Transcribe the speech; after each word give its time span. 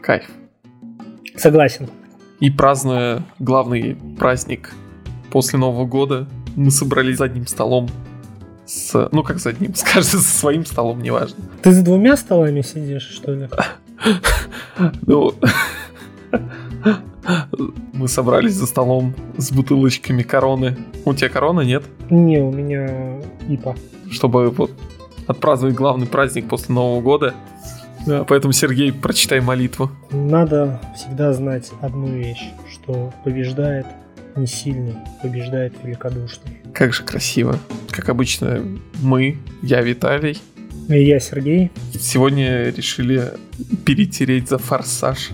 Кайф. 0.00 0.30
Согласен. 1.36 1.88
И 2.40 2.50
празднуя 2.50 3.22
главный 3.38 3.96
праздник 4.18 4.72
после 5.30 5.58
Нового 5.58 5.86
года, 5.86 6.28
мы 6.56 6.70
собрались 6.70 7.18
за 7.18 7.24
одним 7.24 7.46
столом 7.46 7.88
с... 8.66 9.08
Ну, 9.12 9.22
как 9.22 9.38
за 9.38 9.50
одним, 9.50 9.74
скажем, 9.74 10.04
со 10.04 10.18
своим 10.20 10.64
столом, 10.64 11.00
неважно. 11.02 11.44
Ты 11.62 11.72
за 11.72 11.84
двумя 11.84 12.16
столами 12.16 12.60
сидишь, 12.62 13.08
что 13.08 13.34
ли? 13.34 13.48
Ну... 15.06 15.32
Мы 17.92 18.08
собрались 18.08 18.54
за 18.54 18.66
столом 18.66 19.14
с 19.38 19.50
бутылочками 19.50 20.22
короны. 20.22 20.76
У 21.04 21.14
тебя 21.14 21.30
корона, 21.30 21.60
нет? 21.62 21.84
Не, 22.10 22.40
у 22.40 22.52
меня 22.52 23.20
ипа. 23.48 23.74
Чтобы 24.10 24.50
вот 24.50 24.72
отпраздновать 25.26 25.74
главный 25.74 26.06
праздник 26.06 26.48
после 26.48 26.74
Нового 26.74 27.00
года. 27.00 27.34
Да, 28.06 28.24
поэтому, 28.24 28.52
Сергей, 28.52 28.92
прочитай 28.92 29.40
молитву. 29.40 29.90
Надо 30.10 30.80
всегда 30.96 31.32
знать 31.32 31.70
одну 31.80 32.08
вещь, 32.08 32.50
что 32.72 33.12
побеждает 33.24 33.86
не 34.36 34.46
сильный, 34.46 34.96
побеждает 35.22 35.74
великодушный. 35.82 36.58
Как 36.72 36.92
же 36.92 37.02
красиво. 37.04 37.58
Как 37.90 38.08
обычно, 38.08 38.60
мы, 39.00 39.38
я 39.62 39.80
Виталий. 39.80 40.38
И 40.88 41.02
я 41.02 41.20
Сергей. 41.20 41.70
Сегодня 41.98 42.70
решили 42.70 43.32
перетереть 43.86 44.48
за 44.48 44.58
«Форсаж» 44.58 45.30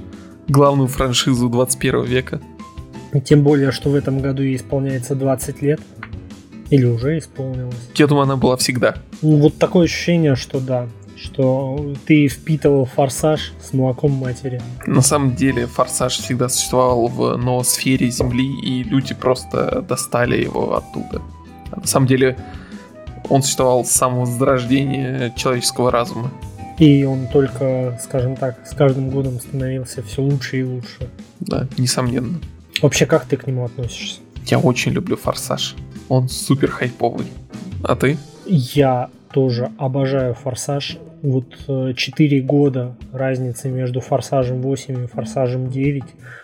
главную 0.48 0.88
франшизу 0.88 1.48
21 1.48 2.04
века. 2.04 2.40
Тем 3.24 3.42
более, 3.42 3.72
что 3.72 3.90
в 3.90 3.94
этом 3.94 4.20
году 4.20 4.42
ей 4.42 4.56
исполняется 4.56 5.14
20 5.14 5.62
лет. 5.62 5.80
Или 6.70 6.84
уже 6.84 7.18
исполнилось. 7.18 7.74
Я 7.96 8.06
думаю, 8.06 8.24
она 8.24 8.36
была 8.36 8.56
всегда. 8.56 8.94
Ну, 9.22 9.38
вот 9.38 9.58
такое 9.58 9.86
ощущение, 9.86 10.36
что 10.36 10.60
да. 10.60 10.88
Что 11.22 11.94
ты 12.06 12.28
впитывал 12.28 12.86
форсаж 12.86 13.52
с 13.60 13.74
молоком 13.74 14.12
матери. 14.12 14.60
На 14.86 15.02
самом 15.02 15.34
деле, 15.34 15.66
форсаж 15.66 16.16
всегда 16.16 16.48
существовал 16.48 17.08
в 17.08 17.36
ноосфере 17.36 18.10
Земли, 18.10 18.48
и 18.62 18.82
люди 18.82 19.14
просто 19.14 19.82
достали 19.82 20.42
его 20.42 20.76
оттуда. 20.76 21.20
На 21.76 21.86
самом 21.86 22.06
деле, 22.06 22.38
он 23.28 23.42
существовал 23.42 23.84
с 23.84 23.90
самого 23.90 24.24
зарождения 24.24 25.30
человеческого 25.36 25.90
разума. 25.90 26.30
И 26.78 27.04
он 27.04 27.26
только, 27.26 28.00
скажем 28.02 28.36
так, 28.36 28.66
с 28.66 28.74
каждым 28.74 29.10
годом 29.10 29.38
становился 29.40 30.02
все 30.02 30.22
лучше 30.22 30.60
и 30.60 30.64
лучше. 30.64 31.10
Да, 31.40 31.68
несомненно. 31.76 32.40
Вообще, 32.80 33.04
как 33.04 33.26
ты 33.26 33.36
к 33.36 33.46
нему 33.46 33.66
относишься? 33.66 34.20
Я 34.46 34.58
очень 34.58 34.92
люблю 34.92 35.18
«Форсаж». 35.18 35.76
Он 36.08 36.30
супер 36.30 36.70
хайповый. 36.70 37.26
А 37.84 37.94
ты? 37.94 38.16
Я 38.46 39.10
тоже 39.32 39.70
обожаю 39.78 40.34
«Форсаж». 40.34 40.98
Вот 41.22 41.54
4 41.66 42.38
э, 42.38 42.40
года 42.40 42.96
разницы 43.12 43.68
между 43.68 44.00
«Форсажем 44.00 44.60
8» 44.60 45.04
и 45.04 45.06
«Форсажем 45.06 45.66
9» 45.66 46.02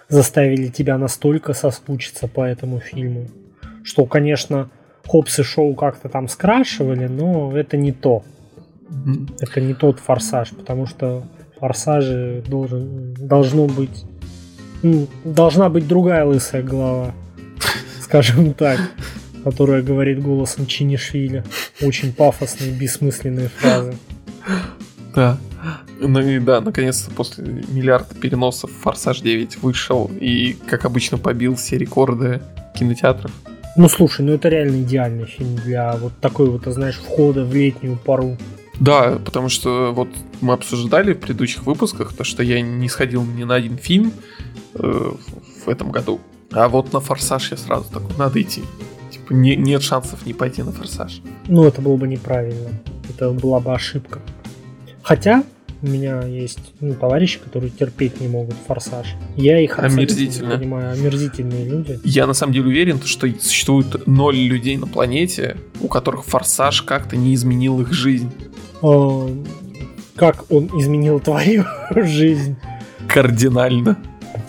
заставили 0.08 0.68
тебя 0.68 0.98
настолько 0.98 1.54
соскучиться 1.54 2.28
по 2.28 2.44
этому 2.44 2.80
фильму, 2.80 3.26
что, 3.82 4.04
конечно, 4.06 4.70
Хопс 5.06 5.38
и 5.38 5.42
Шоу 5.42 5.74
как-то 5.74 6.08
там 6.08 6.28
скрашивали, 6.28 7.06
но 7.06 7.56
это 7.56 7.76
не 7.76 7.92
то. 7.92 8.22
Это 9.40 9.60
не 9.60 9.74
тот 9.74 9.98
форсаж, 9.98 10.50
потому 10.50 10.86
что 10.86 11.24
форсаже 11.58 12.42
должен, 12.46 13.14
должно 13.14 13.66
быть 13.66 14.04
ну, 14.82 15.08
должна 15.24 15.68
быть 15.68 15.88
другая 15.88 16.24
лысая 16.24 16.62
голова, 16.62 17.14
скажем 18.00 18.52
так, 18.54 18.78
которая 19.42 19.82
говорит 19.82 20.22
голосом 20.22 20.66
Чинишвили. 20.66 21.44
Очень 21.80 22.12
пафосные, 22.12 22.72
бессмысленные 22.72 23.48
фразы. 23.48 23.94
Да. 25.14 25.38
Ну 25.98 26.20
и 26.20 26.38
да, 26.38 26.60
наконец-то 26.60 27.10
после 27.10 27.44
миллиарда 27.44 28.14
переносов 28.14 28.70
Форсаж 28.82 29.20
9 29.20 29.62
вышел 29.62 30.10
и, 30.20 30.56
как 30.68 30.84
обычно, 30.84 31.16
побил 31.16 31.56
все 31.56 31.78
рекорды 31.78 32.42
кинотеатров. 32.78 33.32
Ну 33.76 33.88
слушай, 33.88 34.24
ну 34.24 34.32
это 34.32 34.48
реально 34.48 34.82
идеальный 34.82 35.26
фильм 35.26 35.56
для 35.56 35.96
вот 35.96 36.12
такой 36.20 36.48
вот, 36.48 36.64
знаешь, 36.66 36.96
входа 36.96 37.44
в 37.44 37.54
летнюю 37.54 37.96
пару. 37.96 38.36
Да, 38.78 39.18
потому 39.24 39.48
что 39.48 39.92
вот 39.92 40.08
мы 40.40 40.52
обсуждали 40.52 41.14
в 41.14 41.18
предыдущих 41.18 41.64
выпусках 41.64 42.12
то, 42.12 42.24
что 42.24 42.42
я 42.42 42.60
не 42.60 42.88
сходил 42.88 43.24
ни 43.24 43.44
на 43.44 43.54
один 43.54 43.78
фильм 43.78 44.12
э, 44.74 45.12
в 45.64 45.68
этом 45.68 45.90
году. 45.90 46.20
А 46.52 46.68
вот 46.68 46.92
на 46.92 47.00
форсаж 47.00 47.50
я 47.50 47.56
сразу 47.56 47.90
такой, 47.90 48.16
надо 48.18 48.40
идти. 48.40 48.62
Типа 49.26 49.32
не, 49.34 49.56
нет 49.56 49.82
шансов 49.82 50.24
не 50.24 50.32
пойти 50.34 50.62
на 50.62 50.70
форсаж. 50.70 51.20
Ну, 51.48 51.64
это 51.64 51.80
было 51.80 51.96
бы 51.96 52.06
неправильно. 52.06 52.70
Это 53.08 53.32
была 53.32 53.58
бы 53.58 53.74
ошибка. 53.74 54.20
Хотя 55.02 55.42
у 55.82 55.86
меня 55.88 56.22
есть 56.22 56.60
ну, 56.80 56.94
товарищи, 56.94 57.38
которые 57.38 57.70
терпеть 57.70 58.20
не 58.20 58.28
могут 58.28 58.54
форсаж. 58.66 59.14
Я 59.36 59.60
их 59.60 59.78
Омерзительно. 59.78 60.52
не 60.52 60.58
понимаю. 60.58 60.92
Омерзительные 60.92 61.64
люди. 61.64 61.98
Я 62.04 62.26
на 62.26 62.34
самом 62.34 62.52
деле 62.52 62.66
уверен, 62.66 63.00
что 63.04 63.28
существует 63.40 64.06
ноль 64.06 64.36
людей 64.36 64.76
на 64.76 64.86
планете, 64.86 65.56
у 65.80 65.88
которых 65.88 66.24
форсаж 66.24 66.82
как-то 66.82 67.16
не 67.16 67.34
изменил 67.34 67.80
их 67.80 67.92
жизнь. 67.92 68.30
А, 68.80 69.28
как 70.14 70.50
он 70.52 70.66
изменил 70.78 71.18
твою 71.20 71.64
жизнь? 71.96 72.56
Кардинально. 73.08 73.98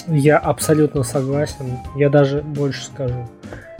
Я 0.08 0.38
абсолютно 0.38 1.04
согласен. 1.04 1.80
Я 1.96 2.10
даже 2.10 2.42
больше 2.42 2.86
скажу. 2.86 3.28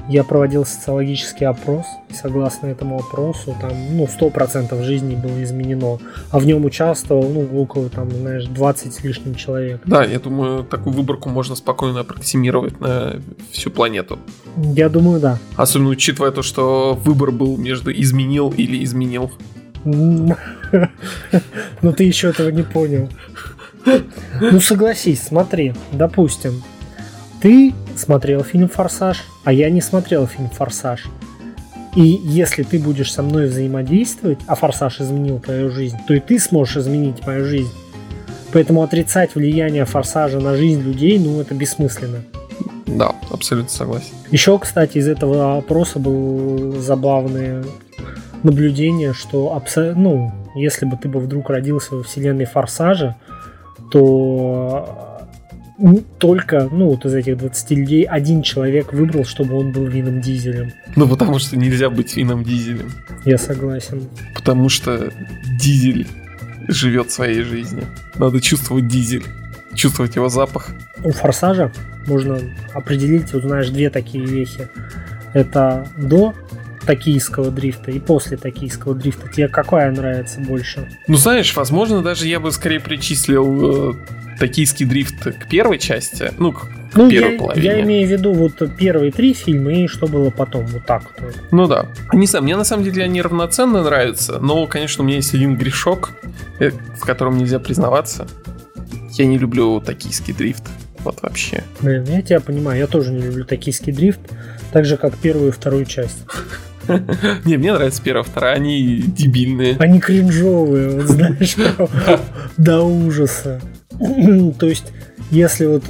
Я 0.10 0.24
проводил 0.24 0.66
социологический 0.66 1.46
опрос, 1.46 1.86
и 2.10 2.14
согласно 2.14 2.68
этому 2.68 2.98
опросу, 2.98 3.56
там, 3.60 3.72
ну, 3.92 4.08
100% 4.08 4.82
жизни 4.84 5.16
было 5.16 5.44
изменено, 5.44 6.00
а 6.32 6.40
в 6.40 6.46
нем 6.46 6.64
участвовал, 6.64 7.28
ну, 7.28 7.62
около, 7.62 7.90
там, 7.90 8.10
знаешь, 8.12 8.46
20 8.46 8.94
с 8.94 9.04
лишним 9.04 9.36
человек. 9.36 9.82
Да, 9.86 10.06
я 10.06 10.20
думаю, 10.20 10.64
такую 10.64 10.96
выборку 10.96 11.30
можно 11.30 11.56
спокойно 11.56 12.02
аппроксимировать 12.02 12.80
на 12.80 13.22
всю 13.52 13.70
планету. 13.70 14.18
Я 14.56 14.88
думаю, 14.88 15.20
да. 15.20 15.40
Особенно 15.58 15.90
учитывая 15.90 16.32
то, 16.32 16.42
что 16.42 16.98
выбор 17.04 17.32
был 17.32 17.58
между 17.58 17.92
изменил 17.92 18.54
или 18.56 18.84
изменил. 18.84 19.32
Ну, 21.82 21.94
ты 21.94 22.04
еще 22.04 22.30
этого 22.30 22.50
не 22.50 22.64
понял. 22.64 23.10
Ну, 24.42 24.60
согласись, 24.60 25.22
смотри, 25.22 25.74
допустим, 25.92 26.62
ты 27.42 27.74
смотрел 27.96 28.44
фильм 28.44 28.70
«Форсаж», 28.70 29.24
а 29.44 29.54
я 29.54 29.70
не 29.70 29.82
смотрел 29.82 30.28
фильм 30.28 30.50
«Форсаж». 30.50 31.06
И 31.96 32.02
если 32.24 32.64
ты 32.64 32.80
будешь 32.80 33.12
со 33.12 33.24
мной 33.24 33.48
взаимодействовать, 33.48 34.40
а 34.46 34.56
«Форсаж» 34.56 35.02
изменил 35.02 35.40
твою 35.40 35.72
жизнь, 35.72 35.98
то 36.08 36.14
и 36.14 36.20
ты 36.20 36.40
сможешь 36.40 36.78
изменить 36.78 37.26
мою 37.26 37.46
жизнь. 37.46 37.72
Поэтому 38.54 38.84
отрицать 38.84 39.36
влияние 39.36 39.86
«Форсажа» 39.86 40.40
на 40.40 40.56
жизнь 40.56 40.82
людей, 40.82 41.20
ну, 41.20 41.42
это 41.42 41.54
бессмысленно. 41.54 42.24
Да, 42.86 43.14
абсолютно 43.32 43.70
согласен. 43.70 44.14
Еще, 44.32 44.58
кстати, 44.60 44.98
из 44.98 45.08
этого 45.08 45.58
опроса 45.58 46.00
был 46.00 46.76
забавный 46.80 47.64
наблюдение, 48.44 49.14
что 49.14 49.54
абсо... 49.56 49.94
ну, 49.96 50.32
если 50.56 50.86
бы 50.86 50.98
ты 50.98 51.10
бы 51.10 51.20
вдруг 51.20 51.50
родился 51.50 51.96
во 51.96 52.04
вселенной 52.04 52.46
Форсажа, 52.46 53.16
то 53.92 55.07
только, 56.18 56.70
ну, 56.72 56.90
вот 56.90 57.06
из 57.06 57.14
этих 57.14 57.38
20 57.38 57.72
людей 57.72 58.04
один 58.04 58.42
человек 58.42 58.94
выбрал, 58.94 59.26
чтобы 59.26 59.56
он 59.56 59.72
был 59.72 59.86
Вином 59.86 60.22
Дизелем. 60.22 60.74
Ну, 60.96 61.08
потому 61.08 61.40
что 61.40 61.58
нельзя 61.58 61.90
быть 61.90 62.16
Вином 62.18 62.44
Дизелем. 62.44 62.92
Я 63.26 63.38
согласен. 63.38 64.08
Потому 64.34 64.70
что 64.70 65.12
Дизель 65.60 66.08
живет 66.68 67.12
своей 67.12 67.44
жизнью. 67.44 67.86
Надо 68.16 68.42
чувствовать 68.42 68.88
Дизель, 68.88 69.24
чувствовать 69.76 70.16
его 70.16 70.30
запах. 70.30 70.72
У 71.04 71.12
Форсажа 71.12 71.72
можно 72.08 72.40
определить, 72.74 73.34
вот 73.34 73.44
знаешь, 73.44 73.70
две 73.70 73.90
такие 73.90 74.26
вехи. 74.26 74.68
Это 75.34 75.88
до 75.98 76.34
токийского 76.88 77.52
дрифта 77.52 77.92
и 77.92 78.00
после 78.00 78.38
токийского 78.38 78.96
дрифта? 78.96 79.28
Тебе 79.28 79.50
какая 79.50 79.92
нравится 79.92 80.40
больше? 80.40 80.90
Ну, 81.08 81.18
знаешь, 81.18 81.56
возможно, 81.56 82.02
даже 82.02 82.28
я 82.28 82.40
бы 82.40 82.52
скорее 82.52 82.80
причислил 82.80 83.92
э, 83.92 83.94
токийский 84.40 84.86
дрифт 84.86 85.24
к 85.24 85.50
первой 85.50 85.78
части, 85.78 86.32
ну, 86.38 86.54
к 86.54 86.68
ну, 86.96 87.10
первой 87.10 87.34
я, 87.34 87.40
половине. 87.40 87.66
Я 87.66 87.82
имею 87.82 88.08
в 88.08 88.12
виду 88.12 88.34
вот 88.34 88.54
первые 88.78 89.12
три 89.12 89.34
фильма 89.34 89.74
и 89.74 89.88
что 89.88 90.08
было 90.08 90.30
потом, 90.30 90.66
вот 90.68 90.86
так 90.86 91.04
вот. 91.20 91.36
Ну 91.52 91.68
да. 91.68 91.88
Не 92.14 92.26
знаю, 92.26 92.44
мне 92.44 92.56
на 92.56 92.64
самом 92.64 92.86
деле 92.86 93.04
они 93.04 93.22
равноценно 93.22 93.84
нравятся, 93.84 94.40
но, 94.40 94.66
конечно, 94.66 95.04
у 95.04 95.08
меня 95.08 95.18
есть 95.18 95.34
один 95.34 95.56
грешок, 95.58 96.12
э, 96.60 96.72
в 96.72 97.02
котором 97.02 97.38
нельзя 97.38 97.60
признаваться. 97.60 98.28
Я 99.12 99.26
не 99.26 99.38
люблю 99.38 99.82
токийский 99.82 100.34
дрифт. 100.34 100.64
Вот 101.00 101.22
вообще. 101.22 101.64
Блин, 101.80 102.06
я 102.06 102.22
тебя 102.22 102.40
понимаю, 102.40 102.80
я 102.80 102.88
тоже 102.88 103.12
не 103.12 103.22
люблю 103.22 103.46
токийский 103.46 103.94
дрифт, 103.94 104.20
так 104.72 104.86
же, 104.86 104.98
как 104.98 105.16
первую 105.18 105.50
и 105.50 105.52
вторую 105.52 105.86
часть. 105.86 106.18
Не, 107.46 107.58
мне 107.58 107.74
нравится 107.74 108.02
первая, 108.02 108.24
вторая, 108.24 108.56
они 108.56 109.04
дебильные. 109.06 109.78
Они 109.80 110.00
кринжовые, 110.00 110.90
вот 110.90 111.08
знаешь, 111.08 111.56
до 112.58 112.82
ужаса. 112.82 113.62
То 114.60 114.68
есть, 114.68 114.92
если 115.32 115.66
вот, 115.66 115.84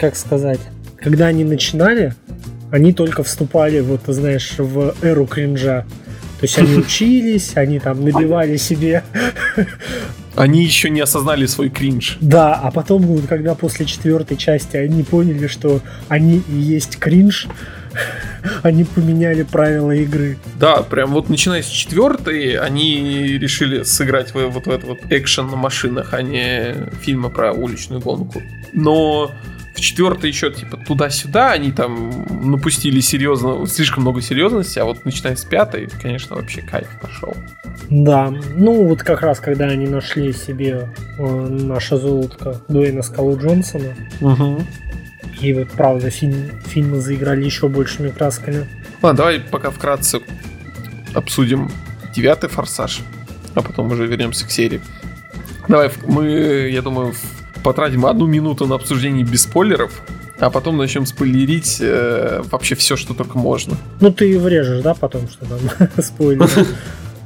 как 0.00 0.16
сказать, 0.16 0.60
когда 0.96 1.26
они 1.26 1.44
начинали, 1.44 2.14
они 2.70 2.92
только 2.92 3.22
вступали, 3.22 3.80
вот, 3.80 4.02
знаешь, 4.06 4.54
в 4.58 4.94
эру 5.02 5.26
кринжа. 5.26 5.84
То 6.40 6.44
есть 6.44 6.58
они 6.58 6.74
учились, 6.78 7.52
они 7.56 7.78
там 7.78 8.04
набивали 8.04 8.56
себе 8.56 9.02
Они 10.38 10.62
еще 10.62 10.88
не 10.88 11.00
осознали 11.00 11.46
свой 11.46 11.68
кринж. 11.68 12.16
Да, 12.20 12.54
а 12.54 12.70
потом, 12.70 13.02
вот, 13.02 13.26
когда 13.26 13.56
после 13.56 13.86
четвертой 13.86 14.36
части 14.36 14.76
они 14.76 15.02
поняли, 15.02 15.48
что 15.48 15.80
они 16.06 16.42
и 16.48 16.54
есть 16.54 16.96
кринж, 16.98 17.48
они 18.62 18.84
поменяли 18.84 19.42
правила 19.42 19.92
игры. 19.92 20.38
Да, 20.58 20.82
прям 20.82 21.12
вот 21.12 21.28
начиная 21.28 21.62
с 21.62 21.66
четвертой, 21.66 22.56
они 22.58 23.38
решили 23.38 23.82
сыграть 23.82 24.34
в, 24.34 24.48
вот 24.48 24.66
в 24.66 24.70
этот 24.70 24.84
вот 24.84 24.98
экшен 25.10 25.48
на 25.48 25.56
машинах, 25.56 26.14
а 26.14 26.22
не 26.22 26.74
фильмы 27.00 27.30
про 27.30 27.52
уличную 27.52 28.00
гонку. 28.00 28.42
Но 28.72 29.30
в 29.78 29.80
четвертой 29.80 30.30
еще 30.30 30.50
типа 30.52 30.76
туда-сюда 30.76 31.52
они 31.52 31.70
там 31.70 32.26
напустили 32.50 33.00
серьезно, 33.00 33.64
слишком 33.66 34.02
много 34.02 34.20
серьезности, 34.20 34.80
а 34.80 34.84
вот 34.84 35.04
начиная 35.04 35.36
с 35.36 35.44
пятой, 35.44 35.88
конечно, 36.02 36.34
вообще 36.34 36.62
кайф 36.62 36.88
пошел. 37.00 37.36
Да, 37.88 38.32
ну 38.56 38.84
вот 38.88 39.02
как 39.02 39.22
раз 39.22 39.38
когда 39.38 39.66
они 39.66 39.86
нашли 39.86 40.32
себе 40.32 40.88
э, 41.18 41.22
наше 41.22 41.96
золотко 41.96 42.60
Дуэйна 42.68 43.02
Скалу 43.02 43.38
Джонсона, 43.38 43.94
Угу. 44.20 44.62
И 45.40 45.52
вот 45.52 45.68
правда 45.70 46.10
фильм, 46.10 46.50
фильмы 46.66 47.00
заиграли 47.00 47.44
еще 47.44 47.68
большими 47.68 48.10
красками. 48.10 48.66
Ладно, 49.02 49.16
давай 49.16 49.40
пока 49.40 49.70
вкратце 49.70 50.20
обсудим 51.14 51.70
девятый 52.14 52.48
форсаж, 52.48 53.00
а 53.54 53.62
потом 53.62 53.92
уже 53.92 54.06
вернемся 54.06 54.46
к 54.46 54.50
серии. 54.50 54.80
Давай, 55.68 55.90
мы, 56.06 56.70
я 56.70 56.82
думаю, 56.82 57.14
потратим 57.62 58.06
одну 58.06 58.26
минуту 58.26 58.66
на 58.66 58.76
обсуждение 58.76 59.24
без 59.24 59.42
спойлеров, 59.42 60.02
а 60.40 60.50
потом 60.50 60.76
начнем 60.76 61.06
спойлерить 61.06 61.78
э, 61.80 62.42
вообще 62.50 62.74
все, 62.74 62.96
что 62.96 63.14
только 63.14 63.38
можно. 63.38 63.76
Ну 64.00 64.12
ты 64.12 64.38
врежешь, 64.38 64.82
да, 64.82 64.94
потом, 64.94 65.28
что 65.28 65.46
там 65.46 65.88
спойлеры 66.02 66.66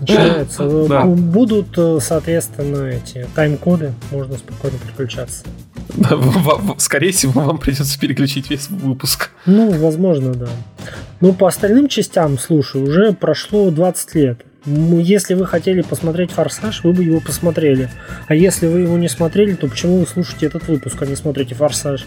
начинаются. 0.02 0.88
Да. 0.88 1.04
Будут, 1.04 1.76
э, 1.76 1.99
соответственно, 2.00 2.88
эти 2.88 3.26
тайм-коды, 3.34 3.93
можно 4.10 4.37
спокойно 4.37 4.78
переключаться. 4.78 5.44
Скорее 6.78 7.12
всего, 7.12 7.40
вам 7.40 7.58
придется 7.58 7.99
переключить 7.99 8.50
весь 8.50 8.69
выпуск. 8.70 9.31
Ну, 9.46 9.70
возможно, 9.72 10.34
да. 10.34 10.49
Ну, 11.20 11.32
по 11.32 11.49
остальным 11.49 11.88
частям, 11.88 12.38
слушай, 12.38 12.82
уже 12.82 13.12
прошло 13.12 13.70
20 13.70 14.14
лет. 14.14 14.44
Ну, 14.64 15.00
Если 15.00 15.34
вы 15.34 15.46
хотели 15.46 15.82
посмотреть 15.82 16.31
«Форсаж», 16.31 16.84
вы 16.84 16.93
бы 16.93 17.02
его 17.02 17.20
посмотрели. 17.20 17.90
А 18.28 18.34
если 18.34 18.69
вы 18.69 18.81
его 18.81 18.96
не 18.96 19.08
смотрели, 19.08 19.55
то 19.55 19.66
почему 19.66 19.98
вы 19.98 20.06
слушаете 20.06 20.46
этот 20.46 20.69
выпуск, 20.69 21.02
а 21.02 21.06
не 21.06 21.16
смотрите 21.16 21.55
«Форсаж»? 21.55 22.06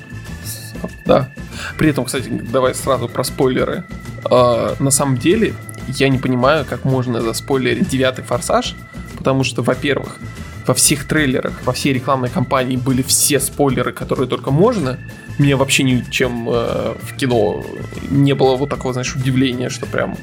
Да. 1.05 1.29
При 1.77 1.89
этом, 1.89 2.05
кстати, 2.05 2.29
давай 2.29 2.73
сразу 2.73 3.09
про 3.09 3.23
спойлеры. 3.23 3.83
А, 4.29 4.75
на 4.79 4.91
самом 4.91 5.17
деле, 5.17 5.53
я 5.87 6.09
не 6.09 6.17
понимаю, 6.17 6.65
как 6.65 6.85
можно 6.85 7.21
заспойлерить 7.21 7.89
девятый 7.89 8.23
форсаж, 8.23 8.75
потому 9.17 9.43
что, 9.43 9.61
во-первых, 9.61 10.19
во 10.67 10.73
всех 10.73 11.07
трейлерах, 11.07 11.53
во 11.63 11.73
всей 11.73 11.93
рекламной 11.93 12.29
кампании 12.29 12.75
были 12.75 13.01
все 13.03 13.39
спойлеры, 13.39 13.93
которые 13.93 14.27
только 14.27 14.51
можно. 14.51 14.97
Мне 15.37 15.55
вообще 15.55 15.83
ничем 15.83 16.49
э, 16.49 16.95
в 17.01 17.15
кино 17.15 17.63
не 18.09 18.33
было 18.33 18.55
вот 18.55 18.69
такого, 18.69 18.93
знаешь, 18.93 19.15
удивления, 19.15 19.69
что 19.69 19.85
прям 19.85 20.17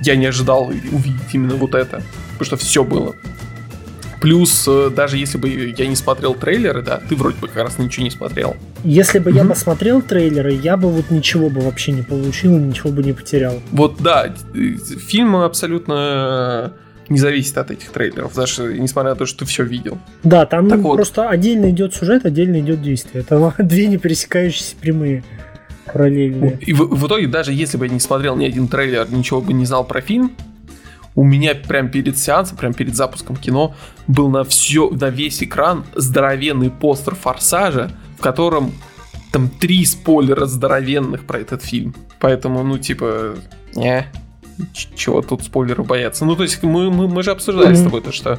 я 0.00 0.16
не 0.16 0.26
ожидал 0.26 0.68
увидеть 0.68 1.32
именно 1.32 1.54
вот 1.54 1.74
это. 1.74 2.02
Потому 2.32 2.44
что 2.44 2.56
все 2.56 2.82
было. 2.82 3.14
Плюс, 4.20 4.64
э, 4.66 4.90
даже 4.94 5.16
если 5.16 5.38
бы 5.38 5.48
я 5.48 5.86
не 5.86 5.94
смотрел 5.96 6.34
трейлеры, 6.34 6.82
да, 6.82 7.00
ты 7.08 7.14
вроде 7.14 7.38
бы 7.38 7.46
как 7.48 7.62
раз 7.64 7.78
ничего 7.78 8.04
не 8.04 8.10
смотрел. 8.10 8.56
Если 8.84 9.18
бы 9.20 9.30
я 9.30 9.44
Мгм. 9.44 9.52
посмотрел 9.52 10.02
трейлеры, 10.02 10.52
я 10.54 10.76
бы 10.76 10.90
вот 10.90 11.10
ничего 11.10 11.48
бы 11.50 11.60
вообще 11.60 11.92
не 11.92 12.02
получил, 12.02 12.56
и 12.56 12.60
ничего 12.60 12.90
бы 12.90 13.02
не 13.04 13.12
потерял. 13.12 13.54
Вот 13.70 13.98
да, 14.00 14.34
э, 14.54 14.58
фильм 15.06 15.36
абсолютно 15.36 16.72
не 17.08 17.18
зависит 17.18 17.56
от 17.56 17.70
этих 17.70 17.90
трейлеров, 17.90 18.34
даже 18.34 18.78
несмотря 18.78 19.10
на 19.12 19.16
то, 19.16 19.24
что 19.24 19.40
ты 19.40 19.44
все 19.46 19.62
видел. 19.64 19.98
Да, 20.24 20.44
там 20.46 20.68
Так 20.68 20.80
вот. 20.80 20.96
просто 20.96 21.28
отдельно 21.28 21.70
идет 21.70 21.94
сюжет, 21.94 22.26
отдельно 22.26 22.60
идет 22.60 22.82
действие. 22.82 23.22
Это 23.22 23.54
две 23.62 23.86
не 23.86 23.96
пересекающиеся 23.96 24.74
прямые 24.80 25.24
параллельные. 25.92 26.58
И 26.60 26.72
в, 26.72 26.80
в 26.94 27.06
итоге, 27.06 27.26
даже 27.26 27.52
если 27.52 27.78
бы 27.78 27.86
я 27.86 27.92
не 27.92 28.00
смотрел 28.00 28.36
ни 28.36 28.44
один 28.44 28.68
трейлер, 28.68 29.06
ничего 29.10 29.40
бы 29.40 29.52
не 29.54 29.64
знал 29.64 29.84
про 29.86 30.00
фильм, 30.02 30.32
у 31.18 31.24
меня 31.24 31.54
прям 31.56 31.88
перед 31.90 32.16
сеансом, 32.16 32.56
прям 32.56 32.74
перед 32.74 32.94
запуском 32.94 33.34
кино 33.34 33.74
был 34.06 34.28
на 34.28 34.44
все, 34.44 34.88
на 34.90 35.10
весь 35.10 35.42
экран 35.42 35.84
здоровенный 35.96 36.70
постер 36.70 37.16
Форсажа, 37.16 37.90
в 38.18 38.22
котором 38.22 38.72
там 39.32 39.48
три 39.48 39.84
спойлера 39.84 40.46
здоровенных 40.46 41.24
про 41.26 41.40
этот 41.40 41.64
фильм. 41.64 41.92
Поэтому, 42.20 42.62
ну, 42.62 42.78
типа, 42.78 43.34
не, 43.74 44.06
ч- 44.72 44.88
чего 44.94 45.20
тут 45.22 45.42
спойлеры 45.42 45.82
бояться. 45.82 46.24
Ну, 46.24 46.36
то 46.36 46.44
есть 46.44 46.62
мы, 46.62 46.88
мы, 46.90 47.08
мы 47.08 47.22
же 47.24 47.32
обсуждали 47.32 47.74
с 47.74 47.78
Мгм. 47.80 47.84
тобой 47.86 48.00
то, 48.02 48.12
что 48.12 48.38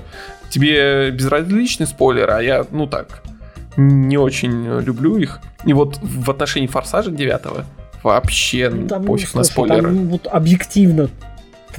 тебе 0.50 1.12
безразличны 1.12 1.86
спойлеры, 1.86 2.32
а 2.32 2.40
я, 2.42 2.66
ну 2.72 2.88
так, 2.88 3.24
не 3.76 4.18
очень 4.18 4.80
люблю 4.80 5.18
их. 5.18 5.40
И 5.66 5.74
вот 5.74 6.00
в 6.02 6.32
отношении 6.32 6.68
Форсажа 6.68 7.12
9 7.12 7.66
вообще 8.04 8.70
Ну, 8.70 8.88
там, 8.88 9.02
ну, 9.02 9.08
пофиг 9.10 9.34
на 9.36 9.44
слушай, 9.44 9.52
спойлеры. 9.52 9.82
Там 9.84 10.08
вот 10.08 10.28
объективно 10.28 11.10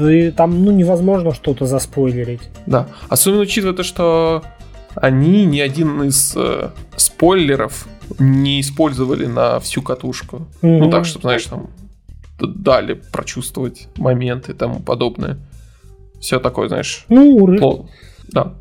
ты, 0.06 0.32
там 0.32 0.64
ну 0.64 0.70
невозможно 0.72 1.32
что-то 1.34 1.66
заспойлерить. 1.66 2.42
Да. 2.66 2.88
Особенно 3.08 3.42
учитывая 3.42 3.74
то, 3.74 3.82
что 3.82 4.42
они 4.94 5.44
ни 5.44 5.60
один 5.60 6.02
из 6.02 6.34
э, 6.36 6.70
спойлеров 6.96 7.86
не 8.18 8.60
использовали 8.60 9.26
на 9.26 9.60
всю 9.60 9.82
катушку. 9.82 10.46
Ну 10.62 10.78
Мгм. 10.78 10.90
так, 10.90 11.04
чтобы, 11.04 11.22
знаешь, 11.22 11.44
там 11.44 11.68
дали 12.40 12.94
прочувствовать 12.94 13.88
моменты 13.96 14.52
и 14.52 14.54
тому 14.54 14.80
подобное. 14.80 15.38
Все 16.20 16.40
такое, 16.40 16.68
знаешь, 16.68 17.04
Ну, 17.08 17.36
урыв. 17.36 17.60
пло- 17.60 17.88
Да. 18.32 18.54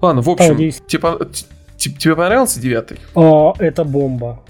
Ладно, 0.00 0.22
в 0.22 0.28
общем, 0.30 0.48
Молодец. 0.54 0.82
типа, 0.86 1.18
т- 1.24 1.44
т- 1.78 1.90
тебе 1.98 2.14
понравился 2.16 2.60
девятый? 2.60 2.98
А, 3.14 3.52
это 3.58 3.84
бомба. 3.84 4.40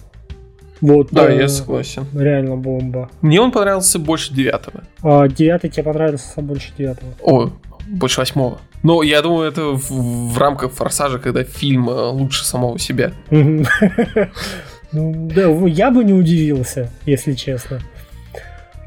Вот. 0.85 1.09
Да, 1.13 1.33
э, 1.33 1.39
я 1.39 1.49
согласен. 1.49 2.07
Реально 2.15 2.57
бомба. 2.57 3.09
Мне 3.23 3.41
он 3.41 3.53
понравился 3.53 3.99
больше 3.99 4.35
девятого. 4.35 4.85
А, 5.03 5.27
девятый 5.29 5.71
тебе 5.71 5.85
понравился 5.85 6.43
больше 6.43 6.73
девятого. 6.77 7.11
О, 7.23 7.51
больше 7.89 8.21
восьмого. 8.21 8.59
Но 8.83 9.03
я 9.03 9.23
думаю, 9.23 9.49
это 9.49 9.63
в, 9.63 9.91
в 9.91 10.37
рамках 10.37 10.73
форсажа, 10.73 11.19
когда 11.19 11.43
фильм 11.43 11.89
э, 11.89 12.11
лучше 12.11 12.45
самого 12.45 12.79
себя. 12.79 13.13
Ну, 14.93 15.29
Да, 15.35 15.49
я 15.67 15.91
бы 15.91 16.05
не 16.05 16.13
удивился, 16.13 16.89
если 17.05 17.33
честно. 17.33 17.81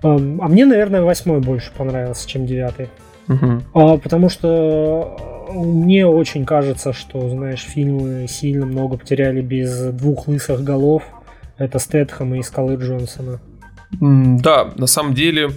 А 0.03 0.07
мне, 0.17 0.65
наверное, 0.65 1.01
восьмой 1.01 1.41
больше 1.41 1.69
понравился, 1.77 2.29
чем 2.29 2.45
девятый. 2.45 2.87
А, 3.73 3.97
потому 3.97 4.29
что 4.29 5.17
э, 5.49 5.51
мне 5.51 6.05
очень 6.05 6.45
кажется, 6.45 6.93
что, 6.93 7.27
знаешь, 7.27 7.59
фильмы 7.59 8.25
сильно 8.29 8.65
много 8.65 8.95
потеряли 8.97 9.41
без 9.41 9.87
двух 9.91 10.29
лысых 10.29 10.63
голов. 10.63 11.03
Это 11.57 11.79
Стэтхэма 11.79 12.37
и 12.39 12.43
Скалы 12.43 12.75
Джонсона. 12.75 13.39
Да, 14.01 14.71
на 14.75 14.87
самом 14.87 15.13
деле 15.13 15.51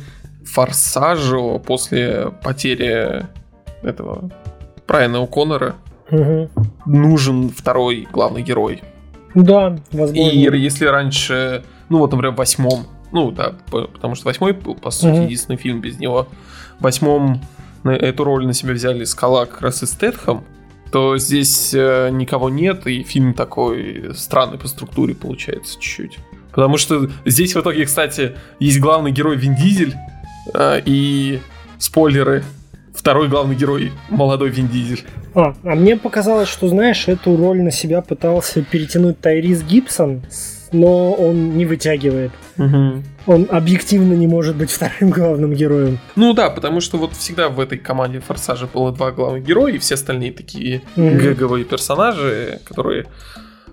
Форсажу 0.45 1.61
после 1.65 2.33
потери 2.43 3.27
этого 3.83 4.31
Брайана 4.87 5.19
О'Коннора 5.25 5.75
Мгм. 6.11 6.49
нужен 6.87 7.51
второй 7.51 8.09
главный 8.13 8.43
герой. 8.43 8.83
Да, 9.35 9.79
возможно. 9.93 10.15
И 10.17 10.59
если 10.61 10.87
раньше, 10.87 11.65
ну 11.89 11.99
вот, 11.99 12.11
например, 12.11 12.33
в 12.35 12.39
восьмом, 12.39 12.87
ну 13.13 13.31
да, 13.31 13.55
по- 13.71 13.87
потому 13.87 14.15
что 14.17 14.27
восьмой, 14.27 14.53
был, 14.53 14.75
по 14.75 14.91
сути, 14.91 15.13
Мгм. 15.13 15.23
единственный 15.25 15.57
фильм 15.57 15.81
без 15.81 15.99
него, 16.01 16.27
в 16.79 16.83
восьмом 16.83 17.41
эту 17.85 18.25
роль 18.25 18.47
на 18.47 18.53
себя 18.53 18.73
взяли 18.75 19.05
Скала 19.05 19.47
как 19.47 19.61
раз 19.63 19.83
и 19.83 19.87
Стэтхэм, 19.87 20.43
то 20.93 21.19
здесь 21.19 21.73
э, 21.75 22.11
никого 22.11 22.51
нет, 22.51 22.87
и 22.87 23.03
фильм 23.03 23.35
такой 23.35 24.11
странный 24.15 24.59
по 24.59 24.69
структуре 24.69 25.15
получается 25.15 25.79
чуть-чуть. 25.81 26.19
Потому 26.51 26.77
что 26.79 27.09
здесь 27.25 27.55
в 27.55 27.61
итоге, 27.61 27.85
кстати, 27.87 28.33
есть 28.59 28.81
главный 28.81 29.13
герой 29.13 29.37
Вин 29.37 29.55
Дизель, 29.55 29.95
э, 30.53 30.81
и 30.85 31.39
спойлеры, 31.79 32.43
второй 32.95 33.29
главный 33.29 33.55
герой 33.55 33.93
молодой 34.09 34.51
Вин 34.51 34.69
Дизель. 34.69 35.05
А, 35.35 35.55
а 35.63 35.75
мне 35.77 35.97
показалось, 35.97 36.49
что, 36.49 36.67
знаешь, 36.69 37.07
эту 37.07 37.37
роль 37.37 37.63
на 37.63 37.71
себя 37.71 38.03
пытался 38.03 38.63
перетянуть 38.63 39.21
Тайрис 39.21 39.63
Гибсон, 39.63 40.23
с- 40.29 40.60
но 40.73 41.13
он 41.13 41.57
не 41.57 41.67
вытягивает. 41.67 42.33
Он 43.27 43.47
объективно 43.51 44.15
не 44.15 44.27
может 44.27 44.57
быть 44.57 44.71
вторым 44.71 45.11
главным 45.17 45.53
героем. 45.53 45.99
Ну 46.17 46.33
да, 46.33 46.51
потому 46.51 46.81
что 46.81 46.97
вот 46.99 47.13
всегда 47.15 47.49
в 47.49 47.61
этой 47.61 47.79
команде 47.79 48.21
Форсажа 48.21 48.67
было 48.67 48.93
два 48.93 49.11
главных 49.13 49.45
героя, 49.45 49.75
и 49.75 49.79
все 49.79 49.95
остальные 49.95 50.33
такие 50.33 50.83
Мгм. 50.97 51.19
гэговые 51.19 51.65
персонажи, 51.65 52.61
которые... 52.65 53.07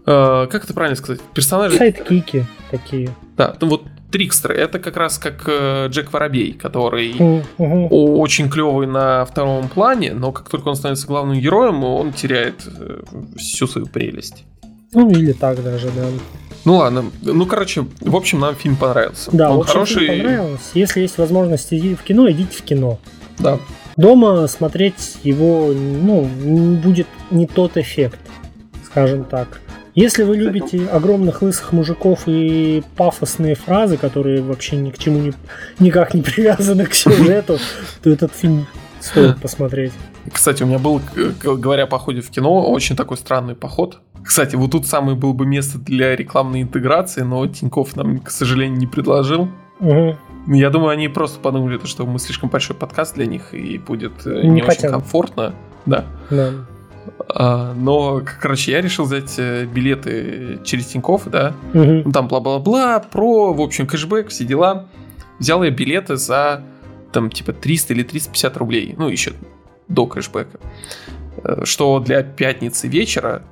э, 0.06 0.48
как 0.50 0.64
это 0.66 0.74
правильно 0.74 0.96
сказать? 0.96 1.22
Персонажи... 1.34 1.78
Сайдкики 1.78 2.46
такие. 2.72 3.10
Да, 3.38 3.56
ну 3.62 3.68
вот 3.70 3.84
Трикстеры, 4.12 4.56
это 4.56 4.80
как 4.80 4.96
раз 4.96 5.18
как 5.18 5.44
э, 5.48 5.88
Джек 5.90 6.14
Воробей, 6.14 6.54
который 6.54 7.14
о- 7.58 8.20
очень 8.20 8.50
клевый 8.50 8.88
на 8.88 9.26
втором 9.26 9.68
плане, 9.68 10.14
но 10.14 10.32
как 10.32 10.50
только 10.50 10.70
он 10.70 10.76
становится 10.76 11.08
главным 11.08 11.38
героем, 11.40 11.84
он 11.84 12.14
теряет 12.14 12.56
э, 12.68 13.02
всю 13.38 13.68
свою 13.68 13.86
прелесть. 13.88 14.46
Ну 14.94 15.10
или 15.12 15.34
так 15.34 15.62
даже, 15.62 15.88
да. 15.88 16.06
Ну 16.68 16.76
ладно, 16.76 17.06
ну 17.22 17.46
короче, 17.46 17.88
в 18.02 18.14
общем, 18.14 18.42
нам 18.42 18.54
фильм 18.54 18.76
понравился. 18.76 19.32
Да, 19.32 19.52
он 19.52 19.60
в 19.60 19.62
общем, 19.62 19.74
хороший. 19.74 20.06
фильм 20.06 20.26
понравился. 20.26 20.66
Если 20.74 21.00
есть 21.00 21.18
возможность 21.18 21.74
идти 21.74 21.96
в 21.96 22.04
кино, 22.04 22.30
идите 22.30 22.58
в 22.58 22.62
кино. 22.62 23.00
Да. 23.40 23.58
Дома 23.96 24.46
смотреть 24.48 25.16
его, 25.24 25.72
ну, 25.74 26.24
будет 26.84 27.08
не 27.32 27.48
тот 27.48 27.78
эффект, 27.78 28.20
скажем 28.86 29.24
так. 29.24 29.62
Если 29.96 30.24
вы 30.24 30.36
любите 30.36 30.86
огромных 30.88 31.42
лысых 31.42 31.72
мужиков 31.72 32.24
и 32.26 32.84
пафосные 32.98 33.56
фразы, 33.56 33.96
которые 33.96 34.42
вообще 34.42 34.76
ни 34.76 34.92
к 34.92 34.98
чему 34.98 35.20
не, 35.20 35.34
никак 35.80 36.14
не 36.14 36.22
привязаны 36.22 36.86
к 36.86 36.94
сюжету, 36.94 37.60
то 38.04 38.10
этот 38.10 38.34
фильм 38.34 38.68
стоит 39.00 39.40
посмотреть. 39.40 39.94
Кстати, 40.34 40.64
у 40.64 40.66
меня 40.66 40.80
был, 40.80 41.02
говоря 41.42 41.84
о 41.84 41.88
походе 41.88 42.20
в 42.20 42.30
кино, 42.30 42.70
очень 42.70 42.98
такой 42.98 43.16
странный 43.16 43.56
поход. 43.56 44.00
Кстати, 44.28 44.58
вот 44.58 44.72
тут 44.72 44.86
самое 44.86 45.16
было 45.16 45.32
бы 45.32 45.46
место 45.46 45.80
для 45.80 46.14
рекламной 46.14 46.64
интеграции, 46.64 47.22
но 47.22 47.48
Тиньков 47.48 47.96
нам, 47.96 48.20
к 48.20 48.30
сожалению, 48.30 48.78
не 48.78 48.86
предложил. 48.86 49.48
Угу. 49.80 50.18
Я 50.48 50.70
думаю, 50.70 50.90
они 50.90 51.08
просто 51.08 51.40
подумали, 51.40 51.80
что 51.86 52.06
мы 52.06 52.20
слишком 52.20 52.50
большой 52.50 52.76
подкаст 52.76 53.16
для 53.16 53.26
них 53.26 53.54
и 53.54 53.78
будет 53.78 54.12
э, 54.26 54.42
не, 54.44 54.50
не 54.50 54.64
очень 54.64 54.90
комфортно. 54.90 55.54
Да. 55.86 56.04
да. 56.30 56.52
А, 57.30 57.74
но, 57.74 58.22
короче, 58.42 58.74
я 58.74 58.82
решил 58.82 59.06
взять 59.06 59.36
э, 59.38 59.66
билеты 59.66 60.60
через 60.66 60.88
Тинькофф, 60.88 61.28
да. 61.28 61.54
Угу. 61.74 62.12
там 62.12 62.28
бла-бла-бла, 62.28 63.00
про, 63.00 63.54
в 63.54 63.62
общем, 63.62 63.88
кэшбэк, 63.88 64.28
все 64.28 64.44
дела. 64.44 64.88
Взял 65.40 65.64
я 65.64 65.72
билеты 65.72 66.18
за 66.18 66.64
там 67.14 67.30
типа 67.30 67.54
300 67.54 67.94
или 67.94 68.04
350 68.04 68.58
рублей. 68.58 68.94
Ну, 68.98 69.08
еще 69.08 69.32
до 69.88 70.06
кэшбэка. 70.06 70.60
Э, 71.46 71.62
что 71.64 72.02
для 72.02 72.24
пятницы 72.24 72.90
вечера 72.90 73.44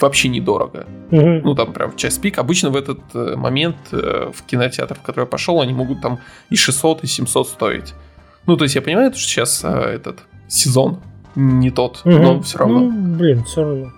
вообще 0.00 0.28
недорого. 0.28 0.86
Угу. 1.10 1.40
Ну, 1.44 1.54
там 1.54 1.72
прям 1.72 1.92
в 1.92 1.96
час 1.96 2.18
пик. 2.18 2.38
Обычно 2.38 2.70
в 2.70 2.76
этот 2.76 3.00
э, 3.14 3.36
момент 3.36 3.76
в 3.90 4.42
кинотеатр, 4.46 4.94
в 4.94 5.02
который 5.02 5.24
я 5.24 5.26
пошел, 5.26 5.60
они 5.60 5.72
могут 5.72 6.00
там 6.00 6.18
и 6.50 6.56
600, 6.56 7.04
и 7.04 7.06
700 7.06 7.48
стоить. 7.48 7.94
Ну, 8.46 8.56
то 8.56 8.64
есть 8.64 8.74
я 8.74 8.82
понимаю, 8.82 9.12
что 9.12 9.20
сейчас 9.20 9.64
этот 9.64 10.20
сезон 10.48 11.00
не 11.34 11.70
тот, 11.70 12.00
угу. 12.04 12.10
но 12.10 12.40
все 12.42 12.58
равно. 12.58 12.80
Ну, 12.80 13.16
блин, 13.16 13.44
все 13.44 13.62
равно. 13.62 13.92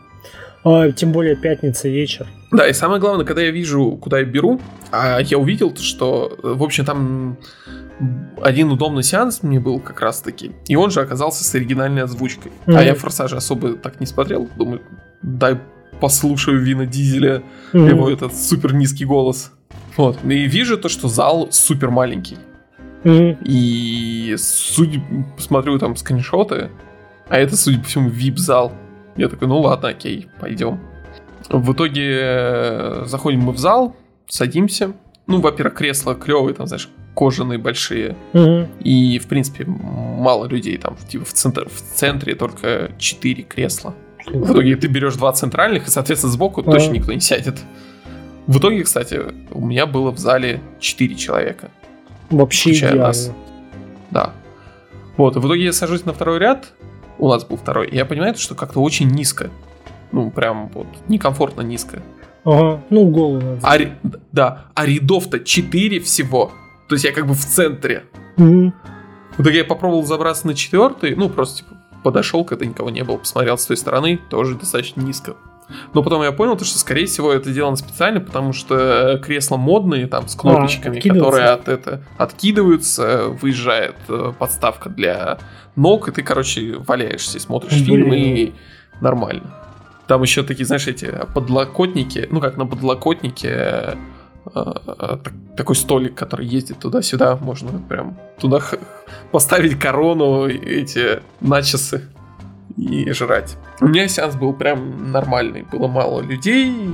А, 0.64 0.90
тем 0.92 1.12
более 1.12 1.36
пятница 1.36 1.88
вечер. 1.88 2.26
Да, 2.50 2.66
и 2.66 2.72
самое 2.72 3.00
главное, 3.00 3.24
когда 3.24 3.42
я 3.42 3.50
вижу, 3.50 3.98
куда 4.00 4.18
я 4.18 4.24
беру, 4.24 4.60
а 4.90 5.20
я 5.20 5.38
увидел, 5.38 5.74
что, 5.76 6.36
в 6.42 6.62
общем, 6.62 6.84
там 6.84 7.36
один 8.40 8.70
удобный 8.70 9.02
сеанс 9.02 9.42
мне 9.42 9.60
был 9.60 9.80
как 9.80 10.00
раз 10.00 10.20
таки, 10.20 10.52
и 10.66 10.76
он 10.76 10.90
же 10.90 11.00
оказался 11.00 11.44
с 11.44 11.54
оригинальной 11.54 12.02
озвучкой. 12.02 12.52
Mm-hmm. 12.66 12.76
А 12.76 12.82
я 12.82 12.94
«Форсажа» 12.94 13.36
особо 13.36 13.74
так 13.74 14.00
не 14.00 14.06
смотрел, 14.06 14.48
думаю, 14.56 14.82
дай 15.22 15.58
послушаю 16.00 16.60
Вина 16.60 16.86
Дизеля, 16.86 17.42
mm-hmm. 17.72 17.88
его 17.88 18.10
этот 18.10 18.34
супер 18.36 18.74
низкий 18.74 19.04
голос. 19.04 19.52
Вот, 19.96 20.18
и 20.24 20.46
вижу 20.46 20.78
то, 20.78 20.88
что 20.88 21.08
зал 21.08 21.48
супер 21.50 21.90
маленький. 21.90 22.36
Mm-hmm. 23.04 23.38
И 23.44 24.36
судя, 24.38 25.02
смотрю 25.38 25.78
там 25.78 25.96
скриншоты, 25.96 26.70
а 27.28 27.38
это, 27.38 27.56
судя 27.56 27.78
по 27.80 27.84
всему, 27.84 28.08
вип-зал. 28.08 28.72
Я 29.16 29.28
такой, 29.28 29.48
ну 29.48 29.60
ладно, 29.60 29.88
окей, 29.88 30.28
пойдем. 30.40 30.80
В 31.48 31.72
итоге 31.72 32.18
э, 32.20 33.04
заходим 33.06 33.40
мы 33.40 33.52
в 33.52 33.58
зал, 33.58 33.96
садимся. 34.26 34.92
Ну, 35.26 35.40
во-первых, 35.40 35.74
кресла 35.74 36.14
клевые, 36.14 36.54
там, 36.54 36.66
знаешь, 36.66 36.88
кожаные 37.14 37.58
большие. 37.58 38.16
Угу. 38.32 38.68
И, 38.80 39.18
в 39.18 39.26
принципе, 39.26 39.64
мало 39.66 40.46
людей 40.46 40.76
там. 40.78 40.96
Типа 41.08 41.24
в, 41.24 41.32
центр, 41.32 41.68
в 41.68 41.96
центре 41.96 42.34
только 42.34 42.92
4 42.98 43.42
кресла. 43.42 43.94
В 44.32 44.52
итоге 44.52 44.76
ты 44.76 44.86
берешь 44.88 45.14
два 45.14 45.32
центральных, 45.32 45.86
и, 45.86 45.90
соответственно, 45.90 46.32
сбоку 46.32 46.60
ага. 46.60 46.72
точно 46.72 46.92
никто 46.92 47.12
не 47.12 47.20
сядет. 47.20 47.58
В 48.46 48.58
итоге, 48.58 48.82
кстати, 48.84 49.20
у 49.50 49.64
меня 49.64 49.86
было 49.86 50.10
в 50.10 50.18
зале 50.18 50.60
4 50.80 51.14
человека. 51.16 51.70
Вообще 52.30 52.72
идеально. 52.72 53.08
нас. 53.08 53.32
Да. 54.10 54.32
Вот, 55.16 55.36
и 55.36 55.38
в 55.38 55.46
итоге 55.46 55.64
я 55.64 55.72
сажусь 55.72 56.04
на 56.04 56.12
второй 56.12 56.38
ряд, 56.38 56.72
у 57.18 57.28
нас 57.28 57.44
был 57.44 57.56
второй. 57.56 57.88
И 57.88 57.96
я 57.96 58.04
понимаю, 58.04 58.34
что 58.36 58.54
как-то 58.54 58.80
очень 58.80 59.08
низко. 59.08 59.50
Ну, 60.12 60.30
прям 60.30 60.68
вот 60.68 60.86
некомфортно 61.08 61.62
низко. 61.62 62.02
Ага, 62.44 62.80
ну 62.88 63.10
голову 63.10 63.58
А, 63.62 63.76
да, 64.32 64.66
а 64.74 64.86
рядов-то 64.86 65.40
4 65.40 66.00
всего. 66.00 66.52
То 66.88 66.94
есть 66.94 67.04
я 67.04 67.12
как 67.12 67.26
бы 67.26 67.34
в 67.34 67.44
центре. 67.44 68.04
Угу. 68.38 68.72
В 69.36 69.40
итоге 69.42 69.58
я 69.58 69.64
попробовал 69.64 70.04
забраться 70.04 70.46
на 70.46 70.54
четвертый, 70.54 71.14
ну, 71.14 71.28
просто 71.28 71.58
типа 71.58 71.77
подошел, 72.02 72.44
когда 72.44 72.66
никого 72.66 72.90
не 72.90 73.04
было, 73.04 73.16
посмотрел 73.16 73.58
с 73.58 73.66
той 73.66 73.76
стороны, 73.76 74.18
тоже 74.30 74.54
достаточно 74.54 75.00
низко. 75.00 75.36
Но 75.92 76.02
потом 76.02 76.22
я 76.22 76.32
понял, 76.32 76.58
что, 76.58 76.78
скорее 76.78 77.06
всего, 77.06 77.32
это 77.32 77.50
сделано 77.50 77.76
специально, 77.76 78.20
потому 78.20 78.52
что 78.52 79.20
кресла 79.22 79.56
модные, 79.56 80.06
там, 80.06 80.26
с 80.26 80.34
кнопочками, 80.34 80.98
а, 80.98 81.14
которые 81.14 81.48
от 81.48 81.68
это 81.68 82.02
откидываются, 82.16 83.28
выезжает 83.28 83.96
э, 84.08 84.32
подставка 84.38 84.88
для 84.88 85.38
ног, 85.76 86.08
и 86.08 86.12
ты, 86.12 86.22
короче, 86.22 86.76
валяешься, 86.78 87.38
смотришь 87.38 87.82
Блин. 87.82 87.84
фильм, 87.84 88.12
и 88.14 88.52
нормально. 89.00 89.54
Там 90.06 90.22
еще 90.22 90.42
такие, 90.42 90.64
знаешь, 90.64 90.86
эти 90.86 91.14
подлокотники, 91.34 92.28
ну 92.30 92.40
как 92.40 92.56
на 92.56 92.66
подлокотнике 92.66 93.48
э, 93.50 93.94
э, 93.94 93.96
такой 95.56 95.76
столик, 95.76 96.14
который 96.14 96.46
ездит 96.46 96.78
туда-сюда, 96.78 97.36
можно 97.36 97.80
прям 97.88 98.16
туда 98.38 98.60
поставить 99.32 99.78
корону, 99.78 100.46
эти 100.46 101.20
начесы 101.40 102.02
и 102.76 103.10
жрать. 103.12 103.56
У 103.80 103.88
меня 103.88 104.08
сеанс 104.08 104.36
был 104.36 104.52
прям 104.52 105.10
нормальный, 105.10 105.62
было 105.62 105.88
мало 105.88 106.20
людей, 106.20 106.70
и, 106.70 106.90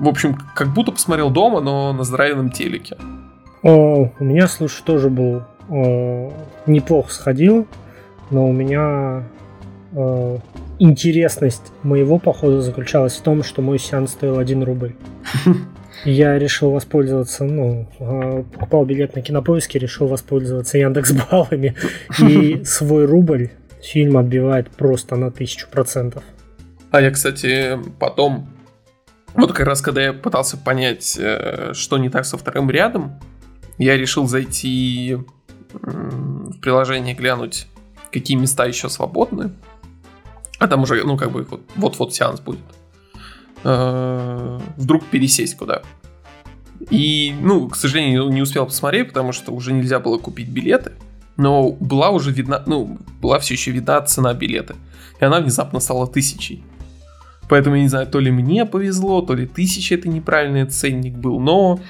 в 0.00 0.08
общем, 0.08 0.36
как 0.54 0.72
будто 0.72 0.92
посмотрел 0.92 1.30
дома, 1.30 1.60
но 1.60 1.92
на 1.92 2.04
здоровенном 2.04 2.50
телеке. 2.50 2.96
О, 3.62 4.10
у 4.18 4.24
меня, 4.24 4.46
слушай, 4.48 4.82
тоже 4.84 5.10
был 5.10 5.42
э, 5.68 6.30
неплохо 6.66 7.12
сходил, 7.12 7.66
но 8.30 8.48
у 8.48 8.52
меня 8.52 9.24
э, 9.92 10.38
интересность 10.78 11.72
моего 11.82 12.18
похода 12.18 12.60
заключалась 12.62 13.16
в 13.16 13.22
том, 13.22 13.42
что 13.42 13.62
мой 13.62 13.78
сеанс 13.78 14.12
стоил 14.12 14.38
1 14.38 14.62
рубль. 14.62 14.94
Я 16.04 16.38
решил 16.38 16.70
воспользоваться, 16.70 17.44
ну, 17.44 17.88
э, 17.98 18.44
покупал 18.52 18.84
билет 18.84 19.14
на 19.16 19.22
кинопоиске, 19.22 19.78
решил 19.78 20.06
воспользоваться 20.06 20.78
Яндекс 20.78 21.12
баллами 21.12 21.74
и 22.18 22.62
свой 22.64 23.04
рубль 23.04 23.50
фильм 23.82 24.16
отбивает 24.16 24.70
просто 24.70 25.16
на 25.16 25.30
тысячу 25.30 25.68
процентов. 25.68 26.22
А 26.90 27.00
я, 27.00 27.10
кстати, 27.10 27.78
потом, 27.98 28.48
вот 29.34 29.52
как 29.52 29.66
раз 29.66 29.80
когда 29.80 30.02
я 30.02 30.12
пытался 30.12 30.56
понять, 30.56 31.18
э, 31.20 31.72
что 31.74 31.98
не 31.98 32.08
так 32.08 32.24
со 32.24 32.38
вторым 32.38 32.70
рядом, 32.70 33.20
я 33.78 33.96
решил 33.96 34.26
зайти 34.26 35.18
в 35.72 36.58
приложение, 36.60 37.14
глянуть, 37.14 37.68
какие 38.12 38.36
места 38.36 38.66
еще 38.66 38.88
свободны. 38.88 39.52
А 40.58 40.66
там 40.66 40.82
уже, 40.82 41.04
ну, 41.04 41.16
как 41.16 41.30
бы, 41.30 41.46
вот-вот 41.76 42.14
сеанс 42.14 42.40
будет. 42.40 42.58
Э, 43.64 44.60
вдруг 44.76 45.04
пересесть 45.06 45.56
куда. 45.56 45.82
И, 46.90 47.34
ну, 47.40 47.68
к 47.68 47.76
сожалению, 47.76 48.28
не 48.28 48.42
успел 48.42 48.66
посмотреть, 48.66 49.08
потому 49.08 49.32
что 49.32 49.52
уже 49.52 49.72
нельзя 49.72 49.98
было 49.98 50.18
купить 50.18 50.48
билеты. 50.48 50.92
Но 51.36 51.70
была 51.72 52.10
уже 52.10 52.30
видна, 52.32 52.62
ну, 52.66 52.98
была 53.20 53.38
все 53.38 53.54
еще 53.54 53.70
видна 53.70 54.00
цена 54.02 54.34
билета. 54.34 54.76
И 55.20 55.24
она 55.24 55.40
внезапно 55.40 55.80
стала 55.80 56.06
тысячей. 56.06 56.62
Поэтому 57.48 57.76
я 57.76 57.82
не 57.82 57.88
знаю, 57.88 58.06
то 58.06 58.20
ли 58.20 58.30
мне 58.30 58.66
повезло, 58.66 59.22
то 59.22 59.34
ли 59.34 59.46
тысяча 59.46 59.94
это 59.94 60.08
неправильный 60.08 60.66
ценник 60.66 61.14
был, 61.14 61.40
но 61.40 61.80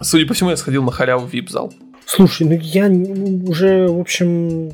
Судя 0.00 0.26
по 0.26 0.34
всему, 0.34 0.50
я 0.50 0.56
сходил 0.56 0.82
на 0.82 0.90
халяву 0.90 1.26
в 1.26 1.32
вип-зал. 1.32 1.72
Слушай, 2.06 2.46
ну 2.46 2.58
я 2.60 2.88
уже, 2.88 3.86
в 3.86 4.00
общем, 4.00 4.72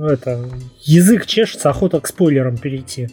это, 0.00 0.48
язык 0.82 1.26
чешется, 1.26 1.70
охота 1.70 2.00
к 2.00 2.06
спойлерам 2.06 2.56
перейти. 2.56 3.08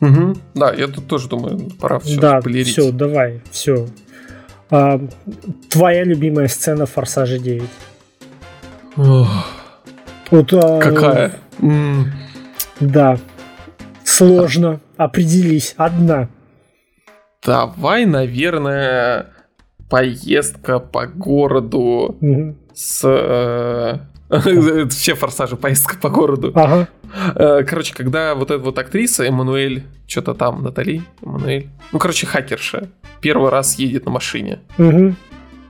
Угу. 0.00 0.34
Да, 0.54 0.72
я 0.72 0.88
тут 0.88 1.06
тоже 1.06 1.28
думаю, 1.28 1.70
пора 1.78 1.98
все 1.98 2.18
Да, 2.18 2.40
спойлерить. 2.40 2.68
все, 2.68 2.90
давай, 2.90 3.42
все. 3.50 3.86
А, 4.70 5.00
твоя 5.68 6.04
любимая 6.04 6.48
сцена 6.48 6.86
в 6.86 6.90
Форсаже 6.90 7.38
9? 7.38 7.62
Ох. 8.96 9.46
Вот, 10.30 10.52
а, 10.54 10.80
Какая? 10.80 11.32
Да. 12.80 13.18
Сложно. 14.04 14.80
Определись. 14.96 15.74
Одна. 15.76 16.28
Давай, 17.44 18.06
наверное, 18.06 19.26
поездка 19.88 20.78
по 20.78 21.06
городу 21.06 22.16
mm-hmm. 22.20 22.56
с... 22.74 23.02
Э, 23.04 23.98
все 24.90 25.14
форсажи, 25.14 25.56
поездка 25.56 25.96
по 25.96 26.08
городу. 26.08 26.52
Ага. 26.54 26.88
Э, 27.34 27.64
короче, 27.64 27.94
когда 27.94 28.34
вот 28.34 28.50
эта 28.50 28.62
вот 28.62 28.78
актриса, 28.78 29.24
Эммануэль, 29.24 29.84
что-то 30.06 30.34
там, 30.34 30.62
Натали, 30.62 31.02
Эммануэль, 31.22 31.68
ну, 31.92 31.98
короче, 31.98 32.26
хакерша, 32.26 32.88
первый 33.20 33.50
раз 33.50 33.78
едет 33.78 34.06
на 34.06 34.12
машине. 34.12 34.60
Угу. 34.78 35.14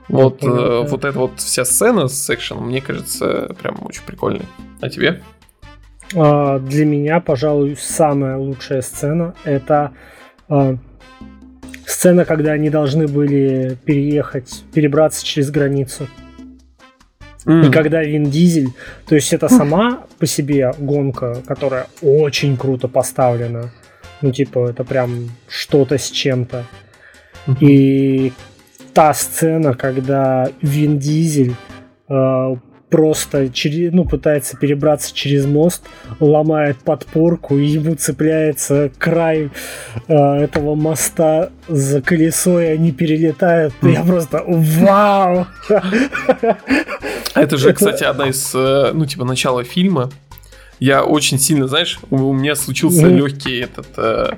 Вот, 0.09 0.43
э, 0.43 0.85
вот 0.87 1.05
эта 1.05 1.17
вот 1.17 1.39
вся 1.39 1.65
сцена 1.65 2.07
с 2.07 2.29
экшеном, 2.29 2.67
мне 2.67 2.81
кажется, 2.81 3.55
прям 3.61 3.77
очень 3.81 4.03
прикольной. 4.05 4.45
А 4.81 4.89
тебе? 4.89 5.21
А, 6.15 6.59
для 6.59 6.85
меня, 6.85 7.19
пожалуй, 7.19 7.77
самая 7.79 8.37
лучшая 8.37 8.81
сцена 8.81 9.33
это 9.43 9.91
а, 10.49 10.75
сцена, 11.85 12.25
когда 12.25 12.51
они 12.51 12.69
должны 12.69 13.07
были 13.07 13.77
переехать, 13.85 14.63
перебраться 14.73 15.25
через 15.25 15.49
границу. 15.51 16.07
Mm. 17.45 17.67
И 17.67 17.71
когда 17.71 18.03
Вин 18.03 18.25
Дизель, 18.25 18.69
то 19.07 19.15
есть 19.15 19.33
это 19.33 19.49
сама 19.49 20.03
по 20.19 20.25
себе 20.25 20.71
гонка, 20.77 21.37
которая 21.47 21.87
очень 22.01 22.55
круто 22.57 22.87
поставлена. 22.87 23.71
Ну, 24.21 24.31
типа, 24.31 24.69
это 24.69 24.83
прям 24.83 25.31
что-то 25.47 25.97
с 25.97 26.11
чем-то. 26.11 26.65
Mm-hmm. 27.47 27.57
И 27.61 28.33
та 28.93 29.13
сцена, 29.13 29.73
когда 29.73 30.49
Вин 30.61 30.99
Дизель 30.99 31.55
э, 32.07 32.55
просто 32.91 33.49
через, 33.49 33.93
ну, 33.93 34.05
пытается 34.05 34.57
перебраться 34.57 35.15
через 35.15 35.45
мост, 35.45 35.81
ломает 36.19 36.77
подпорку, 36.77 37.57
и 37.57 37.65
ему 37.65 37.95
цепляется 37.95 38.91
край 38.99 39.49
э, 40.07 40.13
этого 40.13 40.75
моста 40.75 41.49
за 41.69 42.01
колесо, 42.01 42.59
и 42.59 42.65
они 42.65 42.91
перелетают. 42.91 43.73
Mm. 43.81 43.93
Я 43.93 44.03
просто 44.03 44.43
вау! 44.45 45.47
Это 47.33 47.57
же, 47.57 47.73
кстати, 47.73 48.03
одна 48.03 48.27
из, 48.27 48.51
э, 48.53 48.91
ну, 48.93 49.05
типа, 49.05 49.23
начала 49.23 49.63
фильма. 49.63 50.11
Я 50.79 51.03
очень 51.05 51.39
сильно, 51.39 51.67
знаешь, 51.67 51.97
у 52.09 52.33
меня 52.33 52.55
случился 52.55 53.07
легкий 53.07 53.59
этот... 53.59 53.87
Э, 53.95 54.33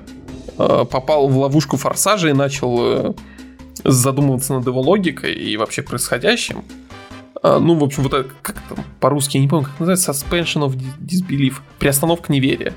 э, 0.59 0.85
попал 0.91 1.27
в 1.27 1.37
ловушку 1.39 1.77
форсажа 1.77 2.29
и 2.29 2.33
начал 2.33 3.15
задумываться 3.83 4.53
над 4.53 4.67
его 4.67 4.79
логикой 4.79 5.33
и 5.33 5.57
вообще 5.57 5.81
происходящим. 5.81 6.63
А, 7.41 7.59
ну, 7.59 7.75
в 7.75 7.83
общем, 7.83 8.03
вот 8.03 8.13
это, 8.13 8.29
как 8.41 8.61
там 8.69 8.85
по-русски, 8.99 9.37
я 9.37 9.43
не 9.43 9.49
помню, 9.49 9.65
как 9.65 9.79
называется, 9.79 10.11
suspension 10.11 10.67
of 10.67 10.79
disbelief, 10.99 11.55
приостановка 11.79 12.31
неверия. 12.31 12.73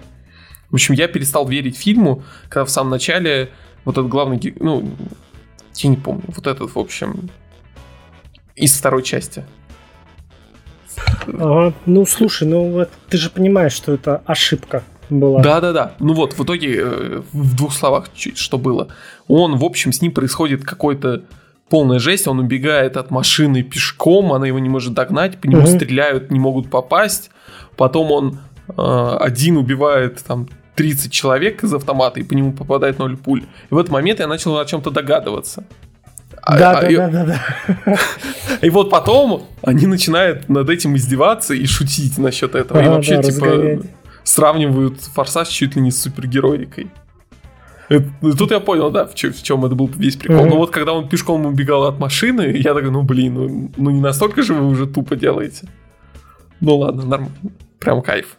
В 0.71 0.75
общем, 0.75 0.95
я 0.95 1.09
перестал 1.09 1.47
верить 1.47 1.77
фильму, 1.77 2.23
когда 2.49 2.65
в 2.65 2.71
самом 2.71 2.91
начале 2.91 3.51
вот 3.85 3.97
этот 3.97 4.09
главный, 4.09 4.55
ну, 4.59 4.91
я 5.75 5.91
не 5.91 5.97
помню, 5.97 6.25
вот 6.29 6.47
этот, 6.47 6.75
в 6.75 6.79
общем, 6.79 7.31
из 8.57 8.77
второй 8.77 9.03
части. 9.03 9.45
Ага, 11.27 11.75
ну, 11.85 12.07
слушай, 12.07 12.49
ну, 12.49 12.71
вот, 12.71 12.91
ты 13.09 13.19
же 13.19 13.31
понимаешь, 13.31 13.73
что 13.73 13.93
это 13.93 14.23
ошибка 14.27 14.83
была. 15.11 15.43
Да, 15.43 15.61
да, 15.61 15.73
да. 15.73 15.95
Ну 16.01 16.15
вот, 16.15 16.33
в 16.39 16.45
итоге, 16.45 16.81
э, 16.81 17.23
в 17.33 17.57
двух 17.57 17.73
словах, 17.73 18.09
что 18.15 18.59
было. 18.59 18.89
Он, 19.29 19.57
в 19.57 19.65
общем, 19.65 19.93
с 19.93 20.01
ним 20.01 20.13
происходит 20.13 20.65
какой-то 20.65 21.23
полная 21.69 21.99
жесть, 21.99 22.29
он 22.29 22.39
убегает 22.39 22.97
от 22.97 23.11
машины 23.11 23.63
пешком, 23.63 24.33
она 24.33 24.47
его 24.47 24.59
не 24.59 24.69
может 24.69 24.95
догнать, 24.95 25.39
по 25.39 25.47
нему 25.47 25.63
угу. 25.63 25.69
стреляют, 25.69 26.31
не 26.31 26.39
могут 26.39 26.71
попасть. 26.71 27.31
Потом 27.77 28.13
он 28.13 28.39
э, 28.77 29.17
один 29.21 29.57
убивает 29.57 30.23
там 30.25 30.49
30 30.77 31.11
человек 31.11 31.65
из 31.65 31.75
автомата, 31.75 32.21
и 32.21 32.23
по 32.23 32.35
нему 32.35 32.53
попадает 32.53 32.99
0 32.99 33.17
пуль. 33.17 33.45
И 33.71 33.75
в 33.75 33.79
этот 33.79 33.91
момент 33.91 34.21
я 34.21 34.27
начал 34.27 34.59
о 34.59 34.65
чем-то 34.65 34.91
догадываться. 34.91 35.65
А, 36.43 36.59
да, 36.59 36.79
а, 36.79 36.81
да, 36.81 36.89
и, 36.89 36.97
да, 36.97 37.09
да, 37.09 37.25
да. 37.25 37.99
И 38.63 38.71
вот 38.71 38.89
потом 38.89 39.49
они 39.63 39.87
начинают 39.87 40.49
над 40.49 40.71
этим 40.71 40.95
издеваться 40.97 41.55
и 41.55 41.67
шутить 41.67 42.19
насчет 42.19 42.55
этого. 42.55 42.79
А, 42.79 42.85
и 42.85 42.89
вообще, 42.89 43.17
да, 43.17 43.23
типа, 43.25 43.47
разгонять. 43.47 43.81
сравнивают 44.23 45.01
форсаж 45.01 45.49
чуть 45.49 45.75
ли 45.75 45.83
не 45.83 45.91
с 45.91 46.01
супергероикой. 46.01 46.89
Тут 47.89 48.51
я 48.51 48.61
понял, 48.61 48.91
да, 48.91 49.07
в 49.07 49.15
чем, 49.15 49.33
в 49.33 49.43
чем 49.43 49.65
это 49.65 49.75
был 49.75 49.89
весь 49.89 50.17
прикол. 50.17 50.45
Mm-hmm. 50.45 50.51
Но 50.51 50.57
вот 50.57 50.71
когда 50.71 50.93
он 50.93 51.09
пешком 51.09 51.47
убегал 51.47 51.85
от 51.85 51.99
машины, 51.99 52.53
я 52.57 52.75
такой, 52.75 52.91
ну 52.91 53.03
блин, 53.03 53.35
ну, 53.35 53.71
ну 53.77 53.91
не 53.91 54.01
настолько 54.01 54.43
же 54.43 54.55
вы 54.55 54.67
уже 54.67 54.87
тупо 54.87 55.17
делаете. 55.17 55.69
Ну 56.61 56.77
ладно, 56.79 57.05
нормально. 57.05 57.37
Прям 57.79 58.03
кайф. 58.03 58.39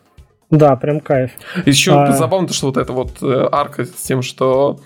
Да, 0.50 0.76
прям 0.76 1.00
кайф. 1.00 1.32
Еще 1.66 1.92
а... 1.92 2.12
забавно, 2.14 2.50
что 2.50 2.68
вот 2.68 2.78
эта 2.78 2.94
вот 2.94 3.22
э, 3.22 3.50
арка 3.52 3.86
с 3.86 3.92
тем, 3.92 4.22
что 4.22 4.80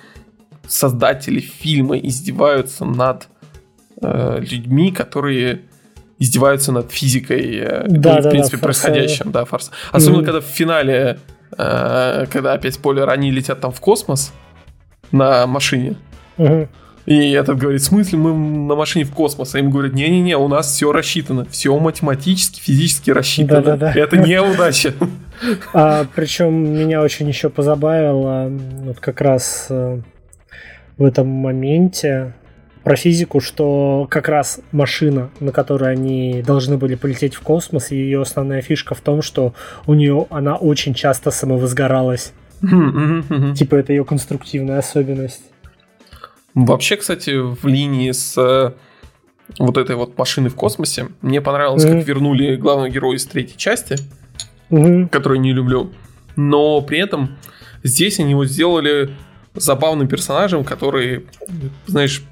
создатели 0.68 1.40
фильма 1.40 1.98
издеваются 1.98 2.86
над 2.86 3.28
э, 4.02 4.40
людьми, 4.40 4.92
которые 4.92 5.62
издеваются 6.18 6.72
над 6.72 6.92
физикой, 6.92 7.58
э, 7.58 7.86
да, 7.88 8.18
ну, 8.18 8.22
да, 8.22 8.30
в 8.30 8.32
принципе, 8.32 8.58
да, 8.58 8.64
происходящим, 8.64 9.32
да, 9.32 9.46
фарс. 9.46 9.72
Особенно, 9.92 10.22
mm-hmm. 10.22 10.26
когда 10.26 10.42
в 10.42 10.46
финале, 10.46 11.20
э, 11.58 12.26
когда 12.32 12.54
опять 12.54 12.76
спойлер, 12.76 13.10
они 13.10 13.32
летят 13.32 13.60
там 13.60 13.72
в 13.72 13.80
космос, 13.80 14.34
на 15.12 15.48
машине. 15.48 15.96
Угу. 16.38 16.68
И 17.06 17.32
этот 17.32 17.58
говорит, 17.58 17.82
в 17.82 17.86
смысле 17.86 18.20
мы 18.20 18.34
на 18.34 18.76
машине 18.76 19.06
в 19.06 19.12
космос? 19.12 19.56
А 19.56 19.60
им 19.60 19.72
говорят, 19.72 19.94
не-не-не, 19.94 20.38
у 20.38 20.48
нас 20.48 20.72
все 20.72 20.92
рассчитано. 20.92 21.46
Все 21.50 21.78
математически, 21.78 22.60
физически 22.60 23.10
рассчитано. 23.12 23.62
Да-да-да. 23.62 24.00
Это 24.00 24.18
не 24.18 24.40
удача. 24.42 24.94
А, 25.74 26.06
причем 26.14 26.54
меня 26.54 27.02
очень 27.02 27.28
еще 27.28 27.50
позабавило 27.50 28.48
вот 28.84 29.00
как 29.00 29.22
раз 29.22 29.66
э, 29.70 30.00
в 30.98 31.04
этом 31.04 31.28
моменте 31.28 32.34
про 32.84 32.96
физику, 32.96 33.40
что 33.40 34.08
как 34.10 34.28
раз 34.28 34.60
машина, 34.72 35.32
на 35.40 35.52
которой 35.52 35.92
они 35.92 36.44
должны 36.46 36.78
были 36.78 36.96
полететь 36.96 37.36
в 37.36 37.42
космос, 37.42 37.92
ее 37.92 38.22
основная 38.22 38.62
фишка 38.62 38.96
в 38.96 39.02
том, 39.02 39.22
что 39.22 39.54
у 39.88 39.94
нее 39.94 40.28
она 40.30 40.56
очень 40.56 40.94
часто 40.94 41.32
самовозгоралась. 41.32 42.34
Типа 42.62 43.76
это 43.76 43.94
ее 43.94 44.06
конструктивная 44.06 44.80
особенность. 44.80 45.44
Вообще, 46.54 46.98
кстати, 46.98 47.32
в 47.32 47.66
линии 47.66 48.12
с 48.12 48.38
э, 48.38 48.74
вот 49.58 49.78
этой 49.78 49.96
вот 49.96 50.18
машины 50.18 50.50
в 50.50 50.56
космосе, 50.56 51.08
мне 51.22 51.42
понравилось, 51.42 51.84
как 51.84 52.06
вернули 52.06 52.56
главного 52.56 52.90
героя 52.90 53.16
из 53.16 53.26
третьей 53.26 53.58
части, 53.58 53.96
которую 55.12 55.40
не 55.40 55.54
люблю. 55.54 55.92
Но 56.36 56.82
при 56.82 57.00
этом 57.00 57.38
здесь 57.84 58.20
они 58.20 58.32
его 58.32 58.46
сделали 58.46 59.12
забавным 59.56 60.08
персонажем, 60.08 60.64
который, 60.64 61.26
знаешь, 61.88 62.24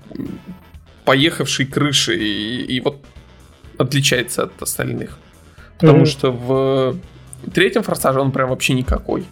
поехавший 1.05 1.65
крыши 1.65 2.17
и, 2.17 2.61
и 2.77 2.81
вот 2.81 3.03
отличается 3.77 4.43
от 4.43 4.61
остальных. 4.61 5.17
Потому 5.79 6.05
что 6.05 6.31
в 6.31 6.97
третьем 7.53 7.83
форсаже 7.83 8.19
он 8.19 8.31
прям 8.31 8.49
вообще 8.49 8.73
никакой. 8.73 9.25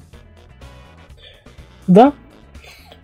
Да. 1.87 2.13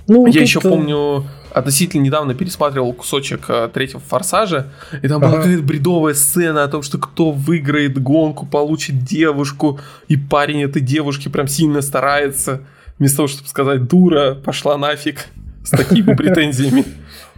Ну, 0.08 0.28
Я 0.28 0.42
еще 0.42 0.60
помню, 0.60 1.26
относительно 1.52 2.02
недавно 2.02 2.34
пересматривал 2.34 2.92
кусочек 2.94 3.46
э, 3.48 3.70
третьего 3.74 4.02
форсажа, 4.02 4.72
и 5.02 5.08
там 5.08 5.22
была 5.22 5.38
какая-то 5.38 5.64
бредовая 5.64 6.14
сцена 6.14 6.64
о 6.64 6.68
том, 6.68 6.82
что 6.82 6.98
кто 6.98 7.32
выиграет 7.32 8.02
гонку, 8.02 8.46
получит 8.46 9.04
девушку, 9.04 9.80
и 10.08 10.18
парень 10.18 10.64
этой 10.64 10.82
девушки 10.82 11.30
прям 11.30 11.48
сильно 11.48 11.82
старается, 11.82 12.62
вместо 13.00 13.18
того, 13.18 13.28
чтобы 13.28 13.48
сказать 13.48 13.88
дура, 13.88 14.36
пошла 14.36 14.78
нафиг 14.78 15.28
с 15.64 15.70
такими 15.70 16.14
претензиями. 16.16 16.84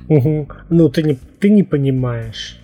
Ну, 0.07 0.89
ты 0.89 1.03
не, 1.03 1.19
ты 1.39 1.49
не 1.49 1.63
понимаешь. 1.63 2.57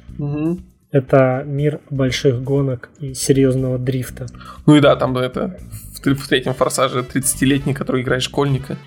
Это 0.91 1.43
мир 1.45 1.79
больших 1.89 2.43
гонок 2.43 2.89
и 2.99 3.13
серьезного 3.13 3.77
дрифта. 3.77 4.25
Ну 4.65 4.75
и 4.75 4.81
да, 4.81 4.95
там 4.97 5.17
это 5.17 5.57
в 6.05 6.27
третьем 6.27 6.53
форсаже 6.53 6.99
30-летний, 6.99 7.73
который 7.73 8.01
играет 8.01 8.23
школьника. 8.23 8.77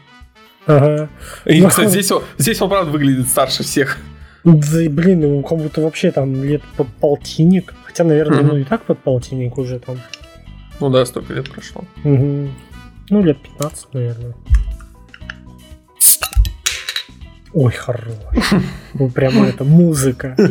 Ага. 0.66 1.08
И, 1.44 1.60
ну, 1.60 1.68
кстати, 1.68 1.88
здесь 1.90 2.10
он, 2.12 2.22
здесь 2.38 2.60
он, 2.60 2.68
правда, 2.68 2.90
выглядит 2.90 3.28
старше 3.28 3.62
всех. 3.62 3.98
Да, 4.44 4.78
блин, 4.90 5.22
ему 5.22 5.42
как 5.42 5.58
будто 5.58 5.80
вообще 5.80 6.10
там 6.10 6.44
лет 6.44 6.62
под 6.76 6.88
полтинник. 6.88 7.74
Хотя, 7.84 8.04
наверное, 8.04 8.40
mm-hmm. 8.40 8.46
ну 8.46 8.56
и 8.58 8.64
так 8.64 8.82
под 8.84 8.98
полтинник 8.98 9.56
уже 9.56 9.78
там. 9.78 9.96
Ну 10.80 10.90
да, 10.90 11.06
столько 11.06 11.32
лет 11.32 11.50
прошло. 11.50 11.84
Угу. 12.02 12.48
Ну, 13.10 13.22
лет 13.22 13.38
15, 13.40 13.94
наверное. 13.94 14.34
Ой, 17.52 17.72
хорош. 17.72 18.02
Ну, 18.96 19.10
прямо 19.10 19.46
это 19.46 19.64
музыка. 19.64 20.36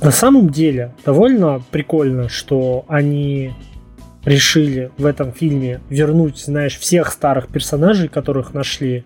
На 0.00 0.10
самом 0.10 0.50
деле, 0.50 0.94
довольно 1.04 1.62
прикольно, 1.70 2.28
что 2.28 2.84
они 2.86 3.54
решили 4.26 4.90
в 4.98 5.06
этом 5.06 5.32
фильме 5.32 5.80
вернуть, 5.88 6.38
знаешь, 6.38 6.76
всех 6.76 7.12
старых 7.12 7.48
персонажей, 7.48 8.08
которых 8.08 8.52
нашли. 8.52 9.04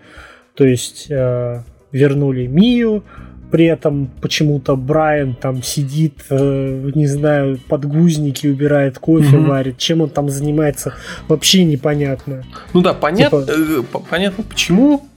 То 0.55 0.65
есть 0.65 1.07
э, 1.11 1.63
вернули 1.93 2.47
Мию, 2.47 3.05
при 3.51 3.67
этом 3.67 4.09
почему-то 4.21 4.77
Брайан 4.77 5.35
там 5.35 5.63
сидит, 5.63 6.25
э, 6.31 6.91
не 6.95 7.07
знаю, 7.07 7.59
подгузники 7.69 8.47
убирает, 8.47 8.99
кофе 8.99 9.37
mm-hmm. 9.37 9.47
варит. 9.47 9.79
Чем 9.79 10.03
он 10.03 10.11
там 10.11 10.31
занимается, 10.31 10.95
вообще 11.29 11.65
непонятно. 11.65 12.45
Ну 12.73 12.81
да, 12.81 12.95
понятно, 12.95 13.43
типа... 13.43 13.99
э, 13.99 14.01
понятно 14.09 14.45
почему. 14.45 15.09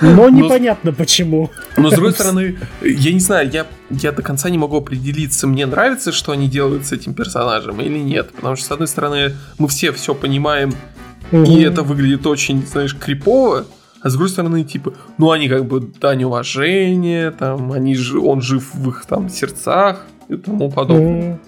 Но 0.00 0.28
непонятно 0.28 0.92
почему. 0.92 1.50
Но 1.76 1.90
с 1.90 1.94
другой 1.94 2.12
стороны, 2.12 2.56
я 2.82 3.12
не 3.12 3.20
знаю, 3.20 3.48
я, 3.50 3.66
я 3.90 4.12
до 4.12 4.22
конца 4.22 4.50
не 4.50 4.58
могу 4.58 4.78
определиться, 4.78 5.46
мне 5.46 5.66
нравится, 5.66 6.12
что 6.12 6.32
они 6.32 6.48
делают 6.48 6.86
с 6.86 6.92
этим 6.92 7.14
персонажем 7.14 7.80
или 7.80 7.98
нет. 7.98 8.32
Потому 8.32 8.56
что, 8.56 8.66
с 8.66 8.70
одной 8.72 8.88
стороны, 8.88 9.32
мы 9.58 9.68
все 9.68 9.92
все 9.92 10.14
понимаем, 10.14 10.74
mm-hmm. 11.30 11.46
и 11.46 11.62
это 11.62 11.82
выглядит 11.82 12.26
очень, 12.26 12.66
знаешь, 12.66 12.96
крипово. 12.96 13.66
А 14.04 14.10
с 14.10 14.12
другой 14.12 14.28
стороны, 14.28 14.64
типа, 14.64 14.92
ну 15.16 15.30
они 15.30 15.48
как 15.48 15.64
бы 15.64 15.80
дань 15.80 16.24
уважения, 16.24 17.30
там, 17.30 17.72
они 17.72 17.94
же, 17.94 18.20
он 18.20 18.42
жив 18.42 18.74
в 18.74 18.90
их 18.90 19.06
там 19.06 19.30
сердцах 19.30 20.04
и 20.28 20.36
тому 20.36 20.70
подобное. 20.70 21.22
Mm. 21.22 21.38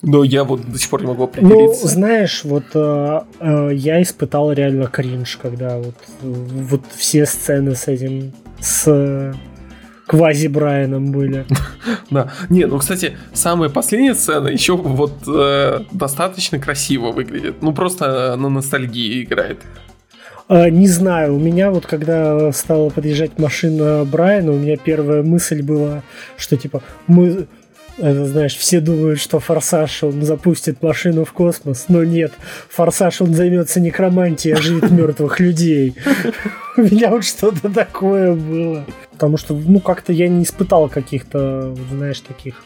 Но 0.00 0.24
я 0.24 0.44
вот 0.44 0.66
до 0.66 0.78
сих 0.78 0.88
пор 0.88 1.02
не 1.02 1.08
могу 1.08 1.24
определиться. 1.24 1.82
Ну, 1.84 1.90
знаешь, 1.90 2.42
вот 2.44 2.64
э, 2.72 3.20
э, 3.38 3.70
я 3.74 4.00
испытал 4.00 4.50
реально 4.52 4.86
кринж, 4.86 5.36
когда 5.36 5.76
вот, 5.76 5.94
вот 6.22 6.80
все 6.94 7.26
сцены 7.26 7.74
с 7.74 7.86
этим, 7.86 8.32
с 8.60 9.34
квази 10.06 10.46
Брайаном 10.46 11.12
были. 11.12 11.44
Да. 12.10 12.30
Не, 12.48 12.66
ну, 12.66 12.78
кстати, 12.78 13.16
самая 13.32 13.68
последняя 13.68 14.14
сцена 14.14 14.48
еще 14.48 14.76
вот 14.76 15.12
э, 15.26 15.80
достаточно 15.90 16.58
красиво 16.58 17.10
выглядит. 17.10 17.56
Ну, 17.62 17.74
просто 17.74 18.36
на 18.36 18.48
ностальгии 18.48 19.24
играет. 19.24 19.58
А, 20.48 20.70
не 20.70 20.86
знаю, 20.86 21.34
у 21.34 21.38
меня 21.40 21.70
вот 21.70 21.86
когда 21.86 22.52
стала 22.52 22.90
подъезжать 22.90 23.38
машина 23.38 24.04
Брайана, 24.04 24.52
у 24.52 24.58
меня 24.58 24.76
первая 24.76 25.22
мысль 25.22 25.62
была, 25.62 26.02
что 26.36 26.56
типа 26.56 26.82
мы 27.06 27.46
это, 27.98 28.26
знаешь, 28.26 28.54
все 28.54 28.80
думают, 28.80 29.18
что 29.20 29.40
Форсаж, 29.40 30.02
он 30.02 30.22
запустит 30.22 30.82
машину 30.82 31.24
в 31.24 31.32
космос, 31.32 31.86
но 31.88 32.04
нет, 32.04 32.32
Форсаж, 32.68 33.22
он 33.22 33.34
займется 33.34 33.80
некромантией, 33.80 34.54
оживит 34.54 34.90
мертвых 34.90 35.40
людей. 35.40 35.94
У 36.76 36.82
меня 36.82 37.10
вот 37.10 37.24
что-то 37.24 37.70
такое 37.70 38.34
было. 38.34 38.84
Потому 39.12 39.38
что, 39.38 39.54
ну, 39.54 39.80
как-то 39.80 40.12
я 40.12 40.28
не 40.28 40.44
испытал 40.44 40.90
каких-то, 40.90 41.74
знаешь, 41.90 42.20
таких 42.20 42.62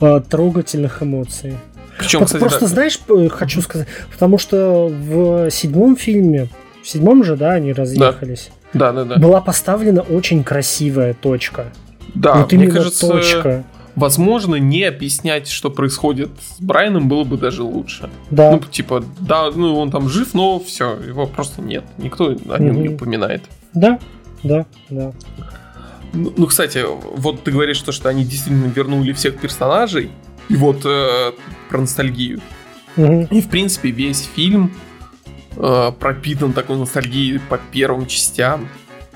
а, 0.00 0.18
трогательных 0.18 1.04
эмоций. 1.04 1.56
Причем, 1.98 2.24
кстати, 2.24 2.40
Просто, 2.40 2.60
да. 2.62 2.66
знаешь, 2.66 2.98
хочу 3.30 3.62
сказать, 3.62 3.86
потому 4.10 4.38
что 4.38 4.88
в 4.88 5.50
седьмом 5.50 5.96
фильме, 5.96 6.48
в 6.82 6.88
седьмом 6.88 7.24
же, 7.24 7.36
да, 7.36 7.52
они 7.52 7.72
разъехались. 7.72 8.50
Да, 8.72 8.92
да, 8.92 9.04
да. 9.04 9.16
Была 9.16 9.40
поставлена 9.40 10.02
очень 10.02 10.44
красивая 10.44 11.14
точка. 11.14 11.66
Да, 12.14 12.34
вот 12.34 12.52
мне 12.52 12.68
кажется, 12.68 13.06
точка 13.06 13.64
возможно, 13.98 14.54
не 14.56 14.84
объяснять, 14.84 15.48
что 15.48 15.70
происходит 15.70 16.30
с 16.40 16.60
Брайаном, 16.60 17.08
было 17.08 17.24
бы 17.24 17.36
даже 17.36 17.62
лучше. 17.62 18.08
Да. 18.30 18.52
Ну, 18.52 18.60
типа, 18.60 19.04
да, 19.20 19.50
ну 19.50 19.76
он 19.76 19.90
там 19.90 20.08
жив, 20.08 20.34
но 20.34 20.60
все, 20.60 20.96
его 20.96 21.26
просто 21.26 21.60
нет. 21.60 21.84
Никто 21.98 22.28
о 22.28 22.58
нем 22.58 22.76
угу. 22.76 22.82
не 22.82 22.88
упоминает. 22.90 23.42
Да, 23.74 23.98
да, 24.42 24.66
да. 24.88 25.12
Ну, 26.12 26.32
ну, 26.36 26.46
кстати, 26.46 26.82
вот 27.16 27.42
ты 27.42 27.50
говоришь, 27.50 27.76
что, 27.76 27.92
что 27.92 28.08
они 28.08 28.24
действительно 28.24 28.66
вернули 28.66 29.12
всех 29.12 29.38
персонажей, 29.38 30.10
и 30.48 30.56
вот 30.56 30.86
э, 30.86 31.32
про 31.68 31.80
ностальгию. 31.80 32.40
Угу. 32.96 33.28
И, 33.30 33.42
в 33.42 33.48
принципе, 33.48 33.90
весь 33.90 34.28
фильм 34.34 34.72
э, 35.58 35.92
пропитан 35.98 36.52
такой 36.52 36.76
ностальгией 36.76 37.40
по 37.40 37.58
первым 37.72 38.06
частям 38.06 38.68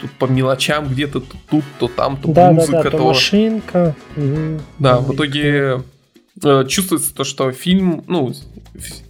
тут 0.03 0.11
по 0.13 0.27
мелочам 0.27 0.89
где-то 0.89 1.21
то 1.21 1.37
тут, 1.49 1.65
то 1.79 1.89
там, 1.89 2.17
то 2.17 2.29
да, 2.33 2.53
музыка, 2.53 2.73
да, 2.73 2.83
да, 2.83 2.91
то, 2.91 2.99
то 2.99 3.05
машинка. 3.05 3.95
Угу. 4.17 4.61
Да, 4.81 4.99
в 4.99 5.15
итоге 5.15 5.83
э, 6.43 6.65
чувствуется 6.67 7.15
то, 7.15 7.25
что 7.25 7.53
фильм, 7.53 8.05
ну, 8.09 8.33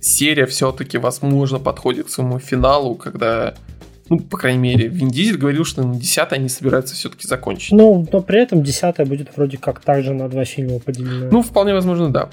серия 0.01 0.47
все-таки, 0.47 0.99
возможно, 0.99 1.59
подходит 1.59 2.07
к 2.07 2.11
своему 2.11 2.39
финалу, 2.39 2.95
когда 2.95 3.55
ну, 4.09 4.19
по 4.19 4.37
крайней 4.37 4.59
мере, 4.59 4.89
Вин 4.89 5.09
Дизель 5.09 5.39
говорил, 5.39 5.65
что 5.65 5.83
на 5.83 5.95
10 5.95 6.33
они 6.33 6.51
собираются 6.51 6.95
все-таки 6.95 7.27
закончить. 7.27 7.73
Ну, 7.73 8.07
но 8.13 8.21
при 8.21 8.43
этом 8.43 8.63
10 8.63 9.09
будет 9.09 9.35
вроде 9.35 9.57
как 9.57 9.81
также 9.81 10.13
на 10.13 10.29
два 10.29 10.45
фильма 10.45 10.81
поделено. 10.81 11.31
Ну, 11.31 11.43
вполне 11.43 11.73
возможно, 11.73 12.11
да. 12.11 12.29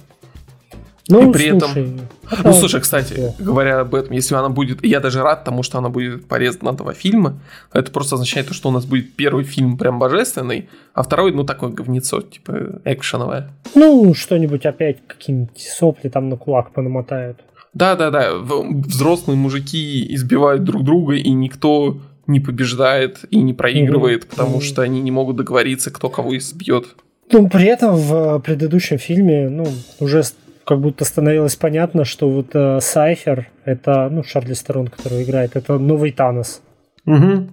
Ну, 1.09 1.29
и 1.29 1.33
при 1.33 1.49
слушай, 1.49 1.57
этом... 1.57 2.07
Это... 2.31 2.47
Ну, 2.47 2.53
слушай, 2.53 2.79
кстати, 2.79 3.13
да. 3.15 3.33
говоря 3.43 3.79
об 3.79 3.95
этом, 3.95 4.13
если 4.13 4.35
она 4.35 4.49
будет... 4.49 4.85
Я 4.85 4.99
даже 4.99 5.23
рад 5.23 5.43
тому, 5.43 5.63
что 5.63 5.79
она 5.79 5.89
будет 5.89 6.27
порезана 6.27 6.71
на 6.71 6.77
два 6.77 6.93
фильма. 6.93 7.39
Это 7.73 7.91
просто 7.91 8.15
означает, 8.15 8.53
что 8.53 8.69
у 8.69 8.71
нас 8.71 8.85
будет 8.85 9.15
первый 9.15 9.43
фильм 9.43 9.77
прям 9.77 9.97
божественный, 9.97 10.69
а 10.93 11.01
второй, 11.01 11.33
ну, 11.33 11.43
такое 11.43 11.71
говнецо, 11.71 12.21
типа, 12.21 12.81
экшеновое. 12.85 13.49
Ну, 13.73 14.13
что-нибудь 14.13 14.65
опять, 14.65 14.97
какие-нибудь 15.07 15.59
сопли 15.59 16.09
там 16.09 16.29
на 16.29 16.37
кулак 16.37 16.71
понамотают. 16.71 17.39
Да-да-да, 17.73 18.33
взрослые 18.35 19.37
мужики 19.37 20.13
избивают 20.13 20.63
друг 20.63 20.83
друга, 20.83 21.15
и 21.15 21.31
никто 21.31 21.97
не 22.27 22.39
побеждает 22.39 23.25
и 23.31 23.41
не 23.41 23.53
проигрывает, 23.53 24.23
mm-hmm. 24.23 24.29
потому 24.29 24.57
mm-hmm. 24.57 24.63
что 24.63 24.81
они 24.83 25.01
не 25.01 25.11
могут 25.11 25.37
договориться, 25.37 25.89
кто 25.89 26.09
кого 26.09 26.37
избьет. 26.37 26.95
Ну, 27.31 27.47
при 27.49 27.65
этом 27.65 27.95
в 27.95 28.39
предыдущем 28.39 28.97
фильме, 28.97 29.49
ну, 29.49 29.67
уже 29.99 30.23
как 30.69 30.81
будто 30.81 31.03
становилось 31.03 31.55
понятно, 31.55 32.05
что 32.05 32.29
вот 32.29 32.51
э, 32.53 32.79
Сайфер, 32.79 33.49
это, 33.65 34.07
ну, 34.11 34.23
Шарли 34.23 34.53
Стерон, 34.53 34.87
который 34.87 35.23
играет, 35.23 35.55
это 35.55 35.79
новый 35.79 36.11
Танос. 36.11 36.61
Угу. 37.07 37.49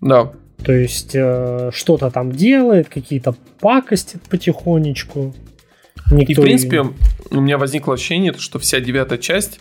Да. 0.00 0.30
То 0.64 0.72
есть 0.72 1.10
э, 1.14 1.70
что-то 1.74 2.08
там 2.12 2.30
делает, 2.30 2.88
какие-то 2.88 3.34
пакости 3.58 4.20
потихонечку. 4.30 5.34
Никто 6.12 6.32
И, 6.32 6.34
в 6.36 6.40
принципе, 6.40 6.76
ее... 6.76 6.92
у 7.32 7.40
меня 7.40 7.58
возникло 7.58 7.94
ощущение, 7.94 8.32
что 8.34 8.60
вся 8.60 8.78
девятая 8.78 9.18
часть 9.18 9.58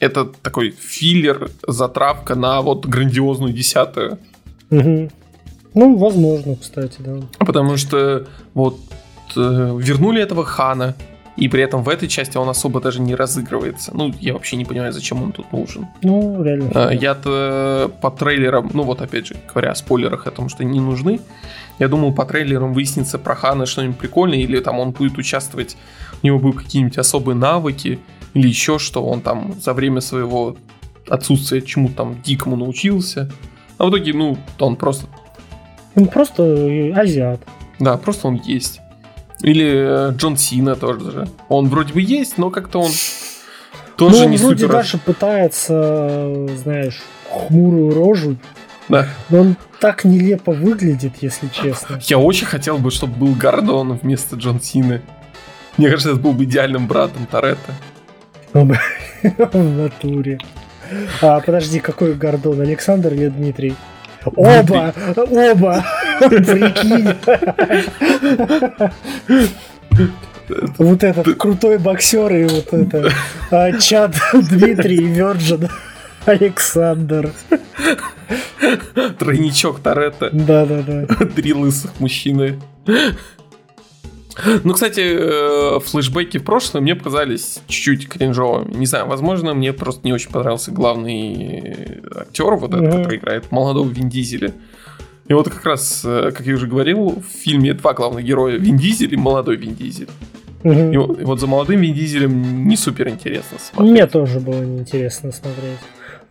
это 0.00 0.26
такой 0.26 0.72
филлер, 0.78 1.50
затравка 1.66 2.34
на 2.34 2.60
вот 2.60 2.84
грандиозную 2.84 3.54
десятую. 3.54 4.18
Угу. 4.70 5.10
Ну, 5.72 5.96
возможно, 5.96 6.56
кстати, 6.56 6.96
да. 6.98 7.22
Потому 7.38 7.78
что 7.78 8.26
вот 8.52 8.78
э, 9.34 9.78
вернули 9.80 10.20
этого 10.20 10.44
Хана, 10.44 10.94
и 11.40 11.48
при 11.48 11.62
этом 11.62 11.82
в 11.82 11.88
этой 11.88 12.06
части 12.06 12.36
он 12.36 12.48
особо 12.48 12.80
даже 12.80 13.00
не 13.00 13.14
разыгрывается. 13.14 13.92
Ну, 13.94 14.12
я 14.20 14.34
вообще 14.34 14.56
не 14.56 14.66
понимаю, 14.66 14.92
зачем 14.92 15.22
он 15.22 15.32
тут 15.32 15.50
нужен. 15.52 15.86
Ну, 16.02 16.44
реально. 16.44 16.70
А, 16.74 16.90
я-то 16.90 17.90
по 18.02 18.10
трейлерам, 18.10 18.70
ну 18.74 18.82
вот 18.82 19.00
опять 19.00 19.26
же, 19.26 19.36
говоря 19.48 19.70
о 19.70 19.74
спойлерах, 19.74 20.26
о 20.26 20.30
том, 20.30 20.50
что 20.50 20.64
не 20.64 20.80
нужны, 20.80 21.20
я 21.78 21.88
думал, 21.88 22.12
по 22.12 22.26
трейлерам 22.26 22.74
выяснится 22.74 23.18
про 23.18 23.34
Хана 23.34 23.64
что-нибудь 23.64 23.96
прикольное, 23.96 24.38
или 24.38 24.60
там 24.60 24.78
он 24.78 24.90
будет 24.90 25.16
участвовать, 25.16 25.78
у 26.22 26.26
него 26.26 26.38
будут 26.38 26.62
какие-нибудь 26.62 26.98
особые 26.98 27.36
навыки, 27.36 27.98
или 28.34 28.46
еще 28.46 28.78
что, 28.78 29.02
он 29.02 29.22
там 29.22 29.54
за 29.58 29.72
время 29.72 30.02
своего 30.02 30.56
отсутствия 31.08 31.62
чему-то 31.62 31.94
там 31.94 32.20
дикому 32.22 32.56
научился. 32.56 33.30
А 33.78 33.86
в 33.86 33.88
итоге, 33.88 34.12
ну, 34.12 34.36
он 34.58 34.76
просто... 34.76 35.06
Он 35.96 36.06
просто 36.06 36.42
азиат. 36.94 37.40
Да, 37.78 37.96
просто 37.96 38.28
он 38.28 38.34
есть. 38.44 38.79
Или 39.42 40.10
э, 40.10 40.12
Джон 40.16 40.36
Сина 40.36 40.76
тоже 40.76 41.10
же. 41.10 41.28
Он 41.48 41.68
вроде 41.68 41.92
бы 41.92 42.00
есть, 42.00 42.38
но 42.38 42.50
как-то 42.50 42.80
он 42.80 42.90
тоже 43.96 44.24
ну, 44.24 44.28
не 44.28 44.36
вроде 44.36 44.64
супер... 44.64 44.72
даже 44.72 44.98
пытается, 44.98 46.46
знаешь, 46.62 47.00
хмурую 47.30 47.94
рожу. 47.94 48.36
Да. 48.88 49.06
Но 49.28 49.40
он 49.40 49.56
так 49.78 50.04
нелепо 50.04 50.52
выглядит, 50.52 51.14
если 51.20 51.48
честно. 51.48 52.00
Я 52.02 52.18
очень 52.18 52.46
хотел 52.46 52.78
бы, 52.78 52.90
чтобы 52.90 53.14
был 53.14 53.34
Гордон 53.34 53.98
вместо 54.02 54.36
Джон 54.36 54.60
Сины. 54.60 55.00
Мне 55.76 55.88
кажется, 55.88 56.10
это 56.10 56.20
был 56.20 56.32
бы 56.32 56.44
идеальным 56.44 56.86
братом 56.86 57.26
Торетто. 57.30 57.72
В 58.52 58.76
натуре. 59.54 60.38
А, 61.22 61.40
подожди, 61.40 61.78
какой 61.78 62.14
Гордон? 62.14 62.60
Александр 62.60 63.14
или 63.14 63.28
Дмитрий? 63.28 63.76
Оба! 64.24 64.94
Оба! 65.16 65.84
Прикинь! 66.20 67.08
Вот 70.78 71.04
этот 71.04 71.36
крутой 71.36 71.78
боксер 71.78 72.32
и 72.34 72.44
вот 72.44 72.72
это 72.72 73.12
а, 73.50 73.72
Чад 73.78 74.16
Дмитрий 74.32 74.96
и 74.96 75.06
Верджин 75.06 75.68
Александр. 76.26 77.30
Тройничок 79.18 79.80
Торетто. 79.80 80.30
Да-да-да. 80.32 81.06
Три 81.26 81.52
лысых 81.52 81.92
мужчины. 82.00 82.58
Ну, 84.64 84.72
кстати, 84.72 85.00
э, 85.00 85.80
флешбеки 85.80 86.38
в 86.38 86.44
прошлое 86.44 86.82
мне 86.82 86.94
показались 86.94 87.60
чуть-чуть 87.66 88.08
кринжовыми. 88.08 88.74
Не 88.74 88.86
знаю, 88.86 89.06
возможно, 89.06 89.54
мне 89.54 89.72
просто 89.72 90.00
не 90.04 90.12
очень 90.12 90.30
понравился 90.30 90.70
главный 90.70 92.00
актер, 92.14 92.54
вот 92.54 92.74
этот, 92.74 92.90
который 92.90 93.18
играет 93.18 93.50
молодого 93.50 93.88
Вин 93.88 94.08
Дизеля. 94.08 94.52
И 95.26 95.32
вот 95.32 95.48
как 95.48 95.64
раз, 95.64 96.02
э, 96.04 96.32
как 96.34 96.46
я 96.46 96.54
уже 96.54 96.66
говорил, 96.66 97.22
в 97.22 97.42
фильме 97.42 97.72
два 97.74 97.94
главных 97.94 98.24
героя 98.24 98.56
Вин 98.56 98.76
Дизель 98.76 99.14
и 99.14 99.16
молодой 99.16 99.56
Вин 99.56 99.74
Дизель. 99.74 100.08
И, 100.62 100.96
вот, 100.96 101.20
и 101.20 101.24
вот 101.24 101.40
за 101.40 101.46
молодым 101.46 101.80
Вин 101.80 101.94
Дизелем 101.94 102.66
не 102.66 102.76
супер 102.76 103.08
интересно 103.08 103.58
смотреть. 103.58 103.92
Мне 103.92 104.06
тоже 104.06 104.40
было 104.40 104.60
неинтересно 104.60 105.32
смотреть. 105.32 105.78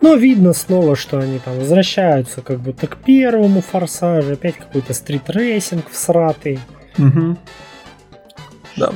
Но 0.02 0.16
видно 0.16 0.54
снова, 0.54 0.96
что 0.96 1.20
они 1.20 1.40
там 1.40 1.58
возвращаются 1.58 2.42
как 2.42 2.60
будто 2.60 2.88
к 2.88 2.98
первому 2.98 3.62
форсажу, 3.62 4.34
опять 4.34 4.56
какой-то 4.56 4.94
стритрейсинг 4.94 5.90
всратый. 5.90 6.60
Угу. 6.98 7.38
Да. 8.78 8.92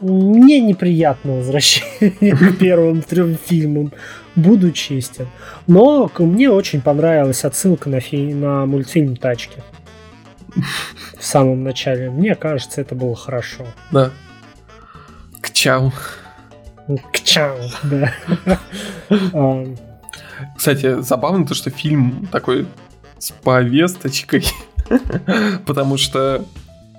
Мне 0.00 0.60
неприятно 0.60 1.36
возвращение 1.36 2.36
к 2.36 2.58
первым 2.58 3.02
трем 3.02 3.36
фильмам, 3.42 3.92
буду 4.34 4.70
честен. 4.72 5.28
Но 5.66 6.10
мне 6.18 6.50
очень 6.50 6.82
понравилась 6.82 7.44
отсылка 7.44 7.88
на, 7.88 8.00
фи- 8.00 8.34
на 8.34 8.66
мультфильм 8.66 9.16
«Тачки». 9.16 9.62
В 11.18 11.24
самом 11.24 11.64
начале. 11.64 12.10
Мне 12.10 12.34
кажется, 12.34 12.80
это 12.80 12.94
было 12.94 13.16
хорошо. 13.16 13.66
Да. 13.90 14.10
К 15.40 15.50
чау. 15.50 15.92
К 17.12 17.20
чау, 17.22 17.56
да. 17.84 18.12
А. 19.32 19.64
Кстати, 20.56 21.00
забавно 21.00 21.46
то, 21.46 21.54
что 21.54 21.70
фильм 21.70 22.28
такой 22.30 22.66
с 23.18 23.32
повесточкой, 23.32 24.44
потому 25.66 25.96
что 25.96 26.44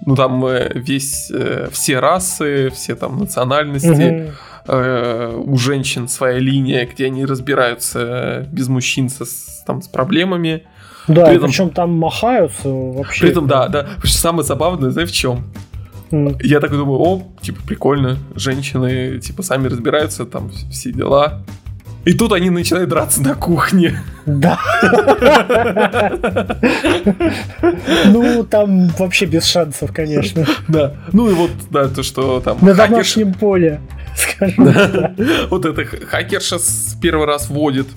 ну 0.07 0.15
там 0.15 0.43
э, 0.45 0.71
весь, 0.73 1.29
э, 1.31 1.67
все 1.69 1.99
расы, 1.99 2.69
все 2.69 2.95
там 2.95 3.19
национальности, 3.19 4.31
э, 4.65 5.43
у 5.45 5.57
женщин 5.57 6.07
своя 6.07 6.39
линия, 6.39 6.87
где 6.87 7.07
они 7.07 7.25
разбираются 7.25 8.47
без 8.49 8.69
мужчин 8.69 9.09
со, 9.09 9.25
там, 9.65 9.81
с 9.81 9.89
проблемами. 9.89 10.63
Да, 11.09 11.25
при 11.25 11.35
этом, 11.35 11.49
причем 11.49 11.69
там 11.71 11.91
махаются 11.91 12.69
вообще. 12.69 13.21
При 13.21 13.31
этом, 13.31 13.47
да, 13.47 13.67
да. 13.67 13.85
Самое 14.05 14.45
забавное, 14.45 14.91
знаешь, 14.91 15.09
в 15.09 15.13
чем? 15.13 15.43
Mm. 16.11 16.37
Я 16.41 16.61
такой 16.61 16.77
думаю, 16.77 17.01
о, 17.01 17.27
типа, 17.41 17.59
прикольно, 17.67 18.17
женщины, 18.33 19.19
типа, 19.19 19.43
сами 19.43 19.67
разбираются, 19.67 20.25
там, 20.25 20.49
все 20.71 20.93
дела. 20.93 21.41
И 22.07 22.13
тут 22.13 22.31
они 22.31 22.49
начинают 22.49 22.89
драться 22.89 23.21
на 23.21 23.35
кухне. 23.35 24.01
Да. 24.25 24.57
Ну, 28.05 28.45
там 28.45 28.87
вообще 28.97 29.25
без 29.25 29.43
шансов, 29.43 29.91
конечно. 29.91 30.45
Да. 30.69 30.95
Ну 31.11 31.29
и 31.29 31.33
вот, 31.33 31.51
да, 31.69 31.89
то, 31.89 32.03
что 32.03 32.39
там... 32.39 32.59
На 32.61 32.73
домашнем 32.73 33.33
поле. 33.33 33.81
Скажем. 34.15 34.73
Вот 35.49 35.65
это 35.65 35.83
хакерша 35.83 36.59
первый 37.01 37.27
раз 37.27 37.49
вводит. 37.49 37.87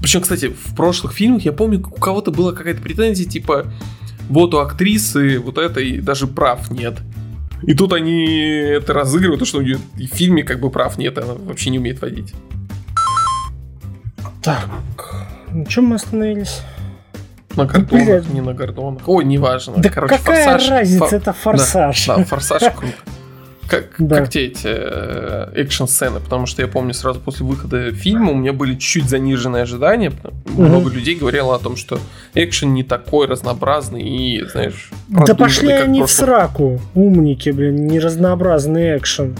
Причем, 0.00 0.20
кстати, 0.20 0.46
в 0.46 0.76
прошлых 0.76 1.12
фильмах 1.12 1.42
я 1.42 1.52
помню, 1.52 1.80
у 1.80 2.00
кого-то 2.00 2.30
была 2.30 2.52
какая-то 2.52 2.80
претензия, 2.80 3.28
типа, 3.28 3.66
вот 4.28 4.54
у 4.54 4.58
актрисы 4.58 5.40
вот 5.40 5.58
этой 5.58 5.98
даже 5.98 6.28
прав 6.28 6.70
нет. 6.70 6.98
И 7.64 7.74
тут 7.74 7.92
они 7.92 8.26
это 8.26 8.92
разыгрывают, 8.92 9.40
то 9.40 9.44
что 9.44 9.58
в 9.58 10.06
фильме 10.14 10.44
как 10.44 10.60
бы 10.60 10.70
прав 10.70 10.98
нет, 10.98 11.18
она 11.18 11.34
вообще 11.34 11.70
не 11.70 11.80
умеет 11.80 12.00
водить. 12.00 12.32
Так, 14.46 14.68
на 15.50 15.66
чем 15.66 15.86
мы 15.86 15.96
остановились? 15.96 16.62
На 17.56 17.64
гордонах, 17.64 18.28
не 18.28 18.40
на 18.40 18.54
гордонах. 18.54 19.02
Ой, 19.08 19.24
неважно. 19.24 19.74
Да 19.78 19.88
Короче, 19.88 20.18
какая 20.18 20.44
форсаж, 20.44 20.70
разница, 20.70 21.04
фор... 21.04 21.14
это 21.14 21.32
форсаж. 21.32 22.06
Да, 22.06 22.16
да 22.18 22.24
форсаж 22.24 22.62
круто. 22.76 22.94
Как, 23.68 23.86
да. 23.98 24.18
как 24.18 24.28
те 24.30 24.46
эти 24.46 24.68
э, 24.68 25.50
экшн-сцены, 25.52 26.20
потому 26.20 26.46
что 26.46 26.62
я 26.62 26.68
помню 26.68 26.94
сразу 26.94 27.18
после 27.18 27.44
выхода 27.44 27.90
фильма 27.90 28.30
у 28.30 28.36
меня 28.36 28.52
были 28.52 28.76
чуть 28.76 29.08
заниженные 29.10 29.64
ожидания. 29.64 30.12
Угу. 30.44 30.62
Много 30.62 30.90
людей 30.90 31.16
говорило 31.16 31.56
о 31.56 31.58
том, 31.58 31.74
что 31.74 31.98
экшен 32.34 32.72
не 32.72 32.84
такой 32.84 33.26
разнообразный 33.26 34.02
и, 34.02 34.44
знаешь... 34.44 34.90
Да 35.08 35.34
пошли 35.34 35.72
они 35.72 36.04
в 36.04 36.08
сраку, 36.08 36.80
умники, 36.94 37.50
блин, 37.50 37.88
не 37.88 37.98
разнообразный 37.98 38.96
экшен. 38.96 39.36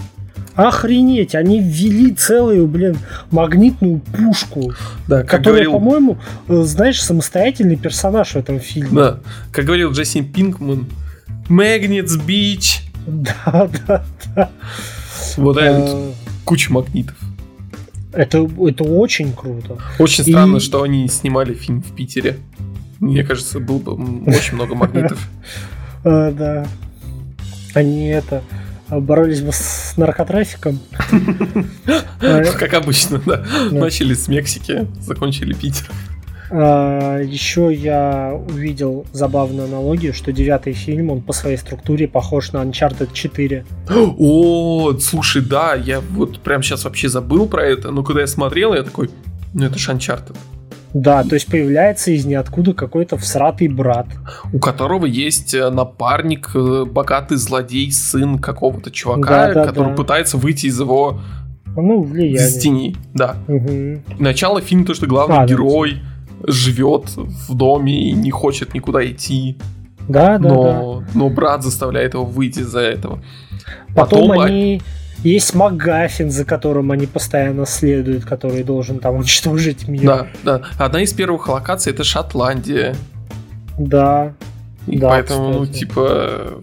Охренеть, 0.57 1.35
они 1.35 1.61
ввели 1.61 2.11
целую, 2.13 2.67
блин, 2.67 2.97
магнитную 3.29 3.99
пушку. 3.99 4.73
Да, 5.07 5.21
как 5.21 5.29
которая, 5.29 5.65
говорил... 5.65 5.71
по-моему, 5.73 6.17
э, 6.47 6.63
знаешь, 6.63 7.01
самостоятельный 7.01 7.75
персонаж 7.75 8.31
в 8.31 8.35
этом 8.37 8.59
фильме. 8.59 8.89
Да, 8.91 9.19
как 9.51 9.65
говорил 9.65 9.91
Джейсон 9.91 10.25
Пинкман, 10.25 10.87
Magnets 11.47 12.19
Beach. 12.25 12.81
Да, 13.07 13.69
да, 13.87 14.03
да. 14.35 14.49
Вот 15.37 15.55
это 15.55 16.11
куча 16.43 16.73
магнитов. 16.73 17.15
Это, 18.11 18.49
это 18.59 18.83
очень 18.83 19.31
круто. 19.31 19.77
Очень 19.97 20.23
странно, 20.23 20.57
И... 20.57 20.59
что 20.59 20.83
они 20.83 21.07
снимали 21.07 21.53
фильм 21.53 21.81
в 21.81 21.95
Питере. 21.95 22.37
Мне 22.99 23.23
кажется, 23.23 23.59
было 23.59 23.77
бы 23.77 23.93
очень 24.25 24.55
много 24.55 24.75
магнитов. 24.75 25.25
А, 26.03 26.31
да. 26.37 26.67
Они 27.75 28.07
это 28.07 28.43
боролись 28.89 29.41
бы 29.41 29.51
с 29.51 29.93
наркотрафиком. 29.97 30.79
Как 32.19 32.73
обычно, 32.73 33.21
да. 33.25 33.43
Начали 33.71 34.13
с 34.13 34.27
Мексики, 34.27 34.87
закончили 34.99 35.53
Питер. 35.53 35.85
А, 36.49 37.19
Еще 37.19 37.73
я 37.73 38.33
увидел 38.33 39.05
забавную 39.11 39.67
аналогию, 39.67 40.13
что 40.13 40.31
девятый 40.31 40.73
фильм, 40.73 41.09
он 41.09 41.21
по 41.21 41.33
своей 41.33 41.57
структуре 41.57 42.07
похож 42.07 42.53
на 42.53 42.63
Uncharted 42.63 43.09
4. 43.13 43.65
О, 44.17 44.93
слушай, 44.99 45.41
да, 45.41 45.75
я 45.75 45.99
вот 45.99 46.39
прям 46.39 46.63
сейчас 46.63 46.85
вообще 46.85 47.09
забыл 47.09 47.47
про 47.47 47.65
это, 47.65 47.91
но 47.91 48.03
когда 48.03 48.21
я 48.21 48.27
смотрел, 48.27 48.73
я 48.73 48.83
такой, 48.83 49.09
ну 49.53 49.65
это 49.65 49.77
же 49.77 49.91
Uncharted. 49.91 50.35
Да, 50.93 51.23
то 51.23 51.33
есть 51.35 51.47
появляется 51.47 52.11
из 52.11 52.25
ниоткуда 52.25 52.73
какой-то 52.73 53.17
всратый 53.17 53.67
брат. 53.67 54.07
У 54.53 54.59
которого 54.59 55.05
есть 55.05 55.53
э, 55.53 55.69
напарник, 55.69 56.51
э, 56.55 56.85
богатый 56.85 57.37
злодей, 57.37 57.91
сын 57.91 58.39
какого-то 58.39 58.89
чувака, 58.89 59.47
да, 59.47 59.53
да, 59.53 59.65
который 59.65 59.89
да. 59.89 59.95
пытается 59.95 60.37
выйти 60.37 60.67
из 60.67 60.79
его 60.79 61.19
ну, 61.75 62.01
влияние. 62.01 62.35
из 62.37 62.57
тени. 62.57 62.95
Да. 63.13 63.35
Угу. 63.47 64.19
Начало 64.19 64.61
фильма 64.61 64.85
то, 64.85 64.93
что 64.93 65.07
главный 65.07 65.37
а, 65.37 65.45
герой 65.45 66.01
да. 66.41 66.51
живет 66.51 67.09
в 67.15 67.53
доме 67.55 68.09
и 68.09 68.13
не 68.13 68.31
хочет 68.31 68.73
никуда 68.73 69.05
идти. 69.05 69.57
Да, 70.07 70.37
да, 70.37 70.49
но, 70.49 71.01
да. 71.01 71.07
Но 71.13 71.29
брат 71.29 71.63
заставляет 71.63 72.13
его 72.13 72.25
выйти 72.25 72.59
из-за 72.59 72.79
этого. 72.79 73.21
Потом, 73.93 74.29
Потом 74.29 74.39
они 74.39 74.81
есть 75.23 75.55
Магафин, 75.55 76.31
за 76.31 76.45
которым 76.45 76.91
они 76.91 77.07
постоянно 77.07 77.65
следуют, 77.65 78.25
который 78.25 78.63
должен 78.63 78.99
там 78.99 79.15
уничтожить 79.19 79.87
мир. 79.87 80.03
Да, 80.03 80.27
да. 80.43 80.61
Одна 80.77 81.01
из 81.01 81.13
первых 81.13 81.47
локаций 81.47 81.93
это 81.93 82.03
Шотландия. 82.03 82.95
Да. 83.77 84.33
И 84.87 84.97
да, 84.97 85.09
поэтому, 85.09 85.49
ну, 85.49 85.63
кстати. 85.63 85.69
ну, 85.69 85.73
типа, 85.73 86.61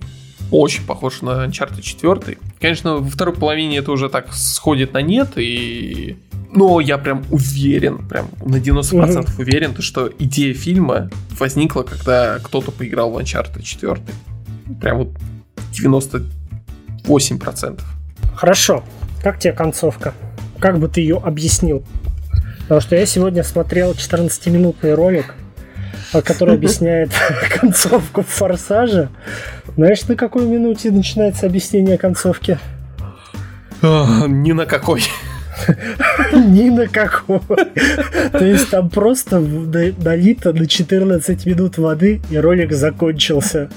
очень 0.51 0.85
похож 0.85 1.23
на 1.23 1.45
Uncharted 1.45 1.83
4. 1.83 2.39
Конечно, 2.61 2.97
во 2.97 3.09
второй 3.09 3.35
половине 3.35 3.79
это 3.79 3.93
уже 3.93 4.09
так 4.09 4.33
сходит 4.33 4.93
на 4.93 5.03
нет, 5.03 5.33
и... 5.37 6.17
Но 6.57 6.81
я 6.81 6.99
прям 6.99 7.25
уверен, 7.33 8.07
прям 8.09 8.29
на 8.45 8.57
90% 8.57 9.19
угу. 9.19 9.27
уверен, 9.39 9.75
то, 9.75 9.83
что 9.83 10.09
идея 10.21 10.55
фильма 10.55 11.11
возникла, 11.39 11.83
когда 11.83 12.39
кто-то 12.39 12.71
поиграл 12.71 13.11
в 13.11 13.19
Uncharted 13.19 13.63
4. 13.63 13.97
Прям 14.81 14.99
вот 14.99 15.09
98%. 15.73 17.81
Хорошо. 18.37 18.85
Как 19.23 19.39
тебе 19.39 19.53
концовка? 19.53 20.15
Как 20.59 20.79
бы 20.79 20.89
ты 20.89 21.01
ее 21.01 21.21
объяснил? 21.23 21.85
Потому 22.63 22.81
что 22.81 22.97
я 22.97 23.07
сегодня 23.07 23.43
смотрел 23.43 23.93
14-минутный 23.93 24.95
ролик, 24.95 25.35
который 26.25 26.55
объясняет 26.55 27.11
концовку 27.61 28.23
в 28.23 28.29
«Форсаже». 28.29 29.09
Знаешь, 29.77 30.07
на 30.07 30.17
какой 30.17 30.47
минуте 30.47 30.91
начинается 30.91 31.47
объяснение 31.47 31.99
концовки? 31.99 32.59
Ни 33.83 34.53
на 34.53 34.67
какой. 34.67 35.03
Ни 36.33 36.71
на 36.71 36.87
какой. 36.87 37.41
То 38.33 38.45
есть 38.45 38.71
там 38.71 38.89
просто 38.89 39.41
налито 39.41 40.53
на 40.53 40.67
14 40.67 41.47
минут 41.47 41.79
воды, 41.79 42.23
и 42.31 42.39
ролик 42.39 42.73
закончился. 42.73 43.69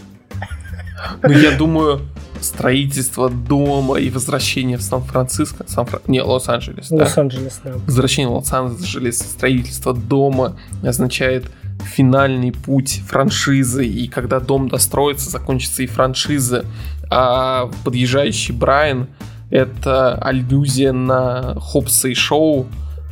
Ну, 1.24 1.30
я 1.30 1.52
думаю, 1.52 2.02
строительство 2.42 3.30
дома 3.30 4.00
и 4.00 4.10
возвращение 4.10 4.78
в 4.78 4.82
Сан-Франциско, 4.82 5.66
Сан 5.68 5.86
-Фран... 5.86 6.02
не, 6.08 6.22
Лос-Анджелес, 6.22 6.92
Лос-Анджелес, 6.92 7.62
да. 7.64 7.74
Возвращение 7.86 8.30
в 8.30 8.36
Лос-Анджелес, 8.36 9.20
строительство 9.20 9.94
дома 9.94 10.58
означает 10.84 11.46
финальный 11.84 12.52
путь 12.52 13.02
франшизы, 13.08 13.86
и 13.86 14.08
когда 14.08 14.40
дом 14.40 14.70
достроится, 14.70 15.30
закончится 15.30 15.84
и 15.84 15.88
франшиза, 15.88 16.66
а 17.10 17.70
подъезжающий 17.84 18.54
Брайан— 18.54 19.08
это 19.50 20.16
аллюзия 20.16 20.92
на 20.92 21.56
Хопса 21.60 22.10
и 22.10 22.14
Шоу, 22.14 22.68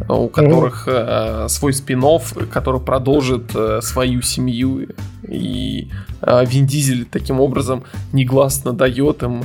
у 0.10 0.28
которых 0.28 0.88
э, 0.88 1.48
свой 1.50 1.74
спин 1.74 2.04
который 2.52 2.82
продолжит 2.82 3.56
э, 3.56 3.80
свою 3.82 4.22
семью. 4.22 4.88
И 5.28 5.90
э, 6.22 6.46
Вин 6.46 6.66
Дизель 6.66 7.06
таким 7.06 7.40
образом 7.40 7.84
негласно 8.14 8.74
дает 8.74 9.24
им 9.24 9.44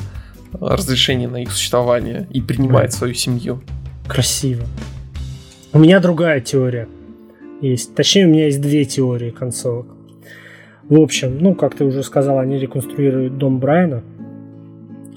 разрешение 0.52 1.28
на 1.28 1.42
их 1.42 1.52
существование 1.52 2.26
и 2.30 2.40
принимает 2.40 2.92
свою 2.92 3.14
семью. 3.14 3.62
Красиво. 4.08 4.64
У 5.72 5.78
меня 5.78 6.00
другая 6.00 6.40
теория 6.40 6.88
есть. 7.60 7.94
Точнее, 7.94 8.26
у 8.26 8.28
меня 8.28 8.46
есть 8.46 8.60
две 8.60 8.84
теории 8.84 9.30
концовок. 9.30 9.86
В 10.88 11.00
общем, 11.00 11.38
ну, 11.38 11.54
как 11.54 11.76
ты 11.76 11.84
уже 11.84 12.02
сказал, 12.02 12.40
они 12.40 12.58
реконструируют 12.58 13.38
дом 13.38 13.60
Брайана, 13.60 14.02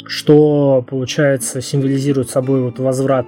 что, 0.05 0.85
получается, 0.87 1.61
символизирует 1.61 2.29
собой 2.29 2.61
вот 2.61 2.79
возврат 2.79 3.27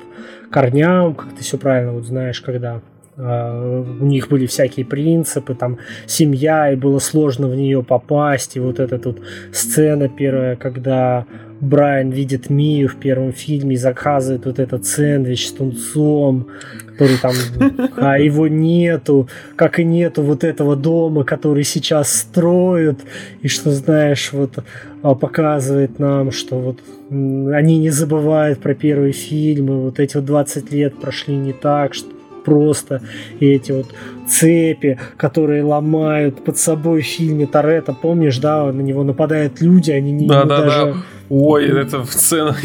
корням, 0.51 1.15
как 1.15 1.33
ты 1.33 1.43
все 1.43 1.57
правильно 1.57 1.93
вот 1.93 2.05
знаешь, 2.05 2.41
когда 2.41 2.81
Uh, 3.17 4.01
у 4.01 4.05
них 4.05 4.27
были 4.27 4.45
всякие 4.45 4.85
принципы, 4.85 5.55
там 5.55 5.77
семья, 6.05 6.73
и 6.73 6.75
было 6.75 6.99
сложно 6.99 7.47
в 7.47 7.55
нее 7.55 7.81
попасть, 7.81 8.57
и 8.57 8.59
вот 8.59 8.81
эта 8.81 8.99
тут 8.99 9.21
сцена 9.53 10.09
первая, 10.09 10.57
когда 10.57 11.25
Брайан 11.61 12.09
видит 12.09 12.49
Мию 12.49 12.89
в 12.89 12.95
первом 12.95 13.31
фильме 13.31 13.75
и 13.75 13.77
заказывает 13.77 14.45
вот 14.45 14.59
этот 14.59 14.85
сэндвич 14.85 15.47
с 15.47 15.51
тунцом, 15.53 16.47
который 16.91 17.17
там, 17.17 17.33
а 17.97 18.19
его 18.19 18.47
нету, 18.47 19.29
как 19.55 19.79
и 19.79 19.85
нету 19.85 20.21
вот 20.21 20.43
этого 20.43 20.75
дома, 20.75 21.23
который 21.23 21.63
сейчас 21.63 22.11
строят, 22.11 22.99
и 23.41 23.47
что, 23.47 23.71
знаешь, 23.71 24.31
вот 24.33 24.63
а, 25.01 25.15
показывает 25.15 25.99
нам, 25.99 26.31
что 26.31 26.59
вот 26.59 26.79
они 27.09 27.77
не 27.77 27.89
забывают 27.89 28.59
про 28.59 28.73
первые 28.73 29.13
фильмы, 29.13 29.81
вот 29.81 29.99
эти 29.99 30.17
вот 30.17 30.25
20 30.25 30.71
лет 30.71 30.99
прошли 30.99 31.35
не 31.35 31.53
так, 31.53 31.93
что 31.93 32.09
просто 32.43 33.01
и 33.39 33.47
эти 33.47 33.71
вот 33.71 33.87
цепи, 34.27 34.99
которые 35.17 35.63
ломают 35.63 36.43
под 36.43 36.57
собой 36.57 37.01
в 37.01 37.05
фильме 37.05 37.47
Торетто, 37.47 37.93
помнишь, 37.93 38.37
да, 38.37 38.71
на 38.71 38.81
него 38.81 39.03
нападают 39.03 39.61
люди, 39.61 39.91
они 39.91 40.11
не, 40.11 40.27
да, 40.27 40.43
да, 40.43 40.61
даже... 40.61 40.93
Да 40.93 40.95
Ой, 41.29 41.67
это 41.67 42.03
в 42.03 42.11
сцена. 42.11 42.55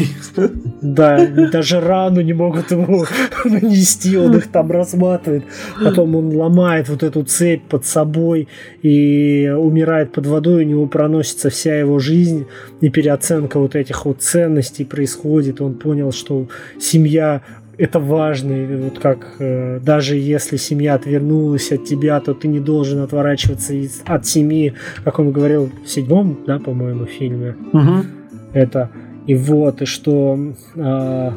Да, 0.81 1.27
даже 1.51 1.79
рану 1.79 2.21
не 2.21 2.33
могут 2.33 2.71
ему 2.71 3.05
нанести, 3.45 4.17
он 4.17 4.35
их 4.37 4.47
там 4.47 4.71
разматывает. 4.71 5.43
Потом 5.83 6.15
он 6.15 6.35
ломает 6.35 6.89
вот 6.89 7.03
эту 7.03 7.23
цепь 7.23 7.63
под 7.63 7.85
собой 7.85 8.47
и 8.81 9.51
умирает 9.55 10.11
под 10.11 10.27
водой, 10.27 10.65
у 10.65 10.67
него 10.67 10.87
проносится 10.87 11.49
вся 11.49 11.79
его 11.79 11.99
жизнь, 11.99 12.45
и 12.81 12.89
переоценка 12.89 13.59
вот 13.59 13.75
этих 13.75 14.05
вот 14.05 14.21
ценностей 14.21 14.85
происходит. 14.85 15.61
Он 15.61 15.73
понял, 15.73 16.11
что 16.11 16.47
семья 16.79 17.41
это 17.77 17.99
важно, 17.99 18.51
и 18.51 18.75
вот 18.75 18.99
как 18.99 19.35
э, 19.39 19.79
даже 19.79 20.15
если 20.15 20.57
семья 20.57 20.95
отвернулась 20.95 21.71
от 21.71 21.85
тебя, 21.85 22.19
то 22.19 22.35
ты 22.35 22.47
не 22.47 22.59
должен 22.59 22.99
отворачиваться 22.99 23.73
из, 23.73 24.03
от 24.05 24.27
семьи, 24.27 24.73
как 25.03 25.17
он 25.17 25.31
говорил 25.31 25.71
в 25.83 25.89
седьмом, 25.89 26.37
да, 26.45 26.59
по-моему, 26.59 27.05
фильме. 27.05 27.55
Угу. 27.73 28.20
Это 28.53 28.89
и 29.27 29.35
вот 29.35 29.81
и 29.81 29.85
что 29.85 30.37
э, 30.75 31.31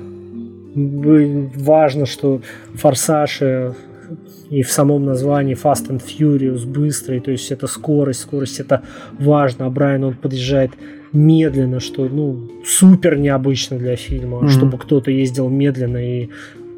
важно, 0.74 2.06
что 2.06 2.40
форсаж 2.74 3.42
и 4.50 4.62
в 4.62 4.70
самом 4.70 5.04
названии 5.04 5.56
Fast 5.56 5.88
and 5.88 6.02
Furious 6.02 6.66
быстрый, 6.66 7.20
то 7.20 7.30
есть 7.30 7.50
это 7.50 7.66
скорость, 7.66 8.20
скорость 8.20 8.60
это 8.60 8.82
важно, 9.18 9.66
а 9.66 9.70
Брайан 9.70 10.04
он 10.04 10.14
подъезжает 10.14 10.72
медленно, 11.12 11.80
что 11.80 12.08
ну 12.08 12.50
супер 12.64 13.16
необычно 13.16 13.78
для 13.78 13.96
фильма, 13.96 14.40
mm-hmm. 14.40 14.48
чтобы 14.48 14.78
кто-то 14.78 15.10
ездил 15.10 15.48
медленно 15.48 15.98
и 15.98 16.28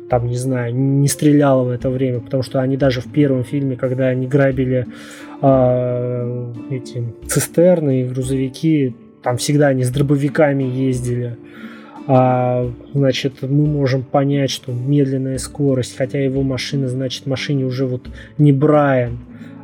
там, 0.09 0.27
не 0.27 0.37
знаю, 0.37 0.75
не 0.75 1.09
стрелял 1.09 1.65
в 1.65 1.69
это 1.69 1.91
время, 1.91 2.21
потому 2.21 2.43
что 2.43 2.61
они 2.61 2.77
даже 2.77 3.01
в 3.01 3.11
первом 3.11 3.43
фильме, 3.43 3.77
когда 3.77 4.07
они 4.07 4.29
грабили 4.29 4.87
э, 5.43 6.53
эти 6.71 7.03
цистерны 7.27 8.03
и 8.03 8.05
грузовики, 8.05 8.95
там 9.27 9.39
всегда 9.39 9.67
они 9.67 9.83
с 9.83 9.91
дробовиками 9.91 10.63
ездили. 10.63 11.37
А, 12.07 12.71
значит, 12.95 13.43
мы 13.43 13.67
можем 13.67 14.05
понять, 14.05 14.51
что 14.51 14.71
медленная 14.71 15.39
скорость, 15.39 15.97
хотя 15.97 16.21
его 16.21 16.45
машина, 16.45 16.87
значит, 16.87 17.27
машине 17.27 17.65
уже 17.65 17.87
вот 17.87 18.07
не 18.39 18.53
Брайан, 18.53 19.19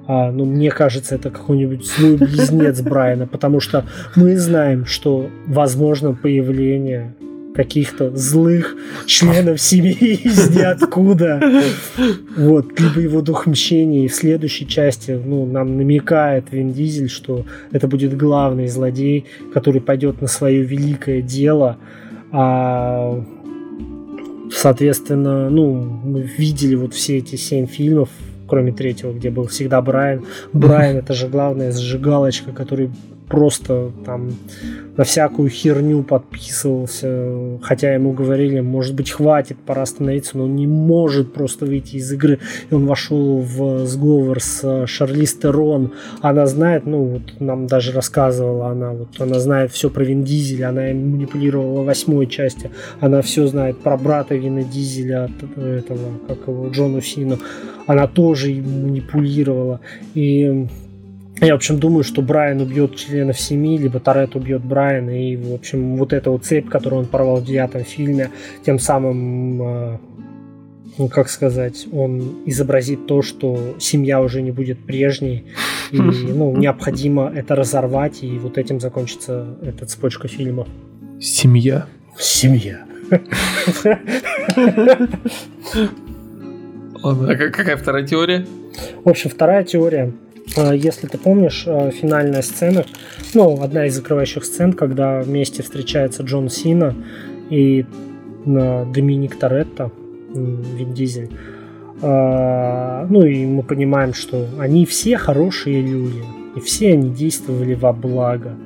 а, 0.09 0.33
ну, 0.33 0.46
мне 0.46 0.72
кажется, 0.72 1.14
это 1.14 1.31
какой-нибудь 1.31 1.87
злой 1.87 2.16
близнец 2.16 2.81
Брайана, 2.81 3.29
потому 3.29 3.61
что 3.61 3.87
мы 4.16 4.37
знаем, 4.37 4.85
что 4.85 5.29
возможно 5.46 6.12
появление 6.12 7.14
каких-то 7.54 8.16
злых 8.16 8.76
членов 9.06 9.60
семьи 9.60 10.14
из 10.24 10.50
ниоткуда. 10.50 11.40
Вот, 12.36 12.78
либо 12.80 13.00
его 13.00 13.20
дух 13.20 13.46
мщения. 13.46 14.04
И 14.04 14.08
в 14.08 14.14
следующей 14.14 14.66
части 14.66 15.10
ну, 15.12 15.46
нам 15.46 15.76
намекает 15.76 16.46
Вин 16.50 16.72
Дизель, 16.72 17.10
что 17.10 17.44
это 17.70 17.88
будет 17.88 18.16
главный 18.16 18.68
злодей, 18.68 19.26
который 19.52 19.80
пойдет 19.80 20.20
на 20.20 20.28
свое 20.28 20.62
великое 20.62 21.20
дело. 21.20 21.76
А, 22.30 23.22
соответственно, 24.50 25.50
ну, 25.50 25.74
мы 26.04 26.22
видели 26.22 26.74
вот 26.74 26.94
все 26.94 27.18
эти 27.18 27.36
семь 27.36 27.66
фильмов, 27.66 28.08
кроме 28.48 28.72
третьего, 28.72 29.12
где 29.12 29.30
был 29.30 29.46
всегда 29.46 29.82
Брайан. 29.82 30.24
Брайан 30.52 30.96
это 30.96 31.12
же 31.12 31.28
главная 31.28 31.72
зажигалочка, 31.72 32.52
который 32.52 32.90
просто 33.28 33.92
там 34.04 34.30
на 34.96 35.04
всякую 35.04 35.48
херню 35.48 36.02
подписывался, 36.02 37.58
хотя 37.62 37.94
ему 37.94 38.12
говорили, 38.12 38.61
может 38.61 38.94
быть, 38.94 39.11
хватит, 39.11 39.56
пора 39.64 39.82
остановиться, 39.82 40.37
но 40.37 40.44
он 40.44 40.56
не 40.56 40.66
может 40.66 41.32
просто 41.32 41.64
выйти 41.64 41.96
из 41.96 42.12
игры. 42.12 42.38
И 42.70 42.74
он 42.74 42.87
вошел 42.87 43.38
в 43.38 43.87
сговор 43.87 44.40
с 44.40 44.87
Шарлиз 44.87 45.35
Терон. 45.35 45.92
Она 46.20 46.46
знает, 46.46 46.85
ну, 46.85 47.04
вот 47.04 47.40
нам 47.40 47.66
даже 47.66 47.92
рассказывала 47.92 48.68
она, 48.68 48.92
вот 48.92 49.08
она 49.18 49.38
знает 49.40 49.72
все 49.72 49.88
про 49.88 50.04
Вин 50.04 50.24
Дизеля, 50.24 50.68
она 50.68 50.82
манипулировала 50.82 51.82
восьмой 51.82 52.26
части, 52.26 52.70
она 53.00 53.22
все 53.22 53.46
знает 53.46 53.78
про 53.78 53.96
брата 53.96 54.35
Вина 54.35 54.62
Дизеля, 54.62 55.30
этого, 55.56 56.18
как 56.28 56.46
его, 56.46 56.68
Джону 56.68 57.00
Сину. 57.00 57.38
Она 57.87 58.06
тоже 58.06 58.50
манипулировала. 58.52 59.80
И 60.14 60.66
я, 61.46 61.55
в 61.55 61.57
общем, 61.57 61.78
думаю, 61.78 62.05
что 62.05 62.22
Брайан 62.22 62.61
убьет 62.61 62.96
членов 62.96 63.38
семьи, 63.38 63.76
либо 63.76 63.98
Торетто 63.98 64.38
убьет 64.38 64.64
Брайана, 64.64 65.11
и, 65.11 65.37
в 65.37 65.55
общем, 65.55 65.96
вот 65.96 66.12
эта 66.12 66.31
вот 66.31 66.44
цепь, 66.44 66.68
которую 66.68 67.00
он 67.00 67.07
порвал 67.07 67.40
в 67.40 67.44
девятом 67.44 67.85
фильме, 67.85 68.31
тем 68.64 68.78
самым, 68.78 69.62
э, 69.62 69.98
ну, 70.98 71.09
как 71.09 71.28
сказать, 71.28 71.87
он 71.90 72.42
изобразит 72.46 73.07
то, 73.07 73.22
что 73.22 73.74
семья 73.81 74.20
уже 74.20 74.40
не 74.40 74.52
будет 74.52 74.78
прежней, 74.78 75.46
и, 75.90 75.98
ну, 75.98 76.57
необходимо 76.57 77.33
это 77.35 77.57
разорвать, 77.57 78.22
и 78.22 78.38
вот 78.38 78.57
этим 78.57 78.78
закончится 78.78 79.57
эта 79.62 79.85
цепочка 79.85 80.28
фильмов. 80.28 80.68
Семья? 81.20 81.87
Семья. 82.18 82.85
А 87.05 87.35
какая 87.35 87.76
вторая 87.76 88.07
теория? 88.07 88.46
В 89.02 89.09
общем, 89.09 89.28
вторая 89.28 89.64
теория 89.64 90.12
если 90.57 91.07
ты 91.07 91.18
помнишь, 91.18 91.64
а, 91.66 91.90
финальная 91.90 92.42
сцена, 92.42 92.85
ну, 93.35 93.62
одна 93.62 93.87
из 93.87 93.94
закрывающих 93.94 94.44
сцен, 94.44 94.72
когда 94.72 95.20
вместе 95.20 95.62
встречается 95.62 96.22
Джон 96.22 96.48
Сина 96.48 96.94
и 97.48 97.87
а, 98.46 98.85
Доминик 98.85 99.37
Торетто, 99.37 99.90
Вин 100.35 100.94
Дизель. 100.94 101.31
Ну 102.00 103.24
и 103.24 103.46
мы 103.46 103.62
понимаем, 103.62 104.12
что 104.12 104.48
они 104.59 104.87
все 104.87 105.16
хорошие 105.18 105.81
люди, 105.81 106.24
и 106.57 106.61
все 106.61 106.94
они 106.94 107.11
действовали 107.11 107.74
во 107.74 107.92
благо. 107.92 108.57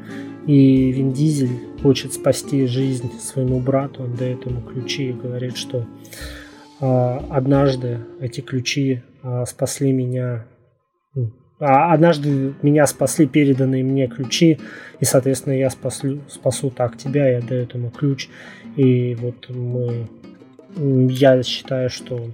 И 0.47 0.91
Вин 0.93 1.13
Дизель 1.13 1.59
хочет 1.83 2.15
спасти 2.15 2.65
жизнь 2.67 3.11
своему 3.21 3.61
брату, 3.61 4.05
он 4.05 4.15
дает 4.15 4.47
ему 4.47 4.63
ключи 4.63 5.11
и 5.11 5.13
говорит, 5.13 5.59
что 5.59 5.85
однажды 6.81 7.99
эти 8.21 8.41
ключи 8.41 9.03
спасли 9.45 9.93
меня 9.93 10.47
а 11.59 11.93
однажды 11.93 12.55
меня 12.63 12.87
спасли 12.87 13.27
переданные 13.27 13.83
мне 13.83 14.09
ключи, 14.09 14.59
и, 15.01 15.05
соответственно, 15.05 15.55
я 15.55 15.71
спаслю, 15.71 16.21
спасу 16.29 16.71
так 16.71 16.97
тебя, 16.97 17.29
я 17.29 17.41
даю 17.41 17.67
ему 17.73 17.91
ключ. 17.91 18.29
И 18.77 19.15
вот 19.15 19.49
мы... 19.49 20.07
Я 20.77 21.43
считаю, 21.43 21.89
что 21.89 22.27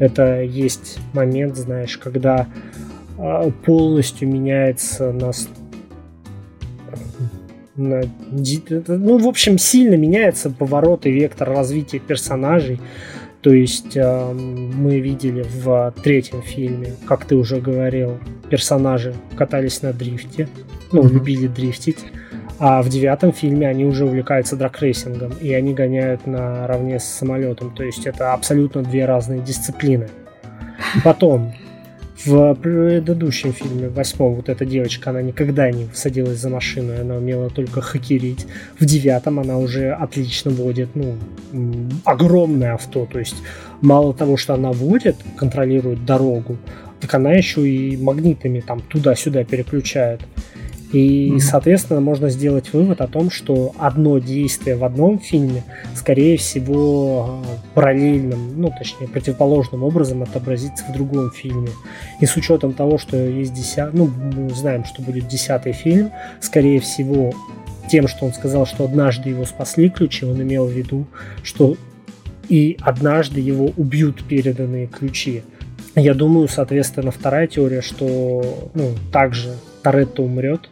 это 0.00 0.42
есть 0.42 0.98
момент, 1.12 1.56
знаешь, 1.56 1.96
когда 1.96 2.48
а, 3.16 3.48
полностью 3.64 4.28
меняется 4.28 5.12
нас 5.12 5.48
на, 7.78 8.02
ну, 8.32 9.18
в 9.18 9.28
общем, 9.28 9.56
сильно 9.56 9.94
меняется 9.94 10.50
поворот 10.50 11.06
и 11.06 11.12
вектор 11.12 11.48
развития 11.48 12.00
персонажей. 12.00 12.80
То 13.48 13.54
есть 13.54 13.96
э, 13.96 14.32
мы 14.34 15.00
видели 15.00 15.42
в 15.42 15.94
третьем 16.02 16.42
фильме, 16.42 16.92
как 17.06 17.24
ты 17.24 17.34
уже 17.34 17.62
говорил, 17.62 18.18
персонажи 18.50 19.14
катались 19.38 19.80
на 19.80 19.94
дрифте, 19.94 20.50
ну, 20.92 21.02
mm-hmm. 21.02 21.08
любили 21.08 21.46
дрифтить. 21.46 22.04
А 22.58 22.82
в 22.82 22.90
девятом 22.90 23.32
фильме 23.32 23.66
они 23.66 23.86
уже 23.86 24.04
увлекаются 24.04 24.54
дракрейсингом, 24.54 25.32
и 25.40 25.54
они 25.54 25.72
гоняют 25.72 26.26
наравне 26.26 27.00
с 27.00 27.04
самолетом. 27.04 27.74
То 27.74 27.84
есть 27.84 28.06
это 28.06 28.34
абсолютно 28.34 28.82
две 28.82 29.06
разные 29.06 29.40
дисциплины. 29.40 30.10
Потом 31.02 31.54
в 32.24 32.54
предыдущем 32.56 33.52
фильме, 33.52 33.88
восьмом, 33.88 34.34
вот 34.34 34.48
эта 34.48 34.64
девочка, 34.64 35.10
она 35.10 35.22
никогда 35.22 35.70
не 35.70 35.88
садилась 35.94 36.38
за 36.38 36.50
машину, 36.50 37.00
она 37.00 37.16
умела 37.16 37.48
только 37.48 37.80
хакерить. 37.80 38.46
В 38.78 38.84
девятом 38.84 39.38
она 39.38 39.58
уже 39.58 39.92
отлично 39.92 40.50
водит, 40.50 40.88
ну, 40.94 41.16
огромное 42.04 42.74
авто, 42.74 43.06
то 43.06 43.18
есть 43.18 43.36
мало 43.80 44.12
того, 44.12 44.36
что 44.36 44.54
она 44.54 44.72
водит, 44.72 45.16
контролирует 45.36 46.04
дорогу, 46.04 46.56
так 47.00 47.14
она 47.14 47.32
еще 47.32 47.68
и 47.68 47.96
магнитами 47.96 48.60
там 48.60 48.80
туда-сюда 48.80 49.44
переключает. 49.44 50.20
И, 50.92 51.32
mm-hmm. 51.32 51.38
соответственно, 51.40 52.00
можно 52.00 52.30
сделать 52.30 52.72
вывод 52.72 53.00
о 53.02 53.06
том, 53.06 53.30
что 53.30 53.74
одно 53.78 54.18
действие 54.18 54.76
в 54.76 54.84
одном 54.84 55.18
фильме, 55.18 55.62
скорее 55.94 56.38
всего, 56.38 57.42
параллельным, 57.74 58.60
ну, 58.60 58.72
точнее, 58.76 59.06
противоположным 59.06 59.82
образом 59.82 60.22
отобразится 60.22 60.84
в 60.88 60.92
другом 60.92 61.30
фильме. 61.30 61.70
И 62.20 62.26
с 62.26 62.36
учетом 62.36 62.72
того, 62.72 62.96
что 62.96 63.16
есть 63.16 63.52
десятый, 63.52 63.98
ну, 63.98 64.06
мы 64.06 64.50
знаем, 64.50 64.84
что 64.84 65.02
будет 65.02 65.28
десятый 65.28 65.72
фильм, 65.72 66.10
скорее 66.40 66.80
всего, 66.80 67.34
тем, 67.90 68.08
что 68.08 68.24
он 68.24 68.32
сказал, 68.32 68.64
что 68.64 68.84
однажды 68.84 69.30
его 69.30 69.44
спасли 69.44 69.90
ключи, 69.90 70.24
он 70.24 70.40
имел 70.40 70.66
в 70.66 70.72
виду, 70.72 71.06
что 71.42 71.76
и 72.48 72.78
однажды 72.80 73.40
его 73.40 73.72
убьют 73.76 74.24
переданные 74.24 74.86
ключи. 74.86 75.42
Я 75.94 76.14
думаю, 76.14 76.48
соответственно, 76.48 77.10
вторая 77.10 77.46
теория, 77.46 77.82
что 77.82 78.70
ну, 78.74 78.92
также 79.12 79.54
Торетто 79.90 80.22
умрет. 80.22 80.68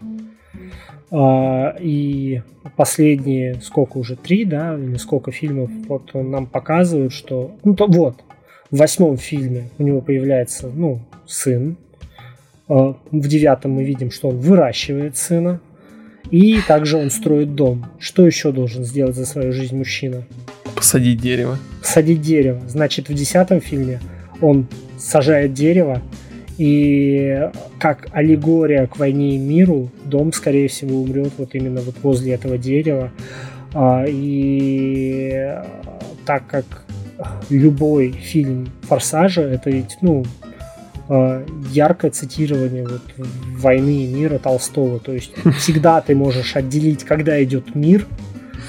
А, 1.11 1.75
и 1.81 2.43
последние, 2.77 3.55
сколько 3.63 3.97
уже, 3.97 4.15
три, 4.15 4.45
да, 4.45 4.77
или 4.77 4.97
сколько 4.97 5.33
фильмов, 5.33 5.71
вот 5.89 6.13
нам 6.13 6.47
показывают, 6.47 7.15
что, 7.15 7.57
ну, 7.65 7.75
то, 7.75 7.87
вот, 7.87 8.17
в 8.71 8.77
восьмом 8.77 9.17
фильме 9.17 9.71
у 9.79 9.85
него 9.85 10.03
появляется, 10.03 10.69
ну, 10.69 11.01
сын. 11.27 11.79
А, 12.69 12.95
в 13.11 13.29
девятом 13.29 13.71
мы 13.71 13.85
видим, 13.85 14.11
что 14.11 14.29
он 14.29 14.39
выращивает 14.39 15.17
сына. 15.17 15.61
И 16.31 16.61
также 16.69 16.99
он 16.99 17.11
строит 17.11 17.55
дом. 17.55 17.87
Что 17.99 18.27
еще 18.27 18.53
должен 18.53 18.85
сделать 18.85 19.17
за 19.17 19.25
свою 19.25 19.55
жизнь 19.55 19.79
мужчина? 19.79 20.25
Посадить 20.75 21.23
дерево. 21.23 21.57
Посадить 21.81 22.21
дерево. 22.21 22.61
Значит, 22.69 23.09
в 23.09 23.15
десятом 23.15 23.63
фильме 23.63 23.99
он 24.43 24.67
сажает 24.99 25.55
дерево, 25.55 26.03
и 26.59 27.51
как 27.79 28.09
аллегория 28.13 28.87
к 28.87 28.99
войне 28.99 29.37
и 29.37 29.39
миру, 29.39 29.91
дом, 30.05 30.33
скорее 30.33 30.69
всего, 30.69 31.01
умрет 31.01 31.33
вот 31.39 31.55
именно 31.55 31.81
вот 31.81 31.97
возле 32.03 32.33
этого 32.33 32.57
дерева. 32.57 33.11
А, 33.75 34.05
и 34.07 35.55
так 36.25 36.47
как 36.47 36.65
любой 37.51 38.13
фильм 38.13 38.69
Форсажа, 38.83 39.43
это 39.43 39.71
ведь, 39.71 39.99
ну, 40.01 40.25
а, 41.09 41.45
яркое 41.73 42.11
цитирование 42.11 42.85
вот 42.85 43.03
войны 43.59 44.05
и 44.05 44.07
мира 44.07 44.39
Толстого. 44.39 44.99
То 44.99 45.13
есть 45.13 45.33
всегда 45.59 46.01
ты 46.01 46.15
можешь 46.15 46.57
отделить, 46.57 47.05
когда 47.05 47.43
идет 47.43 47.75
мир. 47.75 48.07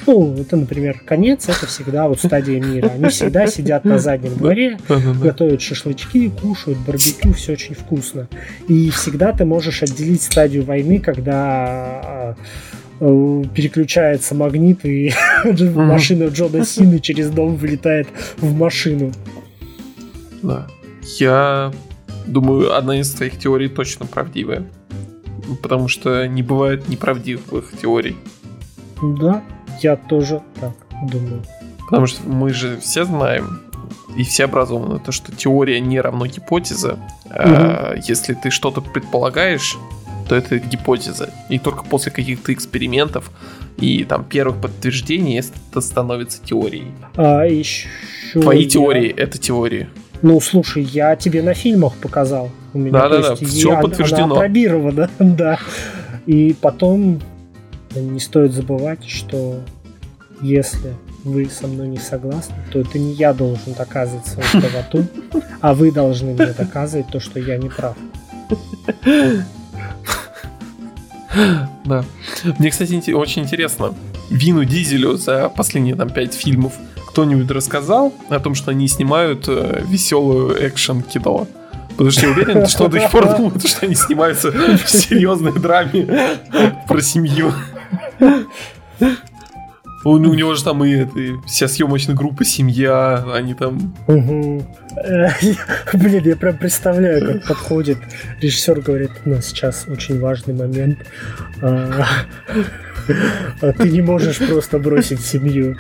Ну, 0.08 0.36
это, 0.40 0.56
например, 0.56 1.02
конец, 1.06 1.50
это 1.50 1.68
всегда 1.68 2.08
вот 2.08 2.20
стадия 2.20 2.62
мира. 2.62 2.90
Они 2.90 3.10
всегда 3.10 3.46
сидят 3.48 3.86
на 3.86 4.00
заднем 4.00 4.36
дворе, 4.36 4.80
готовят 5.22 5.62
шашлычки, 5.62 6.30
кушают 6.30 6.80
барбекю, 6.80 7.34
все 7.34 7.54
очень 7.54 7.76
вкусно. 7.76 8.28
И 8.68 8.90
всегда 8.90 9.34
ты 9.34 9.46
можешь 9.46 9.84
отделить 9.84 10.22
стадию 10.22 10.64
войны, 10.64 11.00
когда 11.00 12.36
Э, 13.00 13.44
переключается 13.54 14.34
магнит, 14.34 14.84
и 14.84 15.14
машина 15.76 16.26
Джона 16.26 16.66
Сины 16.66 17.00
через 17.00 17.30
дом 17.30 17.56
вылетает 17.56 18.08
в 18.38 18.54
машину. 18.56 19.12
Да. 20.42 20.68
Я 21.20 21.72
думаю, 22.26 22.76
одна 22.76 23.00
из 23.00 23.12
твоих 23.12 23.38
теорий 23.38 23.70
точно 23.70 24.08
правдивая. 24.08 24.66
Потому 25.62 25.88
что 25.88 26.28
не 26.28 26.42
бывает 26.42 26.90
неправдивых 26.90 27.72
теорий. 27.80 28.18
Да, 29.02 29.44
я 29.82 29.96
тоже 29.96 30.42
так 30.60 30.74
думаю. 31.10 31.44
Потому 31.90 32.06
что 32.08 32.28
мы 32.28 32.52
же 32.52 32.80
все 32.80 33.06
знаем, 33.06 33.62
и 34.18 34.24
все 34.24 34.46
образованы, 34.46 35.00
то, 35.00 35.12
что 35.12 35.32
теория 35.32 35.80
не 35.80 36.02
равно 36.02 36.26
гипотеза. 36.26 36.94
Угу. 37.26 37.34
А, 37.36 37.96
если 37.96 38.34
ты 38.34 38.50
что-то 38.50 38.82
предполагаешь, 38.82 39.78
то 40.28 40.36
это 40.36 40.60
гипотеза. 40.60 41.30
И 41.50 41.60
только 41.60 41.84
после 41.84 42.12
каких-то 42.12 42.54
экспериментов 42.54 43.32
и 43.78 44.04
там 44.04 44.26
первых 44.26 44.60
подтверждений 44.62 45.40
это 45.40 45.82
становится 45.82 46.44
теорией. 46.44 46.92
А 47.16 47.46
еще 47.46 47.88
Твои 48.34 48.64
я... 48.64 48.70
теории 48.70 49.10
это 49.10 49.38
теории. 49.38 49.88
Ну, 50.24 50.42
слушай, 50.42 50.82
я 50.84 51.16
тебе 51.16 51.44
на 51.44 51.54
фильмах 51.54 51.94
показал. 51.98 52.50
У 52.74 52.80
меня, 52.80 52.92
да, 52.92 53.10
да, 53.10 53.22
да, 53.22 53.36
все 53.36 53.74
я, 53.74 53.80
подтверждено. 53.80 54.26
Она 54.26 54.36
опробирована, 54.36 55.10
да. 55.20 55.60
И 56.26 56.56
потом 56.60 57.22
не 58.02 58.20
стоит 58.20 58.54
забывать, 58.54 59.08
что 59.08 59.60
если 60.42 60.94
вы 61.24 61.50
со 61.50 61.68
мной 61.68 61.88
не 61.88 61.98
согласны, 61.98 62.56
то 62.72 62.80
это 62.80 63.00
не 63.00 63.14
я 63.14 63.34
должен 63.34 63.74
доказывать 63.74 64.28
свою 64.28 64.50
правоту, 64.50 65.06
а 65.62 65.74
вы 65.74 65.92
должны 65.92 66.34
мне 66.34 66.54
доказывать 66.54 67.08
то, 67.12 67.20
что 67.20 67.40
я 67.40 67.58
не 67.58 67.70
прав. 67.70 67.96
Да. 71.86 72.04
Мне, 72.58 72.72
кстати, 72.72 73.12
очень 73.12 73.44
интересно. 73.44 73.94
Вину 74.30 74.64
Дизелю 74.64 75.18
за 75.18 75.50
последние 75.50 75.96
там 75.96 76.10
пять 76.10 76.34
фильмов 76.34 76.74
кто-нибудь 77.18 77.50
рассказал 77.50 78.14
о 78.30 78.40
том, 78.40 78.54
что 78.54 78.70
они 78.70 78.88
снимают 78.88 79.46
э, 79.48 79.82
веселую 79.88 80.56
экшен 80.68 81.02
кино? 81.02 81.48
Потому 81.90 82.12
что 82.12 82.28
я 82.28 82.32
уверен, 82.32 82.68
что 82.68 82.88
до 82.90 83.00
сих 83.00 83.10
пор 83.10 83.36
думают, 83.36 83.68
что 83.68 83.88
они 83.88 83.96
снимаются 83.96 84.52
в 84.52 84.88
серьезной 84.88 85.54
драме 85.54 86.38
про 86.88 87.02
семью. 87.02 87.52
У, 90.04 90.12
у 90.12 90.34
него 90.34 90.54
же 90.54 90.64
там 90.64 90.86
и 90.86 90.92
это, 90.92 91.12
вся 91.48 91.68
съемочная 91.68 92.16
группа, 92.16 92.46
семья, 92.46 93.26
они 93.34 93.54
там... 93.54 93.94
Угу. 94.08 94.66
Блин, 95.94 96.24
я 96.24 96.36
прям 96.36 96.58
представляю, 96.58 97.26
как 97.26 97.48
подходит 97.48 97.98
режиссер, 98.42 98.82
говорит, 98.82 99.12
у 99.26 99.32
нас 99.32 99.48
сейчас 99.48 99.86
очень 99.88 100.20
важный 100.20 100.54
момент. 100.54 101.00
А, 101.62 102.06
а 103.62 103.74
ты 103.74 103.90
не 103.90 104.02
можешь 104.02 104.38
просто 104.38 104.80
бросить 104.80 105.22
семью. 105.22 105.76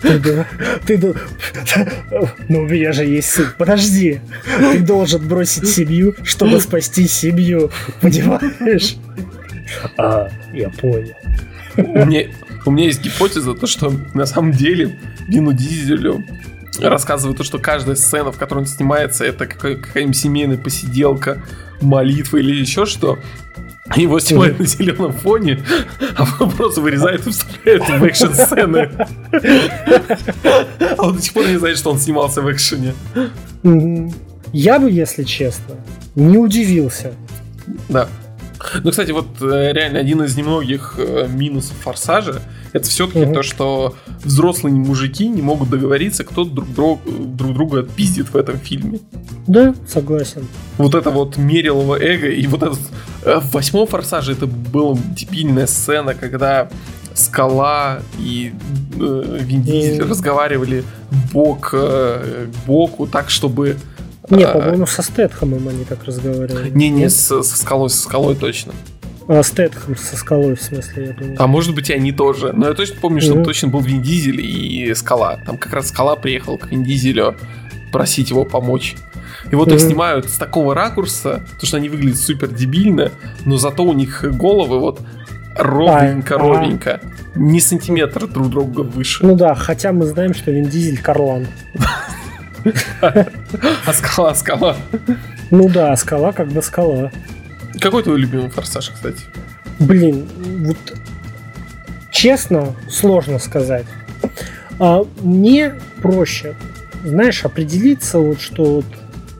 Ты, 0.00 0.20
ты, 0.86 1.14
ну, 2.48 2.60
у 2.60 2.66
меня 2.66 2.92
же 2.92 3.04
есть 3.04 3.30
сын. 3.30 3.46
Подожди. 3.58 4.20
Ты 4.72 4.80
должен 4.80 5.26
бросить 5.26 5.68
семью, 5.68 6.14
чтобы 6.22 6.60
спасти 6.60 7.08
семью. 7.08 7.70
Понимаешь? 8.00 8.96
А, 9.96 10.28
я 10.52 10.70
понял. 10.70 11.14
Мне, 11.76 12.34
у 12.64 12.70
меня 12.70 12.86
есть 12.86 13.02
гипотеза, 13.02 13.54
то, 13.54 13.66
что 13.66 13.92
на 14.14 14.26
самом 14.26 14.52
деле 14.52 14.98
Вину 15.28 15.52
Дизелю 15.52 16.24
рассказывает 16.80 17.38
то, 17.38 17.44
что 17.44 17.58
каждая 17.58 17.96
сцена, 17.96 18.32
в 18.32 18.36
которой 18.36 18.60
он 18.60 18.66
снимается, 18.66 19.24
это 19.24 19.46
какая-нибудь 19.46 20.16
семейная 20.16 20.58
посиделка, 20.58 21.42
молитва 21.80 22.38
или 22.38 22.54
еще 22.54 22.86
что. 22.86 23.18
Его 23.94 24.18
снимают 24.18 24.58
на 24.58 24.66
зеленом 24.66 25.12
фоне, 25.12 25.60
а 26.16 26.26
просто 26.26 26.80
вырезает 26.80 27.26
и 27.26 27.30
вставляет 27.30 27.88
в 27.88 28.06
экшен 28.06 28.34
сцены. 28.34 28.90
А 30.98 31.06
он 31.06 31.16
до 31.16 31.22
сих 31.22 31.32
пор 31.32 31.46
не 31.46 31.56
знает, 31.56 31.78
что 31.78 31.92
он 31.92 31.98
снимался 31.98 32.42
в 32.42 32.52
экшене. 32.52 32.94
Я 34.52 34.80
бы, 34.80 34.90
если 34.90 35.22
честно, 35.22 35.76
не 36.16 36.36
удивился. 36.36 37.12
Да. 37.88 38.08
Ну, 38.82 38.90
кстати, 38.90 39.10
вот 39.10 39.26
э, 39.40 39.72
реально 39.72 39.98
один 39.98 40.22
из 40.22 40.36
немногих 40.36 40.94
э, 40.98 41.26
минусов 41.28 41.76
форсажа 41.78 42.42
это 42.76 42.88
все-таки 42.88 43.24
угу. 43.24 43.34
то, 43.34 43.42
что 43.42 43.96
взрослые 44.22 44.74
мужики 44.74 45.28
не 45.28 45.40
могут 45.40 45.70
договориться, 45.70 46.24
кто 46.24 46.44
друг, 46.44 46.72
друг, 46.74 47.00
друг 47.36 47.54
друга 47.54 47.80
отпиздит 47.80 48.28
в 48.32 48.36
этом 48.36 48.58
фильме. 48.58 49.00
Да, 49.46 49.74
согласен. 49.88 50.46
Вот 50.76 50.94
это 50.94 51.10
вот 51.10 51.38
мерилово 51.38 51.96
эго, 51.96 52.28
и 52.28 52.46
вот 52.46 52.62
этот 52.62 52.78
э, 53.24 53.40
в 53.40 53.52
восьмом 53.52 53.86
форсаже 53.86 54.32
это 54.32 54.46
была 54.46 54.96
дебильная 55.16 55.66
сцена, 55.66 56.14
когда 56.14 56.68
Скала 57.14 58.00
и 58.18 58.52
э, 59.00 59.38
Вин 59.40 59.62
Дизель 59.62 60.02
mm. 60.02 60.08
разговаривали 60.10 60.84
бок 61.32 61.70
э, 61.72 62.46
к 62.52 62.66
боку, 62.66 63.06
так 63.06 63.30
чтобы 63.30 63.78
не, 64.30 64.44
а, 64.44 64.52
по-моему, 64.52 64.86
со 64.86 65.02
Стэтхэмом 65.02 65.68
они 65.68 65.84
так 65.84 66.04
разговаривали. 66.04 66.70
Не-не, 66.70 67.08
со, 67.08 67.42
со 67.42 67.56
скалой, 67.56 67.90
со 67.90 68.02
скалой 68.02 68.34
точно. 68.34 68.72
А, 69.28 69.42
Стэтхэм 69.42 69.96
со 69.96 70.16
скалой, 70.16 70.54
в 70.54 70.62
смысле, 70.62 71.06
я 71.06 71.12
думаю. 71.12 71.36
А 71.38 71.46
может 71.46 71.74
быть, 71.74 71.90
и 71.90 71.92
они 71.92 72.12
тоже. 72.12 72.52
Но 72.52 72.68
я 72.68 72.74
точно 72.74 72.96
помню, 73.00 73.20
что 73.20 73.34
mm 73.34 73.44
точно 73.44 73.68
был 73.68 73.80
Вин 73.80 74.02
Дизель 74.02 74.40
и 74.40 74.94
Скала. 74.94 75.38
Там 75.44 75.58
как 75.58 75.72
раз 75.72 75.88
Скала 75.88 76.16
приехал 76.16 76.58
к 76.58 76.70
Вин 76.70 76.84
Дизелю 76.84 77.36
просить 77.92 78.30
его 78.30 78.44
помочь. 78.44 78.96
И 79.50 79.54
вот 79.56 79.68
mm 79.68 79.74
их 79.74 79.80
снимают 79.80 80.28
с 80.28 80.36
такого 80.36 80.74
ракурса, 80.74 81.44
то 81.58 81.66
что 81.66 81.76
они 81.76 81.88
выглядят 81.88 82.18
супер 82.18 82.48
дебильно, 82.48 83.10
но 83.44 83.56
зато 83.56 83.84
у 83.84 83.92
них 83.92 84.24
головы 84.36 84.78
вот 84.78 85.00
ровненько-ровненько. 85.56 87.00
А, 87.02 87.06
а... 87.34 87.38
Не 87.38 87.60
сантиметр 87.60 88.28
друг 88.28 88.50
друга 88.50 88.80
выше. 88.80 89.26
Ну 89.26 89.34
да, 89.34 89.54
хотя 89.54 89.92
мы 89.92 90.06
знаем, 90.06 90.34
что 90.34 90.52
Вин 90.52 90.66
Дизель 90.66 91.00
Карлан. 91.00 91.46
А 93.00 93.92
скала, 93.92 94.34
скала. 94.34 94.76
Ну 95.50 95.68
да, 95.68 95.96
скала 95.96 96.32
как 96.32 96.48
бы 96.48 96.62
скала. 96.62 97.10
Какой 97.80 98.02
твой 98.02 98.18
любимый 98.18 98.50
форсаж, 98.50 98.90
кстати? 98.90 99.22
Блин, 99.78 100.26
вот 100.64 100.76
честно, 102.10 102.74
сложно 102.90 103.38
сказать. 103.38 103.86
А, 104.78 105.04
мне 105.20 105.74
проще, 106.02 106.54
знаешь, 107.04 107.44
определиться, 107.44 108.18
вот 108.18 108.40
что 108.40 108.64
вот 108.76 108.86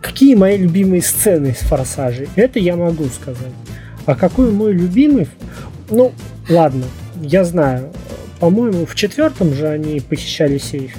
какие 0.00 0.34
мои 0.34 0.56
любимые 0.56 1.02
сцены 1.02 1.48
из 1.48 1.58
форсажей. 1.58 2.28
Это 2.36 2.58
я 2.58 2.76
могу 2.76 3.06
сказать. 3.06 3.52
А 4.04 4.14
какой 4.14 4.52
мой 4.52 4.72
любимый? 4.72 5.28
Ну, 5.90 6.12
ладно, 6.48 6.84
я 7.20 7.44
знаю. 7.44 7.92
По-моему, 8.38 8.86
в 8.86 8.94
четвертом 8.94 9.52
же 9.54 9.66
они 9.66 10.00
похищали 10.00 10.58
сейф 10.58 10.92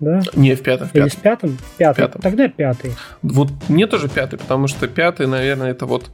да? 0.00 0.22
Не, 0.34 0.54
в 0.54 0.62
пятом. 0.62 0.88
В 0.88 0.92
пятом. 0.92 1.06
Или 1.06 1.14
в 1.14 1.16
пятом? 1.18 1.58
Пятый. 1.76 1.96
пятом. 1.98 2.22
Тогда 2.22 2.48
пятый. 2.48 2.92
Вот 3.22 3.50
мне 3.68 3.86
тоже 3.86 4.08
пятый, 4.08 4.38
потому 4.38 4.66
что 4.66 4.88
пятый, 4.88 5.26
наверное, 5.26 5.70
это 5.70 5.86
вот 5.86 6.10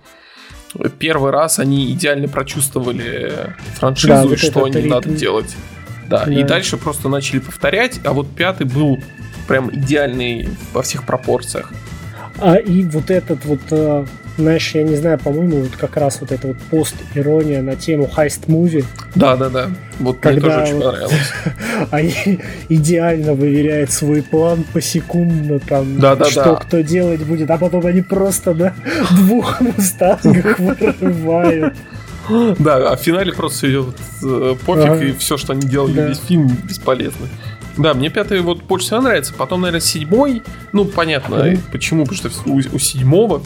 первый 0.99 1.30
раз 1.30 1.59
они 1.59 1.91
идеально 1.93 2.28
прочувствовали 2.28 3.55
франшизу 3.74 4.09
да, 4.09 4.26
вот 4.26 4.39
что 4.39 4.64
они 4.64 4.76
ритм. 4.76 4.89
надо 4.89 5.11
делать. 5.11 5.57
Да, 6.09 6.24
да, 6.24 6.32
и 6.32 6.43
дальше 6.45 6.76
просто 6.76 7.09
начали 7.09 7.39
повторять, 7.41 8.01
а 8.05 8.12
вот 8.12 8.28
пятый 8.28 8.66
был 8.66 8.99
прям 9.49 9.74
идеальный 9.74 10.49
во 10.72 10.82
всех 10.82 11.05
пропорциях. 11.05 11.72
А 12.39 12.57
и 12.57 12.82
вот 12.84 13.11
этот 13.11 13.45
вот 13.45 13.61
э, 13.70 14.05
знаешь, 14.37 14.74
я 14.74 14.82
не 14.82 14.97
знаю, 14.97 15.18
по-моему, 15.18 15.62
вот 15.62 15.76
как 15.76 15.97
раз 15.97 16.20
вот 16.20 16.32
эта 16.32 16.49
вот 16.49 16.59
пост-ирония 16.70 17.62
на 17.62 17.76
тему 17.76 18.07
heist 18.07 18.42
movie. 18.42 18.84
Да-да-да, 19.14 19.70
вот 19.99 20.24
мне 20.24 20.41
тоже 20.41 20.61
очень 20.61 20.80
понравилось. 20.80 21.32
Они 21.91 22.41
идеально 22.68 23.34
выверяют 23.34 23.91
свой 23.91 24.22
план 24.22 24.64
посекундно, 24.72 25.59
там, 25.59 25.99
да, 25.99 26.16
да, 26.16 26.26
что 26.26 26.45
да. 26.45 26.55
кто 26.57 26.80
делать 26.80 27.22
будет, 27.24 27.51
а 27.51 27.59
потом 27.59 27.87
они 27.87 28.03
просто 28.03 28.55
на 28.55 28.74
двух 29.11 29.61
мустангах 29.61 30.59
вырывают. 30.59 31.74
Да, 32.59 32.91
а 32.91 32.97
в 32.97 33.01
финале 33.01 33.32
просто 33.32 33.70
идет 33.70 33.95
э, 34.22 34.57
пофиг, 34.66 35.03
и 35.03 35.12
все, 35.12 35.37
что 35.37 35.53
они 35.53 35.62
делали 35.62 36.09
весь 36.09 36.18
фильм, 36.18 36.49
бесполезно. 36.64 37.26
Да, 37.76 37.95
мне 37.95 38.09
пятый 38.09 38.41
вот 38.41 38.62
больше 38.62 38.87
всего 38.87 39.03
нравится. 39.03 39.34
Потом, 39.34 39.61
наверное, 39.61 39.80
седьмой. 39.80 40.43
Ну, 40.72 40.87
понятно, 40.87 41.57
почему. 41.72 42.05
Потому 42.07 42.16
что 42.16 42.51
у, 42.51 42.57
у 42.57 42.78
седьмого 42.78 43.43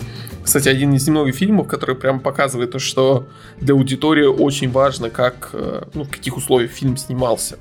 кстати, 0.50 0.68
один 0.68 0.92
из 0.94 1.06
немногих 1.06 1.36
фильмов, 1.36 1.68
который 1.68 1.94
прям 1.94 2.18
показывает 2.18 2.72
то, 2.72 2.80
что 2.80 3.28
для 3.60 3.72
аудитории 3.72 4.24
очень 4.24 4.68
важно, 4.68 5.08
как, 5.08 5.50
э, 5.52 5.84
ну, 5.94 6.02
в 6.02 6.10
каких 6.10 6.36
условиях 6.36 6.72
фильм 6.72 6.96
снимался. 6.96 7.56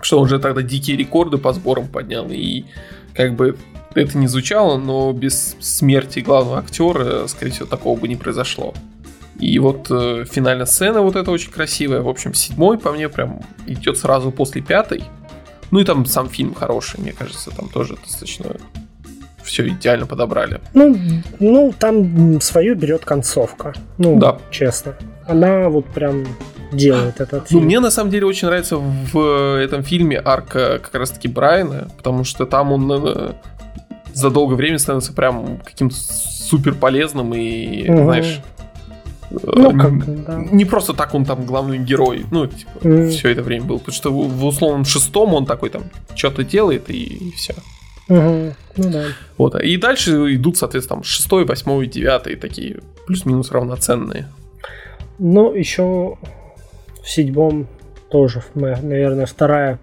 Что 0.00 0.18
он 0.18 0.28
же 0.28 0.38
тогда 0.38 0.62
дикие 0.62 0.96
рекорды 0.96 1.36
по 1.36 1.52
сборам 1.52 1.88
поднял. 1.88 2.26
И 2.30 2.64
как 3.12 3.34
бы 3.34 3.58
это 3.94 4.16
не 4.16 4.28
звучало, 4.28 4.78
но 4.78 5.12
без 5.12 5.56
смерти 5.60 6.20
главного 6.20 6.60
актера, 6.60 7.26
скорее 7.26 7.50
всего, 7.50 7.66
такого 7.66 8.00
бы 8.00 8.08
не 8.08 8.16
произошло. 8.16 8.72
И 9.38 9.58
вот 9.58 9.88
э, 9.90 10.24
финальная 10.24 10.64
сцена 10.64 11.02
вот 11.02 11.16
эта 11.16 11.30
очень 11.30 11.52
красивая. 11.52 12.00
В 12.00 12.08
общем, 12.08 12.32
седьмой 12.32 12.78
по 12.78 12.92
мне 12.92 13.10
прям 13.10 13.42
идет 13.66 13.98
сразу 13.98 14.30
после 14.30 14.62
пятой. 14.62 15.04
Ну 15.70 15.80
и 15.80 15.84
там 15.84 16.06
сам 16.06 16.30
фильм 16.30 16.54
хороший, 16.54 16.98
мне 16.98 17.12
кажется, 17.12 17.50
там 17.50 17.68
тоже 17.68 17.98
достаточно 18.02 18.56
все 19.44 19.68
идеально 19.68 20.06
подобрали. 20.06 20.60
Ну, 20.74 20.96
ну 21.38 21.74
там 21.78 22.40
свою 22.40 22.74
берет 22.74 23.04
концовка. 23.04 23.74
Ну, 23.98 24.18
да. 24.18 24.38
честно. 24.50 24.94
Она 25.26 25.68
вот 25.68 25.86
прям 25.86 26.24
делает 26.72 27.20
этот 27.20 27.42
ну, 27.42 27.46
фильм. 27.46 27.60
Ну, 27.60 27.66
мне 27.66 27.80
на 27.80 27.90
самом 27.90 28.10
деле 28.10 28.26
очень 28.26 28.48
нравится 28.48 28.76
в 28.78 29.58
этом 29.58 29.82
фильме 29.82 30.20
арка 30.22 30.80
как 30.82 30.94
раз-таки 30.94 31.28
Брайана, 31.28 31.88
потому 31.96 32.24
что 32.24 32.46
там 32.46 32.72
он 32.72 32.90
э, 32.92 33.32
за 34.14 34.30
долгое 34.30 34.56
время 34.56 34.78
становится 34.78 35.12
прям 35.12 35.58
каким-то 35.58 35.94
супер 35.96 36.74
полезным 36.74 37.34
и, 37.34 37.88
угу. 37.88 38.04
знаешь, 38.04 38.40
ну, 39.30 39.78
как, 39.78 40.24
да. 40.24 40.44
Не 40.50 40.64
просто 40.64 40.92
так 40.92 41.14
он 41.14 41.24
там 41.24 41.46
главный 41.46 41.78
герой, 41.78 42.26
ну, 42.30 42.46
типа, 42.46 42.70
mm. 42.82 43.08
все 43.08 43.30
это 43.30 43.42
время 43.42 43.64
был. 43.64 43.78
Потому 43.78 43.94
что 43.94 44.12
в 44.12 44.44
условном 44.44 44.84
шестом 44.84 45.32
он 45.32 45.46
такой 45.46 45.70
там 45.70 45.84
что-то 46.14 46.44
делает 46.44 46.90
и, 46.90 47.02
и 47.02 47.30
все. 47.32 47.54
Угу. 48.08 48.54
Ну 48.76 48.90
да. 48.90 49.04
Вот. 49.38 49.60
И 49.60 49.76
дальше 49.76 50.34
идут, 50.34 50.56
соответственно, 50.56 50.98
там 50.98 51.04
шестой, 51.04 51.44
восьмой, 51.44 51.86
девятый 51.86 52.36
такие 52.36 52.80
плюс-минус 53.06 53.50
равноценные. 53.50 54.28
Ну, 55.18 55.54
еще 55.54 56.16
в 57.02 57.08
седьмом 57.08 57.68
тоже, 58.10 58.42
наверное, 58.54 59.26
вторая 59.26 59.78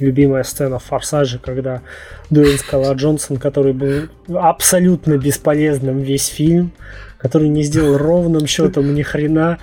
любимая 0.00 0.44
сцена 0.44 0.78
в 0.78 0.84
«Форсаже», 0.84 1.38
когда 1.38 1.82
Дуэйн 2.30 2.58
Скала 2.58 2.92
Джонсон, 2.94 3.36
который 3.36 3.72
был 3.72 4.08
абсолютно 4.34 5.16
бесполезным 5.16 5.98
весь 5.98 6.26
фильм, 6.26 6.72
который 7.18 7.48
не 7.48 7.64
сделал 7.64 7.98
ровным 7.98 8.46
счетом 8.46 8.94
ни 8.94 9.02
хрена, 9.02 9.58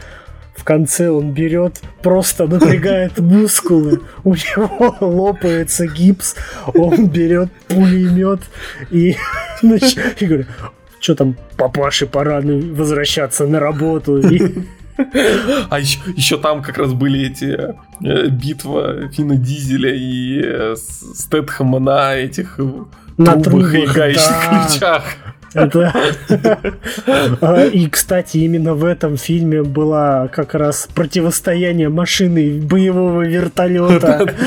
в 0.56 0.64
конце 0.64 1.10
он 1.10 1.32
берет, 1.32 1.82
просто 2.02 2.48
напрягает 2.48 3.18
мускулы, 3.20 4.02
у 4.24 4.34
него 4.34 4.96
лопается 5.00 5.88
гипс, 5.88 6.36
он 6.74 7.08
берет 7.08 7.52
пулемет 7.68 8.42
и, 8.90 9.16
и 9.62 10.26
говорит, 10.26 10.48
что 11.00 11.16
там, 11.16 11.36
папаше 11.58 12.08
пора 12.08 12.42
возвращаться 12.42 13.46
на 13.46 13.60
работу. 13.60 14.18
И... 14.18 14.42
А 15.70 15.78
еще, 15.78 16.00
еще 16.16 16.38
там 16.38 16.64
как 16.64 16.78
раз 16.78 16.94
были 16.94 17.28
эти 17.28 17.76
э, 18.02 18.28
битва 18.30 19.10
Фина 19.10 19.36
Дизеля 19.36 19.94
и 19.94 20.40
э, 20.42 20.76
Стэтхэма 20.78 21.80
на 21.80 22.16
этих 22.16 22.58
на 23.18 23.34
трубах, 23.34 23.72
трубах 23.72 23.74
и 23.74 23.86
гаечных 23.88 24.48
да. 24.50 24.68
ключах. 24.68 25.04
Это... 25.56 25.94
А, 27.42 27.66
и, 27.66 27.88
кстати, 27.88 28.38
именно 28.38 28.74
в 28.74 28.84
этом 28.84 29.18
фильме 29.18 29.64
было 29.64 30.30
как 30.32 30.54
раз 30.54 30.88
противостояние 30.94 31.90
машины 31.90 32.60
боевого 32.62 33.26
вертолета. 33.26 34.34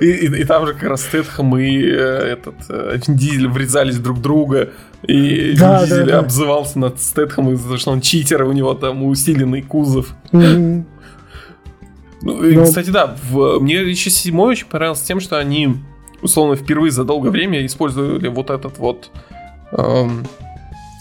И, 0.00 0.06
и, 0.06 0.26
и 0.26 0.44
там 0.44 0.66
же 0.66 0.74
как 0.74 0.84
раз 0.84 1.02
Стэтхэм 1.02 1.56
и 1.56 1.82
э, 1.82 1.96
этот 1.96 2.54
э, 2.68 2.98
Дизель 3.08 3.48
врезались 3.48 3.98
друг 3.98 4.18
в 4.18 4.20
друга. 4.20 4.70
И 5.02 5.54
да, 5.58 5.82
Дизель 5.82 6.06
да, 6.06 6.12
да. 6.12 6.18
обзывался 6.20 6.78
над 6.78 7.00
Стэтхэмом 7.00 7.56
за 7.56 7.68
то, 7.68 7.76
что 7.76 7.90
он 7.90 8.00
читер, 8.00 8.42
и 8.42 8.46
у 8.46 8.52
него 8.52 8.74
там 8.74 9.02
усиленный 9.04 9.62
кузов. 9.62 10.14
Mm-hmm. 10.32 10.84
Ну, 12.22 12.44
и, 12.44 12.56
Но... 12.56 12.64
кстати, 12.64 12.90
да, 12.90 13.16
в, 13.30 13.60
мне 13.60 13.76
еще 13.82 14.10
седьмой 14.10 14.52
очень 14.52 14.66
понравился 14.66 15.06
тем, 15.06 15.20
что 15.20 15.38
они, 15.38 15.76
условно, 16.22 16.56
впервые 16.56 16.90
за 16.90 17.04
долгое 17.04 17.30
время 17.30 17.64
использовали 17.64 18.28
вот 18.28 18.50
этот 18.50 18.78
вот 18.78 19.10
эм, 19.72 20.26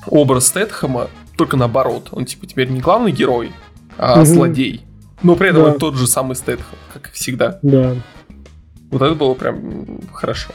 образ 0.08 0.48
Стэтхэма, 0.48 1.10
только 1.38 1.58
наоборот. 1.58 2.10
Он 2.12 2.26
типа 2.26 2.46
теперь 2.46 2.70
не 2.70 2.80
главный 2.80 3.12
герой, 3.12 3.52
а 3.98 4.18
угу. 4.18 4.26
злодей. 4.26 4.84
Но 5.24 5.36
при 5.36 5.50
этом 5.50 5.64
да. 5.64 5.72
он 5.72 5.80
тот 5.80 5.96
же 5.96 6.08
самый 6.08 6.36
Стэтхэм, 6.36 6.78
как 6.94 7.10
и 7.10 7.12
всегда. 7.12 7.60
Да. 7.62 7.96
Вот 8.92 9.02
это 9.02 9.16
было 9.16 9.34
прям 9.34 10.00
хорошо. 10.14 10.52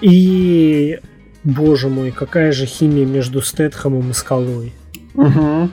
И, 0.00 1.00
боже 1.44 1.88
мой, 1.88 2.10
какая 2.10 2.52
же 2.52 2.66
химия 2.66 3.06
между 3.06 3.42
Стэтхэмом 3.42 4.10
и 4.10 4.12
Скалой. 4.14 4.72
Угу. 5.14 5.70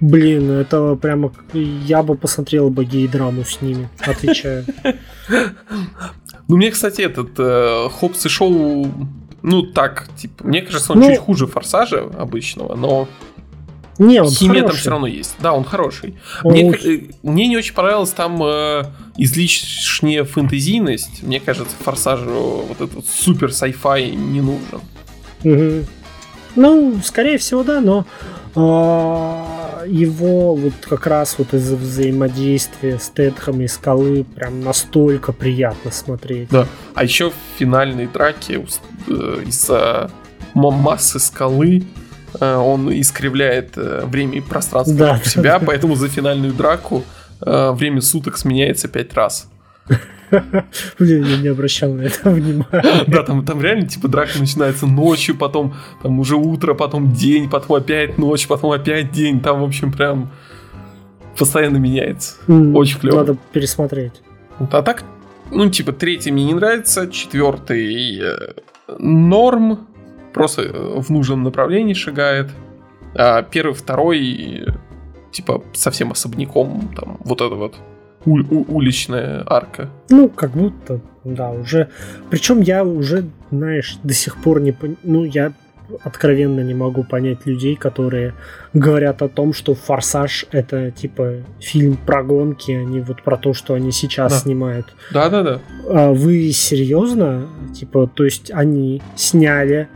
Блин, 0.00 0.50
это 0.50 0.96
прямо... 0.96 1.32
Я 1.52 2.02
бы 2.02 2.16
посмотрел 2.16 2.70
бы 2.70 2.84
гей-драму 2.84 3.44
с 3.44 3.60
ними, 3.62 3.88
отвечаю. 4.00 4.64
Ну, 6.48 6.56
мне, 6.56 6.70
кстати, 6.72 7.00
этот 7.02 7.30
э, 7.38 7.88
Хопс 7.88 8.26
и 8.26 8.28
Шоу 8.28 8.86
ну, 9.42 9.62
так, 9.62 10.08
типа, 10.16 10.46
мне 10.46 10.62
кажется, 10.62 10.92
он 10.92 11.00
ну, 11.00 11.08
чуть 11.08 11.18
хуже 11.18 11.46
форсажа 11.46 12.08
обычного, 12.18 12.74
но 12.74 13.08
не, 13.98 14.20
он 14.20 14.30
химия 14.30 14.60
хороший. 14.60 14.68
там 14.68 14.76
все 14.76 14.90
равно 14.90 15.06
есть. 15.06 15.34
Да, 15.40 15.52
он 15.52 15.64
хороший. 15.64 16.14
Он 16.42 16.52
мне, 16.52 16.72
э, 16.72 17.00
мне 17.22 17.46
не 17.46 17.56
очень 17.56 17.74
понравилась 17.74 18.10
там 18.10 18.42
э, 18.42 18.84
излишняя 19.16 20.24
фэнтезийность. 20.24 21.22
Мне 21.22 21.40
кажется, 21.40 21.74
форсажу 21.78 22.64
вот 22.68 22.80
этот 22.80 23.06
супер 23.06 23.48
sci-fi 23.48 24.14
не 24.14 24.40
нужен. 24.40 24.80
Угу. 25.44 25.86
Ну, 26.56 27.00
скорее 27.04 27.38
всего, 27.38 27.62
да, 27.62 27.80
но 27.80 28.06
э, 28.54 29.41
его 29.86 30.54
вот 30.54 30.72
как 30.88 31.06
раз 31.06 31.36
вот 31.38 31.54
из-за 31.54 31.76
взаимодействия 31.76 32.98
с 32.98 33.08
Тедхом 33.08 33.60
и 33.60 33.66
Скалы 33.66 34.24
прям 34.24 34.60
настолько 34.60 35.32
приятно 35.32 35.90
смотреть. 35.90 36.48
Да, 36.50 36.66
а 36.94 37.04
еще 37.04 37.30
в 37.30 37.34
финальной 37.58 38.06
драке 38.06 38.54
э, 39.08 39.42
из-за 39.46 40.10
массы 40.54 41.18
Скалы 41.18 41.84
э, 42.38 42.56
он 42.56 42.92
искривляет 42.92 43.72
э, 43.76 44.04
время 44.06 44.38
и 44.38 44.40
пространство 44.40 44.96
да. 44.96 45.20
у 45.22 45.28
себя, 45.28 45.58
поэтому 45.58 45.94
за 45.94 46.08
финальную 46.08 46.52
драку 46.52 47.04
время 47.40 48.00
суток 48.00 48.38
сменяется 48.38 48.86
пять 48.86 49.12
раз. 49.14 49.48
Блин, 50.98 51.24
я 51.24 51.36
не 51.36 51.48
обращал 51.48 51.92
на 51.92 52.02
это 52.02 52.30
внимания. 52.30 53.04
Да, 53.06 53.22
там, 53.22 53.44
там 53.44 53.60
реально 53.60 53.86
типа 53.86 54.08
драка 54.08 54.38
начинается 54.38 54.86
ночью, 54.86 55.36
потом 55.36 55.74
там 56.02 56.18
уже 56.18 56.36
утро, 56.36 56.74
потом 56.74 57.12
день, 57.12 57.50
потом 57.50 57.76
опять 57.76 58.18
ночь, 58.18 58.46
потом 58.46 58.72
опять 58.72 59.12
день. 59.12 59.40
Там, 59.40 59.60
в 59.60 59.64
общем, 59.64 59.92
прям 59.92 60.30
постоянно 61.36 61.76
меняется. 61.76 62.36
Mm, 62.46 62.74
Очень 62.74 62.98
клево. 62.98 63.16
Надо 63.16 63.36
пересмотреть. 63.52 64.22
А 64.58 64.82
так, 64.82 65.04
ну, 65.50 65.68
типа, 65.68 65.92
третий 65.92 66.30
мне 66.30 66.44
не 66.44 66.54
нравится, 66.54 67.10
четвертый 67.10 68.20
э, 68.20 68.54
норм, 68.98 69.86
просто 70.32 70.62
э, 70.62 71.00
в 71.00 71.10
нужном 71.10 71.42
направлении 71.42 71.94
шагает. 71.94 72.50
А 73.14 73.42
первый, 73.42 73.74
второй, 73.74 74.66
типа, 75.30 75.62
совсем 75.74 76.12
особняком, 76.12 76.90
там, 76.96 77.18
вот 77.24 77.40
это 77.40 77.54
вот 77.54 77.74
у- 78.24 78.38
у- 78.38 78.76
уличная 78.76 79.42
арка. 79.46 79.88
Ну, 80.10 80.28
как 80.28 80.52
будто, 80.52 81.00
да, 81.24 81.50
уже. 81.50 81.88
Причем 82.30 82.60
я 82.60 82.84
уже, 82.84 83.24
знаешь, 83.50 83.98
до 84.02 84.14
сих 84.14 84.36
пор 84.42 84.60
не 84.60 84.72
пон... 84.72 84.96
Ну, 85.02 85.24
я 85.24 85.52
откровенно 86.02 86.60
не 86.60 86.74
могу 86.74 87.04
понять 87.04 87.44
людей, 87.46 87.76
которые 87.76 88.34
говорят 88.72 89.22
о 89.22 89.28
том, 89.28 89.52
что 89.52 89.74
«Форсаж»— 89.74 90.46
это, 90.50 90.90
типа, 90.90 91.44
фильм 91.60 91.96
про 91.96 92.22
гонки, 92.22 92.72
а 92.72 92.84
не 92.84 93.00
вот 93.00 93.22
про 93.22 93.36
то, 93.36 93.52
что 93.52 93.74
они 93.74 93.92
сейчас 93.92 94.32
да. 94.32 94.38
снимают. 94.38 94.94
Да-да-да. 95.12 95.60
А 95.88 96.12
вы 96.12 96.50
серьезно? 96.52 97.46
Типа, 97.74 98.10
то 98.12 98.24
есть 98.24 98.50
они 98.50 99.02
сняли 99.16 99.88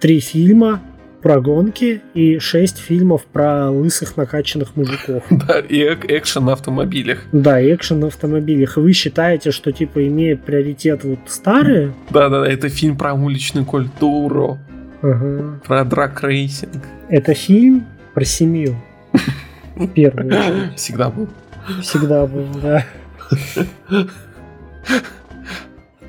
три 0.00 0.20
фильма, 0.20 0.80
про 1.22 1.40
гонки 1.40 2.02
и 2.14 2.38
6 2.38 2.78
фильмов 2.78 3.24
про 3.24 3.70
лысых 3.70 4.16
накачанных 4.16 4.76
мужиков. 4.76 5.22
Да, 5.30 5.58
и 5.60 5.82
экшен 5.82 6.44
на 6.44 6.52
автомобилях. 6.52 7.20
Да, 7.32 7.60
и 7.60 7.74
экшен 7.74 8.00
на 8.00 8.08
автомобилях. 8.08 8.76
Вы 8.76 8.92
считаете, 8.92 9.50
что 9.50 9.72
типа 9.72 10.06
имеет 10.06 10.42
приоритет 10.44 11.04
вот 11.04 11.18
старые? 11.26 11.92
Да, 12.10 12.28
да, 12.28 12.40
да, 12.40 12.48
это 12.48 12.68
фильм 12.68 12.96
про 12.96 13.14
уличную 13.14 13.64
культуру. 13.64 14.58
Ага. 15.02 15.60
Про 15.66 15.84
drag 15.84 16.20
racing. 16.20 16.84
Это 17.08 17.34
фильм 17.34 17.86
про 18.14 18.24
семью. 18.24 18.76
В 19.76 19.86
первую 19.88 20.26
очередь. 20.26 20.76
Всегда 20.76 21.10
был. 21.10 21.28
Всегда 21.82 22.26
был, 22.26 22.46
да. 22.62 22.84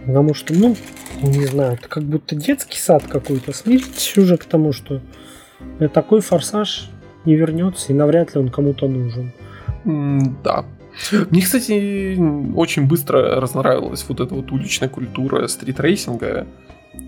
Потому 0.05 0.33
что, 0.33 0.53
ну, 0.53 0.75
не 1.27 1.45
знаю, 1.45 1.73
это 1.73 1.87
как 1.87 2.03
будто 2.03 2.35
детский 2.35 2.77
сад 2.77 3.03
какой-то. 3.07 3.53
Смерть 3.53 4.13
уже 4.17 4.37
к 4.37 4.45
тому, 4.45 4.73
что 4.73 5.01
такой 5.93 6.21
форсаж 6.21 6.89
не 7.25 7.35
вернется, 7.35 7.91
и 7.91 7.95
навряд 7.95 8.33
ли 8.33 8.41
он 8.41 8.49
кому-то 8.49 8.87
нужен. 8.87 9.31
Да. 10.43 10.65
Мне, 11.29 11.41
кстати, 11.41 12.17
очень 12.55 12.87
быстро 12.87 13.39
разнравилась 13.39 14.05
вот 14.07 14.19
эта 14.19 14.35
вот 14.35 14.51
уличная 14.51 14.89
культура 14.89 15.47
стритрейсинга 15.47 16.45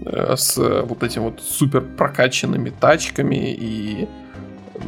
э, 0.06 0.36
с 0.38 0.58
вот 0.58 1.04
этим 1.04 1.24
вот 1.24 1.42
супер 1.42 1.82
прокачанными 1.82 2.72
тачками 2.72 3.54
и 3.54 4.08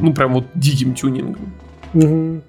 ну 0.00 0.14
прям 0.14 0.32
вот 0.34 0.46
диким 0.54 0.94
тюнингом. 0.94 1.52
Угу. 1.92 2.42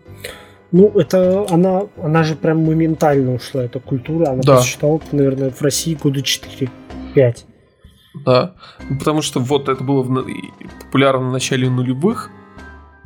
Ну, 0.72 0.92
это 0.96 1.46
она, 1.50 1.84
она 2.02 2.24
же 2.24 2.36
прям 2.36 2.66
моментально 2.66 3.34
ушла, 3.34 3.64
эта 3.64 3.80
культура. 3.80 4.32
Она 4.32 4.42
да. 4.42 4.56
просчитала, 4.56 5.00
наверное, 5.12 5.50
в 5.50 5.62
России 5.62 5.96
года 5.96 6.20
4-5. 6.20 6.70
Да, 8.26 8.56
ну, 8.90 8.98
потому 8.98 9.22
что 9.22 9.40
вот 9.40 9.70
это 9.70 9.84
было 9.84 10.02
в, 10.02 10.26
популярно 10.84 11.30
в 11.30 11.32
начале 11.32 11.70
нулевых, 11.70 12.32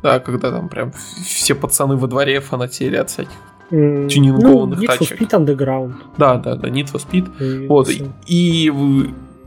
да, 0.02 0.18
когда 0.18 0.50
там 0.50 0.68
прям 0.68 0.92
все 0.92 1.54
пацаны 1.54 1.96
во 1.96 2.08
дворе 2.08 2.40
фанатели 2.40 2.96
от 2.96 3.10
всяких 3.10 3.36
mm, 3.70 4.08
тюнингованных 4.08 4.78
ну, 4.78 4.84
Need 4.84 4.86
тачек. 4.86 5.20
Need 5.20 5.28
for 5.28 5.28
Speed 5.28 5.56
Underground. 5.56 5.94
Да, 6.18 6.36
да, 6.36 6.56
да, 6.56 6.68
Need 6.68 6.92
for 6.92 7.00
Speed. 7.06 7.64
И 7.64 7.66
вот, 7.66 7.90
и, 7.90 8.10
и 8.26 8.72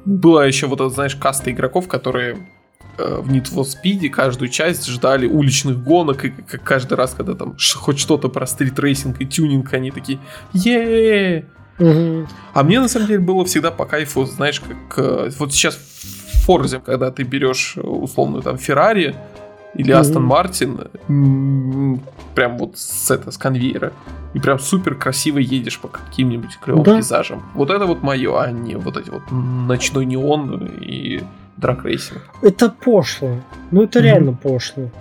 была 0.06 0.46
еще 0.46 0.68
вот, 0.68 0.80
знаешь, 0.94 1.16
каста 1.16 1.52
игроков, 1.52 1.88
которые 1.88 2.48
в 2.98 3.32
Need 3.32 3.52
for 3.54 3.66
Speed 3.66 4.10
каждую 4.10 4.50
часть 4.50 4.88
ждали 4.88 5.28
уличных 5.28 5.84
гонок, 5.84 6.26
и 6.26 6.30
как 6.30 6.64
каждый 6.64 6.96
раз, 6.96 7.14
когда 7.14 7.34
там 7.34 7.56
хоть 7.76 8.00
что-то 8.00 8.30
про 8.30 8.46
стритрейсинг 8.48 9.22
и 9.22 9.26
тюнинг, 9.26 9.74
они 9.74 9.92
такие 9.92 10.20
е 10.54 11.46
Угу. 11.78 12.28
А 12.54 12.64
мне 12.64 12.80
на 12.80 12.88
самом 12.88 13.08
деле 13.08 13.20
было 13.20 13.44
всегда 13.46 13.70
по 13.70 13.86
кайфу, 13.86 14.26
знаешь, 14.26 14.62
как 14.62 14.98
э, 14.98 15.30
вот 15.38 15.52
сейчас 15.52 15.76
в 15.76 16.46
Форзе, 16.46 16.80
когда 16.80 17.12
ты 17.12 17.24
берешь 17.24 17.76
условную 17.78 18.42
там 18.44 18.58
Феррари 18.58 19.16
или 19.74 19.92
Астон 19.92 20.24
Мартин, 20.24 20.88
прям 22.34 22.58
вот 22.58 22.78
с 22.78 23.12
это 23.12 23.32
с 23.32 23.38
конвейера, 23.38 23.92
и 24.34 24.40
прям 24.40 24.58
супер 24.58 24.96
красиво 24.96 25.40
едешь 25.40 25.80
по 25.80 25.90
каким-нибудь 25.90 26.58
клевым 26.64 26.84
да. 26.84 26.96
пейзажам. 26.96 27.44
Вот 27.56 27.70
это 27.70 27.86
вот 27.86 28.02
мое, 28.02 28.42
а 28.42 28.52
не 28.52 28.76
вот 28.76 28.96
эти 28.96 29.10
вот 29.10 29.24
ночной 29.32 30.06
неон 30.06 30.72
и 30.80 31.24
drag 31.58 31.81
racing. 31.81 32.22
Это 32.42 32.70
пошло. 32.70 33.42
Ну, 33.72 33.84
это 33.84 34.00
mm-hmm. 34.00 34.04
реально 34.04 34.34
пошло. 34.34 34.92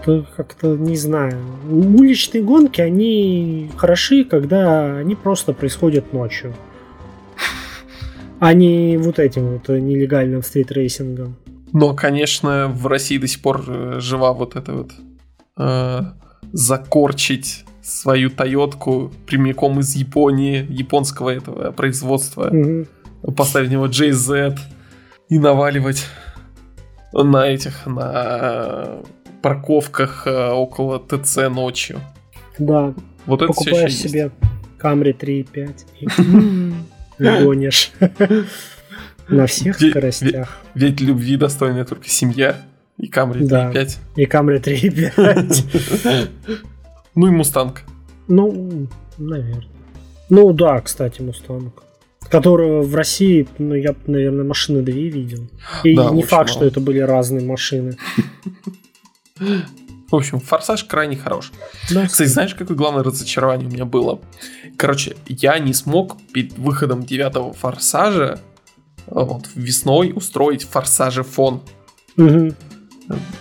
Это 0.00 0.26
как-то, 0.36 0.76
не 0.76 0.96
знаю. 0.96 1.38
Уличные 1.70 2.42
гонки, 2.42 2.80
они 2.80 3.70
хороши, 3.76 4.24
когда 4.24 4.98
они 4.98 5.14
просто 5.14 5.52
происходят 5.52 6.12
ночью. 6.12 6.54
А 8.38 8.52
не 8.52 8.98
вот 8.98 9.18
этим 9.18 9.52
вот 9.52 9.68
нелегальным 9.68 10.42
стритрейсингом. 10.42 11.36
Но, 11.72 11.94
конечно, 11.94 12.68
в 12.68 12.86
России 12.86 13.18
до 13.18 13.26
сих 13.26 13.40
пор 13.40 13.64
э, 13.66 13.96
жива 13.98 14.32
вот 14.32 14.56
эта 14.56 14.72
вот 14.72 14.92
э, 15.58 16.00
закорчить 16.52 17.64
свою 17.82 18.30
Тойотку 18.30 19.12
прямиком 19.26 19.80
из 19.80 19.94
Японии, 19.94 20.66
японского 20.68 21.30
этого 21.30 21.70
производства, 21.72 22.50
угу. 22.50 23.32
поставить 23.32 23.68
в 23.68 23.72
него 23.72 23.86
JZ, 23.86 24.58
и 25.28 25.38
наваливать 25.38 26.06
на 27.12 27.46
этих, 27.46 27.86
на 27.86 29.02
парковках 29.42 30.26
э, 30.26 30.50
около 30.50 30.98
ТЦ 30.98 31.48
ночью. 31.50 32.00
Да. 32.58 32.94
Вот 33.26 33.42
это 33.42 33.52
Покупаешь 33.52 33.94
себе 33.94 34.30
Camry 34.78 35.16
3.5 35.16 36.74
и 37.18 37.24
гонишь 37.44 37.92
на 39.28 39.46
всех 39.46 39.78
скоростях. 39.78 40.58
Ведь 40.74 41.00
любви 41.00 41.36
достойная 41.36 41.84
только 41.84 42.08
семья 42.08 42.56
и 42.96 43.08
Camry 43.10 43.42
3.5. 43.42 43.98
И 44.16 44.24
Camry 44.26 44.60
3.5. 45.14 46.28
Ну 47.14 47.26
и 47.26 47.30
Мустанг. 47.30 47.82
Ну, 48.28 48.88
наверное. 49.18 49.64
Ну 50.28 50.52
да, 50.52 50.80
кстати, 50.80 51.22
Мустанг 51.22 51.85
которого 52.28 52.82
в 52.82 52.94
России, 52.94 53.46
ну, 53.58 53.74
я, 53.74 53.94
наверное, 54.06 54.44
машины 54.44 54.82
две 54.82 55.08
видел. 55.08 55.48
И 55.84 55.94
да, 55.94 56.10
не 56.10 56.22
факт, 56.22 56.48
мало. 56.48 56.58
что 56.58 56.64
это 56.64 56.80
были 56.80 56.98
разные 56.98 57.44
машины. 57.44 57.96
В 60.10 60.14
общем, 60.14 60.38
форсаж 60.38 60.84
крайне 60.84 61.16
хорош. 61.16 61.52
Да, 61.90 62.06
Кстати, 62.06 62.28
знаешь, 62.28 62.54
какое 62.54 62.76
главное 62.76 63.02
разочарование 63.02 63.68
у 63.68 63.72
меня 63.72 63.84
было? 63.84 64.20
Короче, 64.76 65.16
я 65.26 65.58
не 65.58 65.74
смог 65.74 66.16
перед 66.32 66.56
выходом 66.58 67.02
девятого 67.02 67.52
форсажа 67.52 68.40
вот, 69.06 69.48
весной 69.54 70.12
устроить 70.14 70.62
форсаже 70.62 71.24
фон. 71.24 71.62
Угу. 72.16 72.54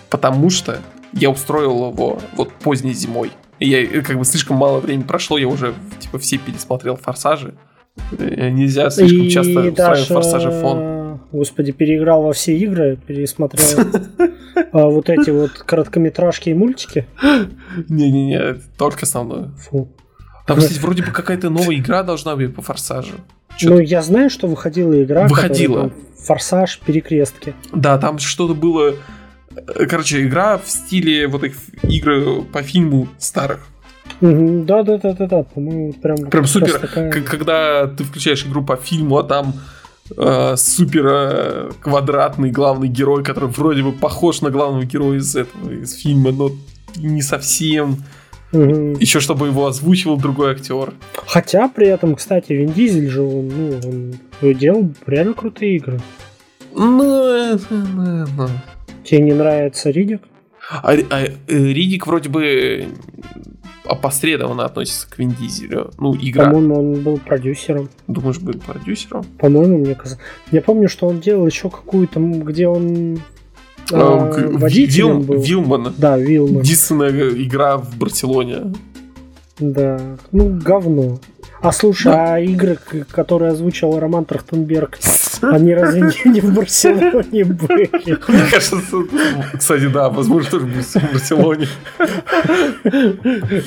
Потому 0.10 0.50
что 0.50 0.82
я 1.14 1.30
устроил 1.30 1.92
его 1.92 2.20
вот 2.36 2.52
поздней 2.54 2.94
зимой. 2.94 3.32
И 3.60 3.70
я 3.70 4.02
как 4.02 4.18
бы 4.18 4.26
слишком 4.26 4.58
мало 4.58 4.80
времени 4.80 5.04
прошло, 5.04 5.38
я 5.38 5.48
уже 5.48 5.74
типа 6.00 6.20
все 6.20 6.38
пересмотрел 6.38 6.98
форсажи. 6.98 7.56
Э, 8.18 8.50
нельзя 8.50 8.89
слишком 8.89 9.22
и 9.22 9.30
часто 9.30 9.72
даже, 9.72 10.06
форсажи 10.06 10.52
фон. 10.52 11.20
Господи, 11.32 11.72
переиграл 11.72 12.24
во 12.24 12.34
все 12.34 12.56
игры, 12.58 12.98
пересмотрел 13.08 13.88
а, 14.72 14.86
вот 14.89 15.10
эти 15.10 15.30
вот 15.32 15.52
короткометражки 15.52 16.50
и 16.50 16.54
мультики. 16.54 17.08
Не-не-не, 17.89 18.56
только 18.78 19.04
основное. 19.04 19.50
Фу. 19.58 19.89
Там, 20.46 20.60
кстати, 20.60 20.80
вроде 20.80 21.04
бы 21.04 21.12
какая-то 21.12 21.50
новая 21.50 21.76
игра 21.76 22.04
должна 22.04 22.36
быть 22.36 22.54
по 22.54 22.62
форсажу. 22.62 23.16
Ну, 23.62 23.80
я 23.80 24.02
знаю, 24.02 24.30
что 24.30 24.48
выходила 24.48 25.02
игра. 25.02 25.28
Выходила. 25.28 25.91
Форсаж, 26.26 26.80
перекрестки. 26.86 27.54
Да, 27.74 27.98
там 27.98 28.20
что-то 28.20 28.54
было... 28.54 28.96
Э, 29.56 29.86
короче, 29.86 30.26
игра 30.26 30.58
в 30.58 30.70
стиле 30.70 31.28
вот 31.28 31.43
их 31.43 31.56
игры 31.84 32.41
по 32.43 32.62
фильму 32.62 33.08
старых. 33.18 33.68
Да, 34.22 34.84
да, 34.84 34.97
да, 34.97 35.14
да, 35.14 35.28
да. 35.28 35.43
По-моему, 35.43 35.93
прям. 35.93 36.18
Прям 36.18 36.45
супер. 36.45 36.80
Такая... 36.80 37.12
Когда 37.12 37.88
ты 37.88 38.03
включаешь 38.03 38.45
игру 38.45 38.64
по 38.64 38.76
фильму, 38.76 39.18
а 39.18 39.24
там 39.24 39.53
э, 40.18 40.56
супер 40.58 41.06
э, 41.08 41.72
квадратный 41.82 42.51
главный 42.51 42.88
герой, 42.88 43.24
который 43.24 43.49
вроде 43.49 43.84
бы 43.84 43.91
похож 43.91 44.41
на 44.41 44.49
главного 44.49 44.86
героя 44.86 45.18
из 45.18 45.36
этого 45.36 45.72
из 45.72 45.93
фильма, 45.93 46.32
но 46.32 46.51
не 46.95 47.22
совсем. 47.22 48.03
Угу. 48.53 48.97
Еще 48.99 49.20
чтобы 49.20 49.47
его 49.47 49.68
озвучивал 49.68 50.18
другой 50.18 50.51
актер. 50.51 50.93
Хотя 51.28 51.68
при 51.68 51.88
этом, 51.88 52.16
кстати, 52.16 52.53
Вин 52.53 52.72
Дизель 52.72 53.10
же 53.10 53.22
он, 53.22 53.47
ну, 53.49 53.80
он 54.41 54.53
делал 54.53 54.89
реально 55.06 55.34
крутые 55.34 55.76
игры. 55.76 55.99
Ну, 56.74 57.60
ну, 57.70 58.26
ну. 58.38 58.49
Тебе 59.03 59.22
не 59.22 59.34
нравится 59.34 59.89
Ридик? 59.89 60.22
А, 60.70 60.93
а 60.93 61.24
э, 61.24 61.30
Ридик 61.47 62.08
вроде 62.08 62.30
бы 62.30 62.88
опосредованно 63.86 64.66
относится 64.66 65.10
к 65.10 65.18
Вин 65.20 65.32
Дизелю. 65.32 65.92
Ну, 65.98 66.16
игра. 66.16 66.46
По-моему, 66.46 66.80
он 66.80 67.02
был 67.02 67.18
продюсером. 67.18 67.90
Думаешь, 68.08 68.40
был 68.40 68.54
продюсером? 68.54 69.26
По-моему, 69.38 69.78
мне 69.78 69.96
казалось. 69.96 70.22
Я 70.52 70.62
помню, 70.62 70.90
что 70.90 71.08
он 71.08 71.20
делал 71.20 71.46
еще 71.46 71.70
какую-то, 71.70 72.20
где 72.20 72.68
он 72.68 73.20
а, 73.92 74.32
а 74.36 74.58
водителем 74.58 75.20
Вил, 75.20 75.28
был. 75.28 75.42
Вилман. 75.42 75.94
Да, 75.98 76.18
Вилман. 76.18 76.62
Единственная 76.62 77.30
игра 77.30 77.78
в 77.78 77.96
Барселоне. 77.98 78.74
Да, 79.60 80.18
ну 80.32 80.60
говно. 80.60 81.20
А 81.62 81.72
слушай, 81.72 82.12
да. 82.12 82.36
а 82.36 82.40
игры, 82.40 82.78
которые 83.10 83.52
озвучил 83.52 83.98
Роман 83.98 84.26
Трахтенберг, 84.26 85.00
они 85.42 85.74
разве 85.74 86.12
не 86.26 86.42
в 86.42 86.54
Барселоне 86.54 87.46
были? 87.46 87.90
Мне 88.06 88.50
кажется, 88.50 88.78
кстати, 89.58 89.88
да, 89.88 90.10
возможно, 90.10 90.50
тоже 90.50 90.66
в 90.66 91.14
Барселоне. 91.14 91.68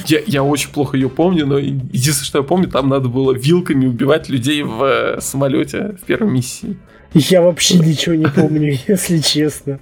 Я, 0.06 0.20
я 0.26 0.42
очень 0.42 0.70
плохо 0.70 0.96
ее 0.96 1.08
помню, 1.08 1.46
но 1.46 1.58
единственное, 1.58 2.24
что 2.24 2.38
я 2.38 2.44
помню, 2.44 2.68
там 2.68 2.88
надо 2.88 3.08
было 3.08 3.32
вилками 3.32 3.86
убивать 3.86 4.28
людей 4.28 4.62
в 4.62 4.82
э, 4.82 5.20
самолете 5.20 5.96
в 6.00 6.06
первой 6.06 6.30
миссии. 6.30 6.76
Я 7.14 7.42
вообще 7.42 7.78
ничего 7.78 8.14
не 8.14 8.26
помню, 8.26 8.78
если 8.88 9.18
честно. 9.18 9.80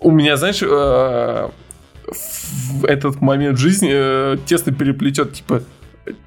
У 0.00 0.10
меня, 0.10 0.36
знаешь, 0.36 0.62
э, 0.62 1.48
в 2.06 2.84
этот 2.84 3.20
момент 3.20 3.58
жизни 3.58 3.90
э, 3.92 4.36
тесно 4.46 4.72
переплетет, 4.72 5.32
типа, 5.32 5.62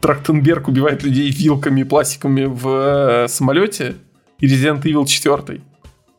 Трактенберг 0.01 0.67
убивает 0.67 1.03
людей 1.03 1.29
вилками 1.31 1.81
и 1.81 1.83
пластиками 1.83 2.45
в 2.45 2.67
э, 2.67 3.27
самолете 3.27 3.95
и 4.39 4.47
Resident 4.47 4.81
Evil 4.83 5.05
4. 5.05 5.61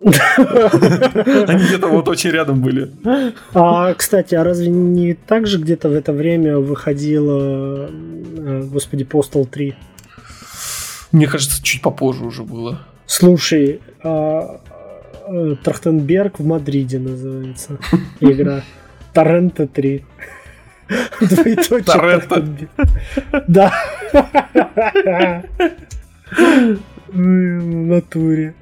Они 0.03 1.65
где-то 1.65 1.89
вот 1.89 2.09
очень 2.09 2.31
рядом 2.31 2.63
были. 2.63 2.91
А, 3.53 3.93
кстати, 3.95 4.35
а 4.35 4.45
разве 4.45 4.69
не 4.69 5.13
так 5.13 5.47
же 5.47 5.59
где-то 5.59 5.91
в 5.91 5.93
это 5.93 6.13
время 6.13 6.59
выходила, 6.59 7.91
э, 7.91 8.63
господи, 8.73 9.05
Postal 9.05 9.47
3? 9.47 9.75
Мне 11.13 11.27
кажется, 11.27 11.63
чуть 11.63 11.83
попозже 11.83 12.25
уже 12.25 12.45
было. 12.45 12.81
Слушай, 13.05 13.81
а, 14.03 14.61
а, 15.27 15.57
Трахтенберг 15.63 16.39
в 16.39 16.47
Мадриде 16.47 16.99
называется 16.99 17.79
игра. 18.21 18.63
Торрента 19.13 19.67
3. 19.67 20.05
Торрента. 21.85 22.45
Да. 23.49 23.73
В 27.09 27.17
натуре. 27.17 28.55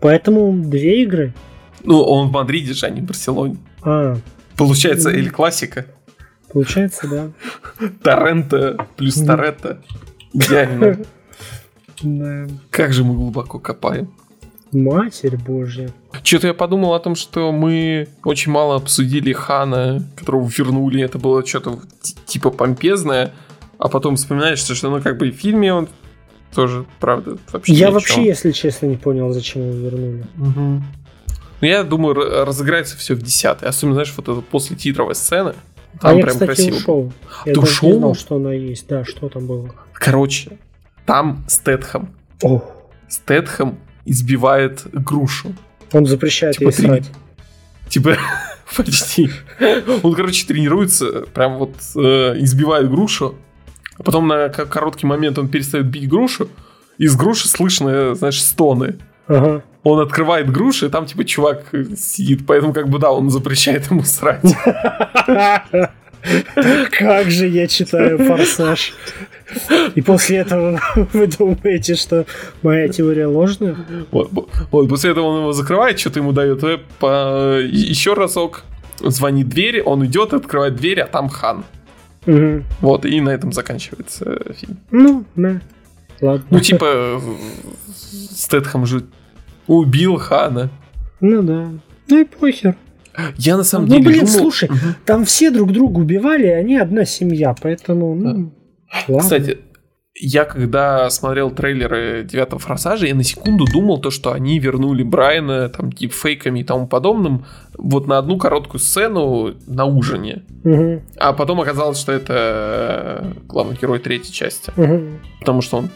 Поэтому 0.00 0.52
две 0.52 1.02
игры. 1.02 1.32
Ну, 1.82 2.00
он 2.00 2.28
в 2.28 2.32
Мадриде 2.32 2.72
же, 2.72 2.86
а 2.86 2.90
не 2.90 3.00
в 3.00 3.04
Барселоне. 3.04 3.56
А, 3.82 4.16
Получается, 4.56 5.10
Эль 5.10 5.30
Классика. 5.30 5.86
получается, 6.52 7.08
да. 7.08 7.88
Торрента 8.02 8.86
плюс 8.96 9.14
Торетто. 9.16 9.82
Идеально. 10.32 10.98
Как 12.70 12.92
же 12.92 13.04
мы 13.04 13.14
глубоко 13.14 13.58
копаем. 13.58 14.12
Матерь 14.74 15.36
божья. 15.36 15.90
Что-то 16.22 16.48
я 16.48 16.54
подумал 16.54 16.94
о 16.94 17.00
том, 17.00 17.14
что 17.14 17.52
мы 17.52 18.08
очень 18.24 18.52
мало 18.52 18.76
обсудили 18.76 19.32
Хана, 19.32 20.02
которого 20.16 20.48
вернули. 20.48 21.02
Это 21.02 21.18
было 21.18 21.46
что-то 21.46 21.78
типа 22.26 22.50
помпезное. 22.50 23.32
А 23.78 23.88
потом 23.88 24.16
вспоминаешь, 24.16 24.58
что 24.58 24.88
ну 24.88 25.00
как 25.02 25.18
бы 25.18 25.30
в 25.30 25.34
фильме 25.34 25.72
он 25.72 25.88
тоже, 26.54 26.84
правда, 27.00 27.36
вообще 27.52 27.72
Я 27.72 27.90
вообще, 27.90 28.14
чём. 28.14 28.24
если 28.24 28.52
честно, 28.52 28.86
не 28.86 28.96
понял, 28.96 29.32
зачем 29.32 29.62
его 29.62 29.78
вернули. 29.78 30.24
Мгм. 30.36 30.84
Ну, 31.60 31.66
я 31.66 31.82
думаю, 31.82 32.44
разыграется 32.44 32.96
все 32.96 33.14
в 33.14 33.22
десятый. 33.22 33.68
Особенно, 33.68 33.94
знаешь, 33.94 34.12
вот 34.16 34.28
эта 34.28 34.40
после 34.40 34.76
титровой 34.76 35.14
сцены. 35.14 35.54
Там 36.00 36.10
а 36.10 36.14
я, 36.14 36.22
прям 36.22 36.32
кстати, 36.34 36.46
красиво. 36.46 36.76
ушел. 36.76 37.12
Я 37.46 37.54
Ты 37.54 37.60
ушел? 37.60 37.88
не 37.90 37.98
знал, 37.98 38.14
что 38.14 38.36
она 38.36 38.52
есть. 38.52 38.86
Да, 38.88 39.04
что 39.04 39.28
там 39.28 39.46
было. 39.46 39.70
Короче, 39.92 40.58
там 41.06 41.44
Стэтхэм. 41.48 42.08
О, 42.42 42.62
Стэтхэм 43.08 43.78
избивает 44.04 44.82
грушу. 44.92 45.54
он 45.92 46.06
запрещает 46.06 46.56
Типа 46.56 46.68
ей 46.68 46.72
три- 46.76 46.86
срать. 46.86 47.10
Типа, 47.88 48.16
почти. 48.76 49.30
Он, 50.02 50.14
короче, 50.14 50.46
тренируется, 50.46 51.24
прям 51.34 51.58
вот 51.58 51.74
э, 51.96 52.34
избивает 52.38 52.90
грушу. 52.90 53.34
А 53.98 54.02
потом 54.02 54.26
на 54.28 54.48
ко- 54.48 54.66
короткий 54.66 55.06
момент 55.06 55.38
он 55.38 55.48
перестает 55.48 55.86
бить 55.86 56.08
грушу. 56.08 56.48
Из 56.98 57.14
груши 57.16 57.48
слышно, 57.48 58.14
знаешь, 58.14 58.42
стоны. 58.42 58.96
Ага. 59.26 59.62
Он 59.84 60.00
открывает 60.00 60.50
груши, 60.50 60.86
и 60.86 60.88
там, 60.88 61.06
типа, 61.06 61.24
чувак 61.24 61.64
э, 61.72 61.84
сидит. 61.96 62.46
Поэтому, 62.46 62.72
как 62.72 62.88
бы, 62.88 62.98
да, 62.98 63.10
он 63.10 63.30
запрещает 63.30 63.90
ему 63.90 64.02
срать. 64.02 64.42
Как 66.98 67.30
же 67.30 67.46
я 67.46 67.66
читаю 67.66 68.18
«Форсаж». 68.18 68.94
И 69.94 70.00
после 70.00 70.38
этого 70.38 70.80
вы 71.12 71.26
думаете, 71.26 71.94
что 71.94 72.24
моя 72.62 72.88
теория 72.88 73.26
ложная? 73.26 73.76
Вот, 74.10 74.88
после 74.88 75.10
этого 75.10 75.26
он 75.26 75.40
его 75.40 75.52
закрывает, 75.52 75.98
что-то 75.98 76.20
ему 76.20 76.32
дает. 76.32 76.62
э, 76.64 76.78
по- 76.98 77.58
Еще 77.60 78.14
разок 78.14 78.64
звонит 79.00 79.48
дверь, 79.48 79.82
он 79.82 80.04
идет, 80.06 80.32
открывает 80.32 80.76
дверь, 80.76 81.00
а 81.00 81.06
там 81.06 81.28
хан. 81.28 81.64
Вот, 82.80 83.04
и 83.04 83.20
на 83.20 83.30
этом 83.30 83.52
заканчивается 83.52 84.24
э, 84.46 84.52
фильм. 84.54 84.78
Ну, 84.90 85.24
да. 85.36 85.60
Ладно. 86.20 86.46
Ну, 86.48 86.60
типа, 86.60 87.20
Стэтхэм 88.30 88.86
же 88.86 89.04
убил 89.66 90.16
хана. 90.16 90.70
Ну 91.20 91.42
да. 91.42 91.68
Ну 92.08 92.18
и 92.20 92.24
похер. 92.24 92.76
Я 93.36 93.56
на 93.56 93.64
самом 93.64 93.88
Ну, 93.88 93.96
деле 93.96 94.06
блин, 94.06 94.20
думал- 94.26 94.32
слушай, 94.40 94.68
Мгм. 94.68 94.94
там 95.04 95.24
все 95.24 95.50
друг 95.50 95.72
друга 95.72 95.98
убивали, 96.00 96.46
и 96.46 96.50
они 96.50 96.76
одна 96.76 97.04
семья, 97.04 97.54
поэтому, 97.60 98.14
ну, 98.14 98.52
ладно. 99.08 99.18
Кстати, 99.22 99.58
я 100.16 100.44
когда 100.44 101.10
смотрел 101.10 101.50
трейлеры 101.50 102.22
девятого 102.24 102.60
форсажа, 102.60 103.06
я 103.06 103.14
на 103.16 103.24
секунду 103.24 103.64
думал 103.64 103.98
то, 104.00 104.10
что 104.10 104.32
они 104.32 104.58
вернули 104.60 105.02
Брайана 105.02 105.68
там 105.68 105.92
дипфейками 105.92 106.60
и 106.60 106.64
тому 106.64 106.86
подобным 106.86 107.46
вот 107.76 108.06
на 108.06 108.18
одну 108.18 108.38
короткую 108.38 108.80
сцену 108.80 109.54
на 109.66 109.86
ужине. 109.86 110.42
Мгм, 110.62 111.02
А 111.18 111.32
потом 111.32 111.60
оказалось, 111.60 111.98
что 111.98 112.12
это 112.12 112.34
э, 113.24 113.32
главный 113.48 113.76
герой 113.76 113.98
третьей 113.98 114.32
части. 114.32 114.72
мгм. 114.76 115.18
Потому 115.40 115.62
что 115.62 115.78
он 115.78 115.90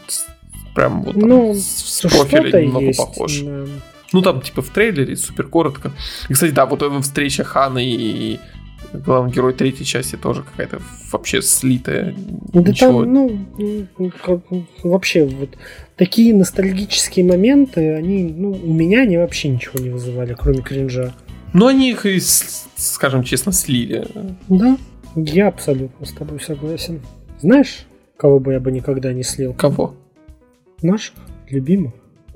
прям 0.75 1.01
вот 1.03 1.13
там 1.17 1.27
Ну, 1.29 1.53
с 1.55 2.01
профиля 2.01 2.61
немного 2.61 2.85
есть. 2.87 2.99
похож. 2.99 3.39
да. 3.41 3.65
Ну, 4.11 4.21
там, 4.23 4.41
типа, 4.41 4.61
в 4.63 4.69
трейлере 4.69 5.15
супер 5.15 5.45
коротко. 5.47 5.91
И, 6.29 6.33
кстати, 6.33 6.51
да, 6.51 6.65
вот 6.65 6.81
эта 6.81 6.99
встреча 7.01 7.43
Хана 7.43 7.77
и 7.79 8.39
главный 8.93 9.31
герой 9.31 9.53
третьей 9.53 9.85
части 9.85 10.15
тоже 10.15 10.43
какая-то 10.43 10.81
вообще 11.11 11.41
слитая. 11.41 12.15
Да 12.53 12.61
Ничего. 12.61 13.03
там, 13.03 13.13
ну, 13.13 13.45
ну, 13.97 14.11
как, 14.23 14.41
вообще, 14.83 15.25
вот 15.25 15.57
такие 15.95 16.33
ностальгические 16.33 17.25
моменты, 17.25 17.93
они, 17.93 18.23
ну, 18.23 18.51
у 18.51 18.73
меня 18.73 19.01
они 19.01 19.17
вообще 19.17 19.49
ничего 19.49 19.79
не 19.79 19.89
вызывали, 19.89 20.35
кроме 20.37 20.61
кринжа. 20.61 21.13
Ну, 21.53 21.67
они 21.67 21.91
их, 21.91 22.05
скажем 22.75 23.23
честно, 23.23 23.51
слили. 23.51 24.07
Да, 24.47 24.77
я 25.15 25.47
абсолютно 25.47 26.05
с 26.05 26.11
тобой 26.11 26.39
согласен. 26.39 27.01
Знаешь, 27.41 27.85
кого 28.17 28.39
бы 28.39 28.53
я 28.53 28.59
бы 28.59 28.71
никогда 28.71 29.13
не 29.13 29.23
слил? 29.23 29.53
Кого? 29.53 29.95
Наших 30.81 31.15
любимых 31.49 31.93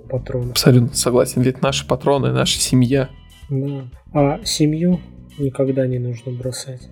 патронов. 0.10 0.52
Абсолютно 0.52 0.96
согласен. 0.96 1.42
Ведь 1.42 1.62
наши 1.62 1.88
патроны, 1.88 2.32
наша 2.32 2.60
семья. 2.60 3.10
Да. 3.50 3.86
А 4.14 4.40
семью 4.44 5.00
никогда 5.38 5.88
не 5.88 6.00
нужно 6.00 6.32
бросать. 6.32 6.90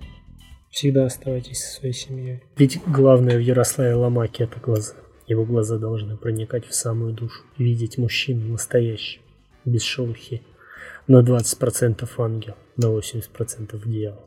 Всегда 0.70 1.04
оставайтесь 1.04 1.62
со 1.62 1.80
своей 1.80 1.94
семьей. 1.94 2.42
Ведь 2.56 2.80
главное 2.86 3.36
в 3.36 3.40
Ярославе 3.40 3.94
Ломаке 3.94 4.44
это 4.44 4.58
глаза. 4.58 4.94
Его 5.26 5.44
глаза 5.44 5.78
должны 5.78 6.16
проникать 6.16 6.66
в 6.66 6.74
самую 6.74 7.12
душу. 7.12 7.42
Видеть 7.58 7.98
мужчину 7.98 8.52
настоящим, 8.52 9.20
без 9.64 9.82
шелухи. 9.82 10.42
На 11.06 11.22
20% 11.22 12.08
ангел, 12.18 12.54
на 12.76 12.86
80% 12.86 13.80
дьявол. 13.86 14.24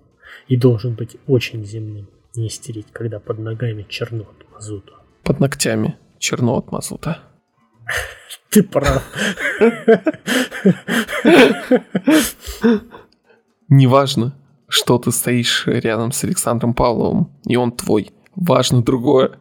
И 0.48 0.56
должен 0.56 0.94
быть 0.94 1.18
очень 1.28 1.66
земным. 1.66 2.08
Не 2.36 2.48
истерить, 2.48 2.88
когда 2.92 3.20
под 3.20 3.40
ногами 3.40 3.86
черно 3.90 4.24
от 4.24 4.52
мазута. 4.52 4.94
Под 5.24 5.40
ногтями. 5.40 5.98
Черно 6.20 6.58
от 6.58 6.72
мазута. 6.72 7.20
Ты 8.50 8.64
прав. 8.64 9.04
Неважно, 13.70 14.36
что 14.68 14.98
ты 14.98 15.12
стоишь 15.12 15.64
рядом 15.68 16.12
с 16.12 16.24
Александром 16.24 16.74
Павловым, 16.74 17.32
и 17.46 17.56
он 17.56 17.72
твой. 17.72 18.12
Важно 18.36 18.82
другое. 18.82 19.40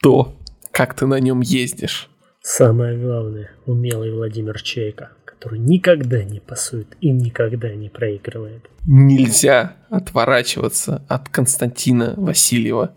То, 0.00 0.34
как 0.70 0.94
ты 0.94 1.06
на 1.06 1.18
нем 1.20 1.40
ездишь. 1.40 2.08
Самое 2.40 2.96
главное, 2.98 3.50
умелый 3.66 4.12
Владимир 4.12 4.60
Чайка, 4.62 5.10
который 5.24 5.58
никогда 5.58 6.22
не 6.22 6.38
пасует 6.38 6.96
и 7.00 7.10
никогда 7.10 7.74
не 7.74 7.88
проигрывает. 7.88 8.70
Нельзя 8.86 9.76
отворачиваться 9.90 11.02
от 11.08 11.28
Константина 11.28 12.14
Васильева, 12.16 12.92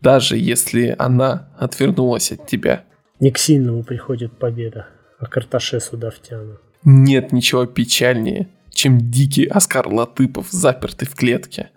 даже 0.00 0.36
если 0.36 0.94
она 0.98 1.50
отвернулась 1.56 2.32
от 2.32 2.46
тебя. 2.46 2.84
Не 3.20 3.30
к 3.30 3.38
сильному 3.38 3.84
приходит 3.84 4.32
победа, 4.36 4.88
а 5.18 5.26
к 5.26 5.36
Арташесу 5.36 5.96
Давтяну. 5.96 6.58
Нет 6.82 7.32
ничего 7.32 7.66
печальнее, 7.66 8.48
чем 8.72 8.98
дикий 9.10 9.46
Оскар 9.46 9.88
Латыпов, 9.88 10.46
запертый 10.50 11.06
в 11.08 11.14
клетке. 11.14 11.70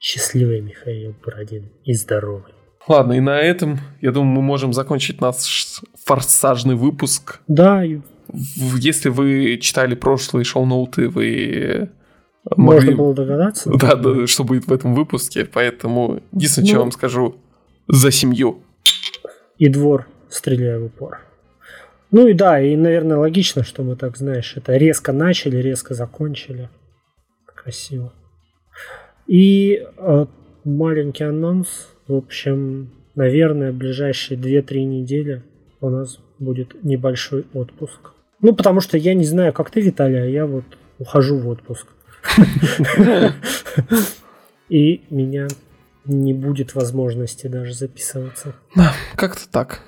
Счастливый 0.00 0.60
Михаил 0.60 1.14
Бородин 1.24 1.70
и 1.84 1.92
здоровый. 1.94 2.52
Ладно, 2.86 3.12
и 3.14 3.20
на 3.20 3.40
этом, 3.40 3.78
я 4.00 4.12
думаю, 4.12 4.30
мы 4.36 4.42
можем 4.42 4.72
закончить 4.72 5.20
наш 5.20 5.80
форсажный 6.04 6.74
выпуск. 6.74 7.40
Да, 7.48 7.82
Если 8.32 9.08
вы 9.10 9.58
читали 9.60 9.94
прошлые 9.94 10.44
шоу-ноуты, 10.44 11.08
вы 11.08 11.90
можно 12.56 12.80
могли... 12.80 12.94
было 12.94 13.14
догадаться. 13.14 13.70
Да, 13.78 13.94
да, 13.94 14.26
что 14.26 14.44
будет 14.44 14.66
в 14.66 14.72
этом 14.72 14.94
выпуске, 14.94 15.44
поэтому 15.44 16.22
единственное, 16.32 16.66
что 16.66 16.72
я 16.72 16.78
Ну. 16.78 16.82
вам 16.84 16.92
скажу, 16.92 17.36
за 17.88 18.10
семью. 18.10 18.62
И 19.58 19.68
двор, 19.68 20.06
стреляя 20.30 20.78
в 20.78 20.84
упор. 20.86 21.18
Ну 22.10 22.26
и 22.26 22.32
да, 22.32 22.60
и, 22.60 22.74
наверное, 22.76 23.18
логично, 23.18 23.62
что 23.62 23.82
мы 23.82 23.96
так, 23.96 24.16
знаешь, 24.16 24.56
это 24.56 24.76
резко 24.76 25.12
начали, 25.12 25.58
резко 25.58 25.94
закончили. 25.94 26.70
Красиво. 27.44 28.14
И 29.26 29.86
э, 29.96 30.26
маленький 30.64 31.24
анонс. 31.24 31.88
В 32.06 32.14
общем, 32.14 32.90
наверное, 33.14 33.72
в 33.72 33.76
ближайшие 33.76 34.38
2-3 34.38 34.84
недели 34.84 35.42
у 35.80 35.90
нас 35.90 36.18
будет 36.38 36.82
небольшой 36.82 37.46
отпуск. 37.52 38.12
Ну, 38.40 38.54
потому 38.54 38.80
что 38.80 38.96
я 38.96 39.12
не 39.14 39.24
знаю, 39.24 39.52
как 39.52 39.70
ты, 39.70 39.80
Виталий, 39.80 40.22
а 40.22 40.26
я 40.26 40.46
вот 40.46 40.64
ухожу 40.98 41.38
в 41.38 41.48
отпуск. 41.48 41.88
И 44.68 45.02
меня 45.10 45.48
не 46.04 46.32
будет 46.32 46.74
возможности 46.74 47.48
даже 47.48 47.74
записываться. 47.74 48.54
Да, 48.74 48.92
как-то 49.14 49.48
так. 49.50 49.80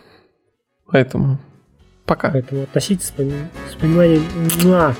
Поэтому 0.87 1.39
пока. 2.11 2.31
Поэтому 2.31 2.63
относитесь 2.65 3.07
с 3.07 3.11
пони- 3.13 3.49
с 3.71 3.77
пониманием. 3.77 4.23
Муа. 4.65 4.95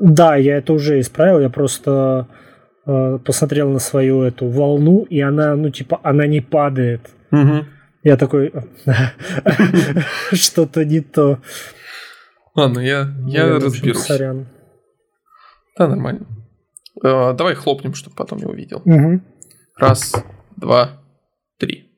Да, 0.00 0.36
я 0.36 0.58
это 0.58 0.72
уже 0.74 1.00
исправил. 1.00 1.40
Я 1.40 1.48
просто 1.48 2.28
э, 2.86 3.18
посмотрел 3.24 3.70
на 3.70 3.78
свою 3.78 4.22
эту 4.22 4.48
волну, 4.48 5.04
и 5.04 5.18
она, 5.20 5.56
ну, 5.56 5.70
типа, 5.70 5.98
она 6.02 6.26
не 6.26 6.40
падает. 6.42 7.08
Мгм. 7.30 7.66
Я 8.02 8.16
такой, 8.18 8.52
что-то 10.32 10.84
не 10.84 11.00
то. 11.00 11.38
Ладно, 12.54 12.80
я, 12.80 13.08
я 13.26 13.46
Ну, 13.46 13.60
разберусь. 13.60 14.02
Сорян. 14.04 14.46
Да, 15.78 15.88
нормально. 15.88 16.26
Э, 17.02 17.32
давай 17.32 17.54
хлопнем, 17.54 17.94
чтобы 17.94 18.14
потом 18.14 18.38
не 18.40 18.44
увидел. 18.46 18.82
Мгм. 18.84 19.24
Раз, 19.78 20.12
два, 20.56 21.02
три. 21.58 21.90